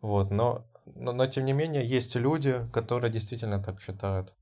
[0.00, 4.34] Вот, но, но, но тем не менее есть люди, которые действительно так считают.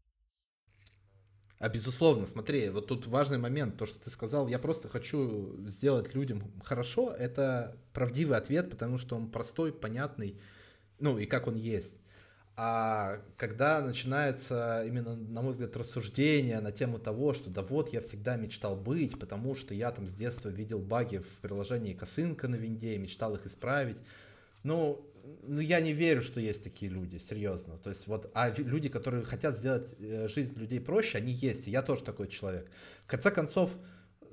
[1.58, 6.14] А безусловно, смотри, вот тут важный момент, то, что ты сказал, я просто хочу сделать
[6.14, 10.40] людям хорошо, это правдивый ответ, потому что он простой, понятный,
[11.00, 11.96] ну и как он есть.
[12.58, 18.00] А когда начинается именно, на мой взгляд, рассуждение на тему того, что да вот я
[18.00, 22.54] всегда мечтал быть, потому что я там с детства видел баги в приложении косынка на
[22.54, 23.98] винде мечтал их исправить.
[24.62, 25.06] Ну,
[25.42, 27.76] ну, я не верю, что есть такие люди, серьезно.
[27.76, 31.70] То есть вот, а люди, которые хотят сделать э, жизнь людей проще, они есть, и
[31.70, 32.70] я тоже такой человек.
[33.04, 33.70] В конце концов,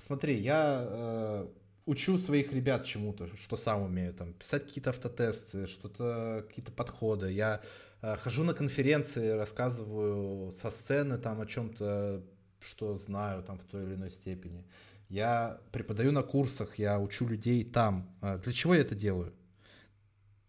[0.06, 1.48] смотри, я э,
[1.86, 7.30] учу своих ребят чему-то, что сам умею, там, писать какие-то автотесты, что-то, какие-то подходы.
[7.30, 7.64] Я Э,
[8.04, 12.24] хожу на конференции, рассказываю со сцены там о чем-то,
[12.60, 14.66] что знаю там в той или иной степени.
[15.10, 18.10] Я преподаю на курсах, я учу людей там.
[18.22, 19.34] Э, для чего я это делаю?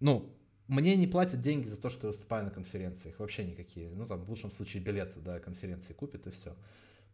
[0.01, 0.35] Ну,
[0.69, 3.91] мне не платят деньги за то, что я выступаю на конференциях, вообще никакие.
[3.95, 6.57] Ну, там, в лучшем случае билеты до конференции купят и все.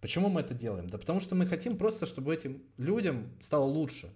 [0.01, 0.89] Почему мы это делаем?
[0.89, 4.11] Да потому что мы хотим просто, чтобы этим людям стало лучше.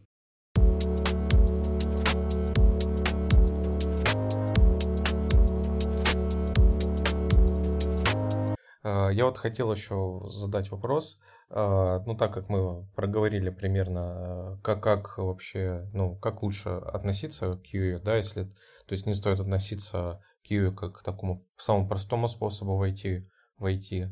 [8.84, 11.20] Я вот хотел еще задать вопрос.
[11.50, 17.62] А, ну, так как мы проговорили примерно, как, как вообще, ну, как лучше относиться к
[17.72, 18.44] QA, да, если,
[18.86, 23.28] то есть не стоит относиться к QA как к такому самому простому способу войти
[23.58, 24.10] в IT,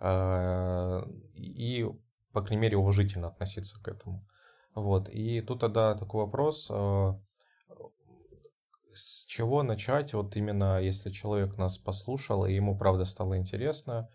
[0.00, 1.86] а, и,
[2.32, 4.26] по крайней мере, уважительно относиться к этому.
[4.74, 6.70] Вот, и тут тогда такой вопрос,
[8.94, 14.08] с чего начать, вот именно если человек нас послушал, и ему правда стало интересно,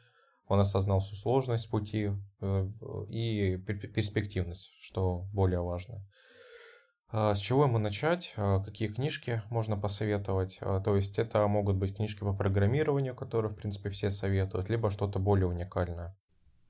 [0.48, 2.70] он осознал всю сложность пути э,
[3.10, 6.06] и перспективность, что более важно.
[7.10, 8.34] А с чего ему начать?
[8.36, 10.58] А какие книжки можно посоветовать?
[10.60, 14.90] А, то есть это могут быть книжки по программированию, которые, в принципе, все советуют, либо
[14.90, 16.18] что-то более уникальное.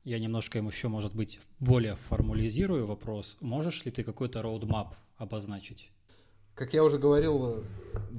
[0.04, 3.38] Я немножко ему еще, может быть, более формализирую вопрос.
[3.42, 5.92] Можешь ли ты какой-то роудмап обозначить?
[6.58, 7.64] Как я уже говорил,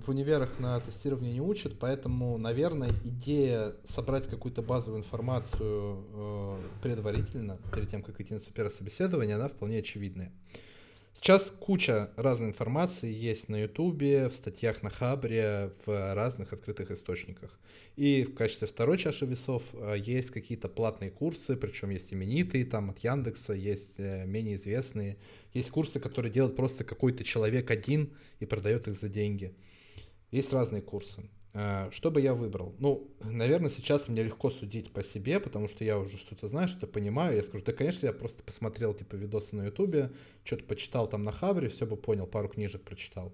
[0.06, 7.58] в универах на тестирование не учат, поэтому, наверное, идея собрать какую-то базовую информацию э, предварительно,
[7.74, 10.30] перед тем, как идти на первое собеседование, она вполне очевидная.
[11.14, 17.58] Сейчас куча разной информации есть на Ютубе, в статьях на Хабре, в разных открытых источниках.
[17.96, 22.90] И в качестве второй чаши весов э, есть какие-то платные курсы, причем есть именитые, там
[22.90, 25.16] от Яндекса, есть э, менее известные.
[25.54, 29.54] Есть курсы, которые делает просто какой-то человек один и продает их за деньги.
[30.30, 31.28] Есть разные курсы.
[31.54, 32.74] Э, что бы я выбрал?
[32.78, 36.86] Ну, наверное, сейчас мне легко судить по себе, потому что я уже что-то знаю, что-то
[36.86, 37.36] понимаю.
[37.36, 40.12] Я скажу, да, конечно, я просто посмотрел, типа, видосы на Ютубе,
[40.44, 43.32] что-то почитал там на Хабре, все бы понял, пару книжек прочитал.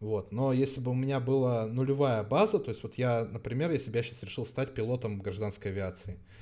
[0.00, 0.30] Вот.
[0.32, 3.96] Но если бы у меня была нулевая база, то есть вот я, например, если бы
[3.96, 6.37] я сейчас решил стать пилотом гражданской авиации, а,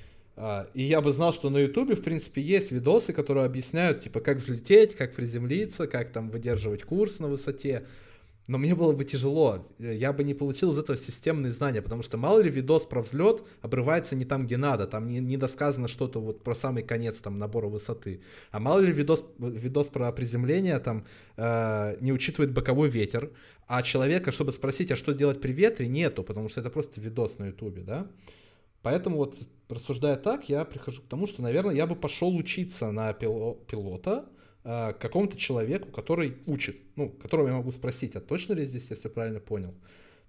[0.75, 4.37] и я бы знал, что на Ютубе, в принципе, есть видосы, которые объясняют, типа, как
[4.37, 7.87] взлететь, как приземлиться, как там выдерживать курс на высоте.
[8.47, 12.17] Но мне было бы тяжело, я бы не получил из этого системные знания, потому что
[12.17, 16.21] мало ли видос про взлет обрывается не там, где надо, там не, не досказано что-то
[16.21, 18.21] вот про самый конец там набора высоты.
[18.53, 21.07] А мало ли видос, видос про приземление там
[21.37, 23.33] э, не учитывает боковой ветер,
[23.67, 27.39] а человека, чтобы спросить, а что делать при ветре, нету, потому что это просто видос
[27.39, 28.07] на ютубе, да.
[28.87, 29.37] Поэтому вот
[29.69, 34.29] рассуждая так, я прихожу к тому, что, наверное, я бы пошел учиться на пилота,
[34.69, 38.97] Э, какому-то человеку, который учит, ну, которого я могу спросить, а точно ли здесь я
[38.97, 39.73] все правильно понял?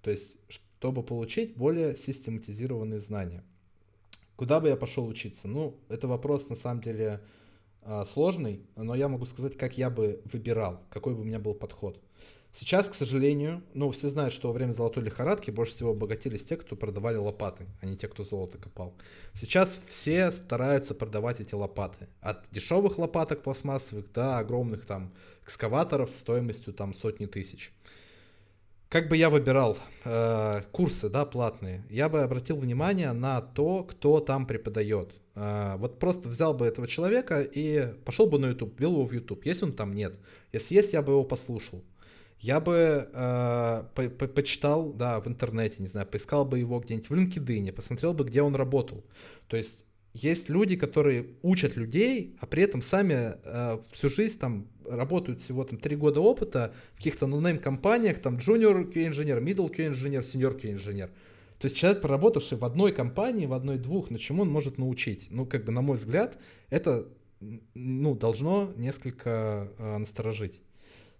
[0.00, 3.42] То есть, чтобы получить более систематизированные знания.
[4.36, 5.48] Куда бы я пошел учиться?
[5.48, 7.20] Ну, это вопрос на самом деле
[7.82, 11.54] э, сложный, но я могу сказать, как я бы выбирал, какой бы у меня был
[11.54, 12.00] подход.
[12.52, 16.56] Сейчас, к сожалению, ну, все знают, что во время золотой лихорадки больше всего обогатились те,
[16.56, 18.94] кто продавали лопаты, а не те, кто золото копал.
[19.34, 22.08] Сейчас все стараются продавать эти лопаты.
[22.20, 25.12] От дешевых лопаток пластмассовых до огромных там
[25.44, 27.72] экскаваторов стоимостью там сотни тысяч.
[28.88, 34.18] Как бы я выбирал э, курсы, да, платные, я бы обратил внимание на то, кто
[34.18, 35.12] там преподает.
[35.34, 39.12] Э, вот просто взял бы этого человека и пошел бы на YouTube, ввел его в
[39.12, 39.44] YouTube.
[39.44, 39.92] Есть он там?
[39.92, 40.18] Нет.
[40.52, 41.84] Если есть, я бы его послушал.
[42.40, 47.10] Я бы э, по по почитал, да, в интернете, не знаю, поискал бы его где-нибудь
[47.10, 49.04] в LinkedIn, посмотрел бы, где он работал.
[49.48, 49.84] То есть
[50.14, 55.64] есть люди, которые учат людей, а при этом сами э, всю жизнь там работают всего
[55.64, 61.10] там три года опыта в каких-то нонейм компаниях, там junior QA-инженер, middle QA-инженер, senior QA-инженер.
[61.58, 65.26] То есть человек, проработавший в одной компании, в одной-двух, на чему он может научить?
[65.30, 66.38] Ну, как бы, на мой взгляд,
[66.70, 67.08] это
[67.74, 70.60] ну, должно несколько э, насторожить.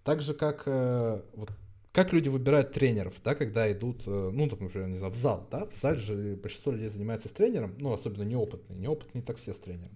[0.09, 1.51] Так же, как, э, вот,
[1.91, 5.67] как люди выбирают тренеров, да, когда идут, э, ну, например, не знаю, в зал, да,
[5.67, 9.57] в зале же большинство людей занимается с тренером, ну, особенно неопытные, неопытные так все с
[9.57, 9.95] тренером.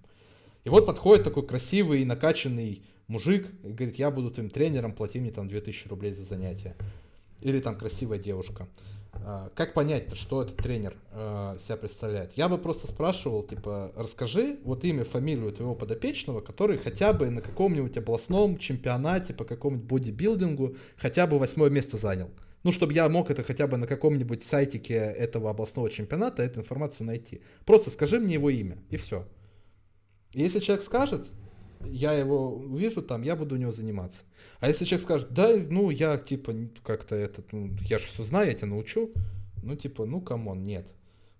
[0.66, 5.32] И вот подходит такой красивый, накачанный мужик и говорит, я буду твоим тренером, плати мне
[5.32, 6.76] там 2000 рублей за занятие.
[7.42, 8.68] Или там красивая девушка.
[9.14, 12.34] А, как понять, что этот тренер э, себя представляет?
[12.34, 17.42] Я бы просто спрашивал, типа, расскажи вот имя, фамилию твоего подопечного, который хотя бы на
[17.42, 22.32] каком-нибудь областном чемпионате по какому-нибудь бодибилдингу хотя бы восьмое место занял.
[22.64, 27.06] Ну, чтобы я мог это хотя бы на каком-нибудь сайтике этого областного чемпионата эту информацию
[27.06, 27.42] найти.
[27.66, 29.28] Просто скажи мне его имя, и все.
[30.34, 31.28] если человек скажет,
[31.86, 34.24] я его увижу там, я буду у него заниматься.
[34.60, 36.54] А если человек скажет, да, ну, я, типа,
[36.84, 39.12] как-то этот, ну, я же все знаю, я тебя научу,
[39.62, 40.86] ну, типа, ну, come on, нет.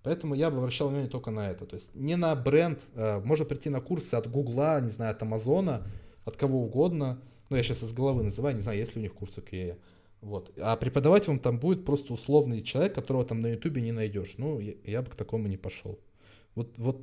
[0.02, 1.64] Поэтому я бы обращал внимание только на это.
[1.64, 5.22] То есть не на бренд, э, можно прийти на курсы от Гугла, не знаю, от
[5.22, 5.86] Амазона,
[6.26, 7.20] от кого угодно.
[7.48, 9.78] Ну, я сейчас из головы называю, не знаю, есть ли у них курсы QA.
[10.20, 10.52] Вот.
[10.58, 14.34] А преподавать вам там будет просто условный человек, которого там на Ютубе не найдешь.
[14.36, 15.98] Ну, я, я бы к такому не пошел.
[16.54, 17.00] Вот, вот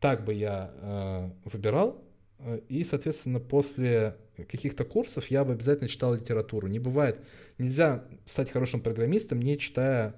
[0.00, 2.02] так бы я э, выбирал,
[2.68, 6.66] и, соответственно, после каких-то курсов я бы обязательно читал литературу.
[6.66, 7.20] Не бывает,
[7.58, 10.14] нельзя стать хорошим программистом, не читая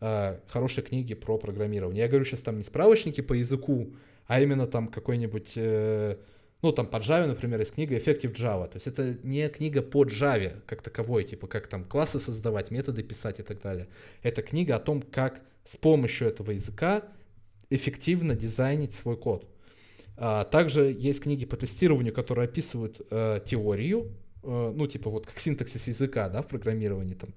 [0.00, 2.02] э, хорошие книги про программирование.
[2.02, 3.94] Я говорю сейчас там не справочники по языку,
[4.26, 6.16] а именно там какой-нибудь, э,
[6.62, 8.66] ну там по Java, например, есть книга Effective Java.
[8.66, 13.02] То есть это не книга по Java как таковой, типа как там классы создавать, методы
[13.02, 13.88] писать и так далее.
[14.22, 17.04] Это книга о том, как с помощью этого языка
[17.70, 19.46] эффективно дизайнить свой код.
[20.22, 25.38] А, также есть книги по тестированию, которые описывают э, теорию, э, ну, типа вот как
[25.38, 27.14] синтаксис языка, да, в программировании.
[27.14, 27.30] Там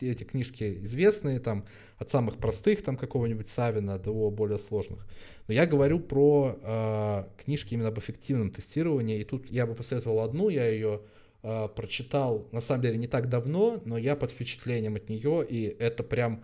[0.00, 1.66] эти книжки известные, там,
[1.98, 5.06] от самых простых, там, какого-нибудь Савина до более сложных.
[5.48, 10.20] Но я говорю про э, книжки именно об эффективном тестировании, и тут я бы посоветовал
[10.20, 11.02] одну, я ее
[11.42, 15.76] э, прочитал, на самом деле, не так давно, но я под впечатлением от нее, и
[15.78, 16.40] это прям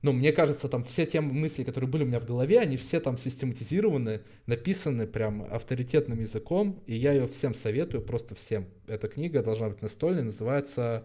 [0.00, 3.00] ну, мне кажется, там все те мысли, которые были у меня в голове, они все
[3.00, 8.66] там систематизированы, написаны прям авторитетным языком, и я ее всем советую, просто всем.
[8.86, 11.04] Эта книга должна быть настольной, называется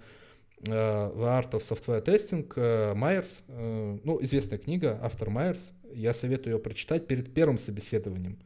[0.61, 6.13] uh, The Art of Software Testing, uh, Майерс, uh, ну, известная книга, автор Майерс, я
[6.13, 8.37] советую ее прочитать перед первым собеседованием.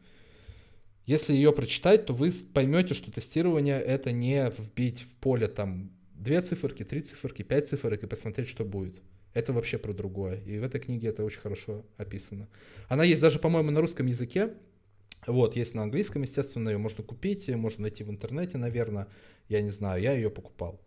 [1.06, 6.42] Если ее прочитать, то вы поймете, что тестирование это не вбить в поле там две
[6.42, 9.02] циферки, три циферки, пять циферок и посмотреть, что будет.
[9.38, 10.42] Это вообще про другое.
[10.48, 12.48] И в этой книге это очень хорошо описано.
[12.90, 14.56] Она есть даже, по-моему, на русском языке.
[15.28, 19.08] Вот, есть на английском, естественно, ее можно купить, можно найти в интернете, наверное.
[19.48, 20.82] Я не знаю, я ее покупал.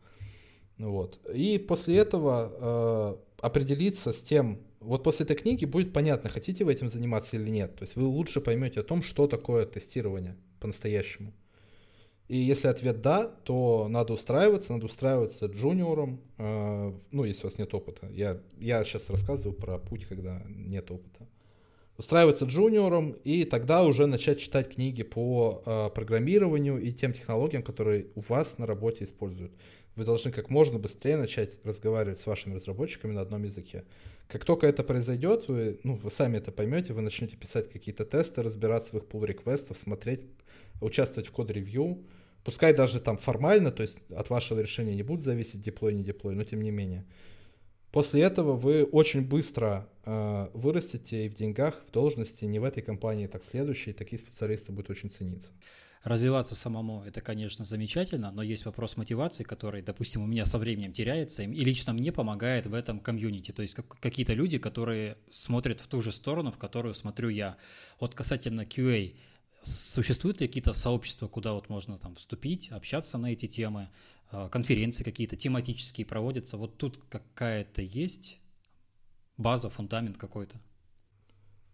[0.78, 1.20] Вот.
[1.32, 6.72] И после этого э, определиться с тем, вот после этой книги будет понятно, хотите вы
[6.72, 7.76] этим заниматься или нет.
[7.76, 11.32] То есть вы лучше поймете о том, что такое тестирование по-настоящему.
[12.30, 17.58] И если ответ да, то надо устраиваться, надо устраиваться джуниором, э, ну, если у вас
[17.58, 18.06] нет опыта.
[18.12, 21.26] Я, я сейчас рассказываю про путь, когда нет опыта.
[21.98, 28.06] Устраиваться джуниором и тогда уже начать читать книги по э, программированию и тем технологиям, которые
[28.14, 29.50] у вас на работе используют.
[29.96, 33.82] Вы должны как можно быстрее начать разговаривать с вашими разработчиками на одном языке.
[34.28, 38.44] Как только это произойдет, вы, ну, вы сами это поймете, вы начнете писать какие-то тесты,
[38.44, 40.20] разбираться в их pull реквестах смотреть,
[40.80, 42.04] участвовать в код-ревью,
[42.44, 46.34] Пускай даже там формально, то есть от вашего решения не будет зависеть деплой, не деплой,
[46.34, 47.04] но тем не менее.
[47.92, 52.82] После этого вы очень быстро э, вырастете и в деньгах, в должности, не в этой
[52.82, 55.52] компании, так в следующей, такие специалисты будут очень цениться.
[56.04, 60.92] Развиваться самому– это, конечно, замечательно, но есть вопрос мотивации, который, допустим, у меня со временем
[60.92, 63.50] теряется, и лично мне помогает в этом комьюнити.
[63.50, 67.58] То есть какие-то люди, которые смотрят в ту же сторону, в которую смотрю я.
[67.98, 69.14] Вот касательно QA–
[69.62, 73.88] Существуют ли какие-то сообщества, куда вот можно там вступить, общаться на эти темы,
[74.30, 76.56] а, конференции какие-то тематические проводятся?
[76.56, 78.38] Вот тут какая-то есть
[79.36, 80.56] база, фундамент какой-то?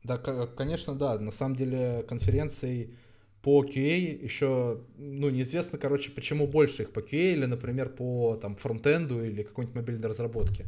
[0.02, 1.18] Да, конечно, да.
[1.18, 2.96] На самом деле конференций
[3.42, 8.56] по QA еще, ну, неизвестно, короче, почему больше их по QA или, например, по там
[8.56, 10.66] фронтенду или какой-нибудь мобильной разработке.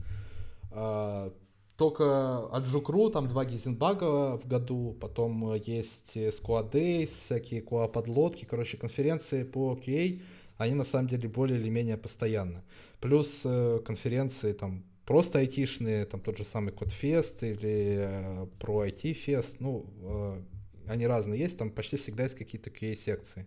[1.79, 8.77] Только от там два Гизенбага в году, потом есть Squad Days, всякие QA подлодки, короче,
[8.77, 10.21] конференции по QA,
[10.57, 12.63] они на самом деле более или менее постоянны.
[12.99, 19.13] Плюс э, конференции там просто айтишные, там тот же самый Кодфест или э, про IT
[19.13, 20.43] фест, ну, э,
[20.89, 23.47] они разные есть, там почти всегда есть какие-то QA-секции.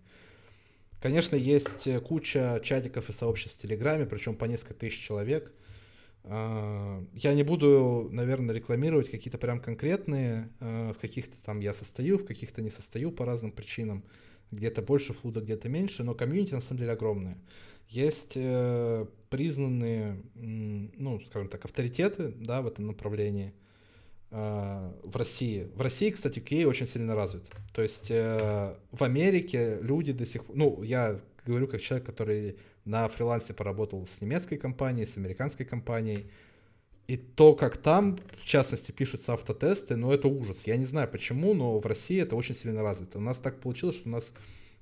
[1.02, 5.52] Конечно, есть куча чатиков и сообществ в Телеграме, причем по несколько тысяч человек–
[6.23, 12.26] я не буду, наверное, рекламировать какие-то прям конкретные, а, в каких-то там я состою, в
[12.26, 14.03] каких-то не состою по разным причинам.
[14.52, 17.38] Где-то больше флуда, где-то меньше, но комьюнити на самом деле огромное.
[17.88, 23.53] Есть э, признанные, ну, скажем так, авторитеты, да, в этом направлении
[24.30, 25.69] э, в России.
[25.76, 27.49] В России, кстати, QA очень сильно развит.
[27.73, 32.57] То есть э, в Америке люди до сих пор, ну, я говорю как человек, который
[32.86, 36.30] на фрилансе поработал с немецкой компанией, с американской компанией.
[37.08, 40.66] И то, как там, в частности, пишутся автотесты, ну, это ужас.
[40.66, 43.18] Я не знаю почему, но в России это очень сильно развито.
[43.18, 44.32] У нас так получилось, что у нас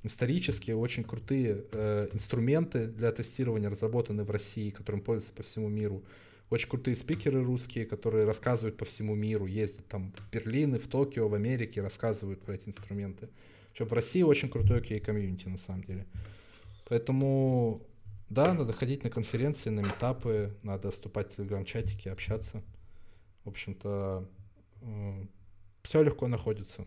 [0.04, 6.04] исторически очень крутые э, инструменты для тестирования разработаны в России, которым пользуются по всему миру.
[6.50, 11.28] Очень крутые спикеры русские, которые рассказывают по всему миру, ездят там в Берлин, в Токио,
[11.28, 13.30] в Америке, рассказывают про эти инструменты.
[13.72, 16.06] Причем в России очень крутой QA-комьюнити на самом деле.
[16.88, 17.82] Поэтому
[18.30, 22.64] да, надо ходить на конференции, на метапы, надо вступать в телеграм-чатики, общаться.
[23.44, 24.30] В общем-то,
[24.82, 25.26] э,
[25.84, 26.86] все легко находится.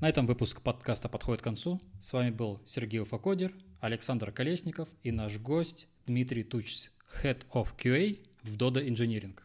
[0.00, 1.80] На этом выпуск подкаста подходит к концу.
[2.00, 6.90] С вами был Сергей Уфакодер, Александр Колесников и наш гость Дмитрий Тучс,
[7.22, 9.38] Head of QA в Dodo Engineering.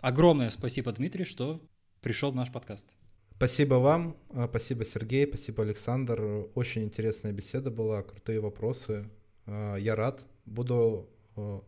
[0.00, 1.60] Огромное спасибо, Дмитрий, что
[2.00, 2.96] пришел в наш подкаст.
[3.36, 6.48] Спасибо вам, а, спасибо Сергей, спасибо Александр.
[6.54, 9.10] Очень интересная беседа была, крутые вопросы.
[9.46, 11.08] А, я рад, буду,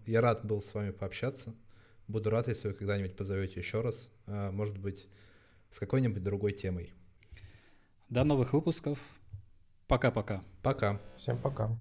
[0.06, 1.54] я рад был с вами пообщаться.
[2.08, 5.08] Буду рад, если вы когда-нибудь позовете еще раз, а, может быть,
[5.70, 6.92] с какой-нибудь другой темой.
[8.08, 8.98] До новых выпусков.
[9.88, 10.42] Пока-пока.
[10.62, 11.00] Пока.
[11.16, 11.78] Всем пока.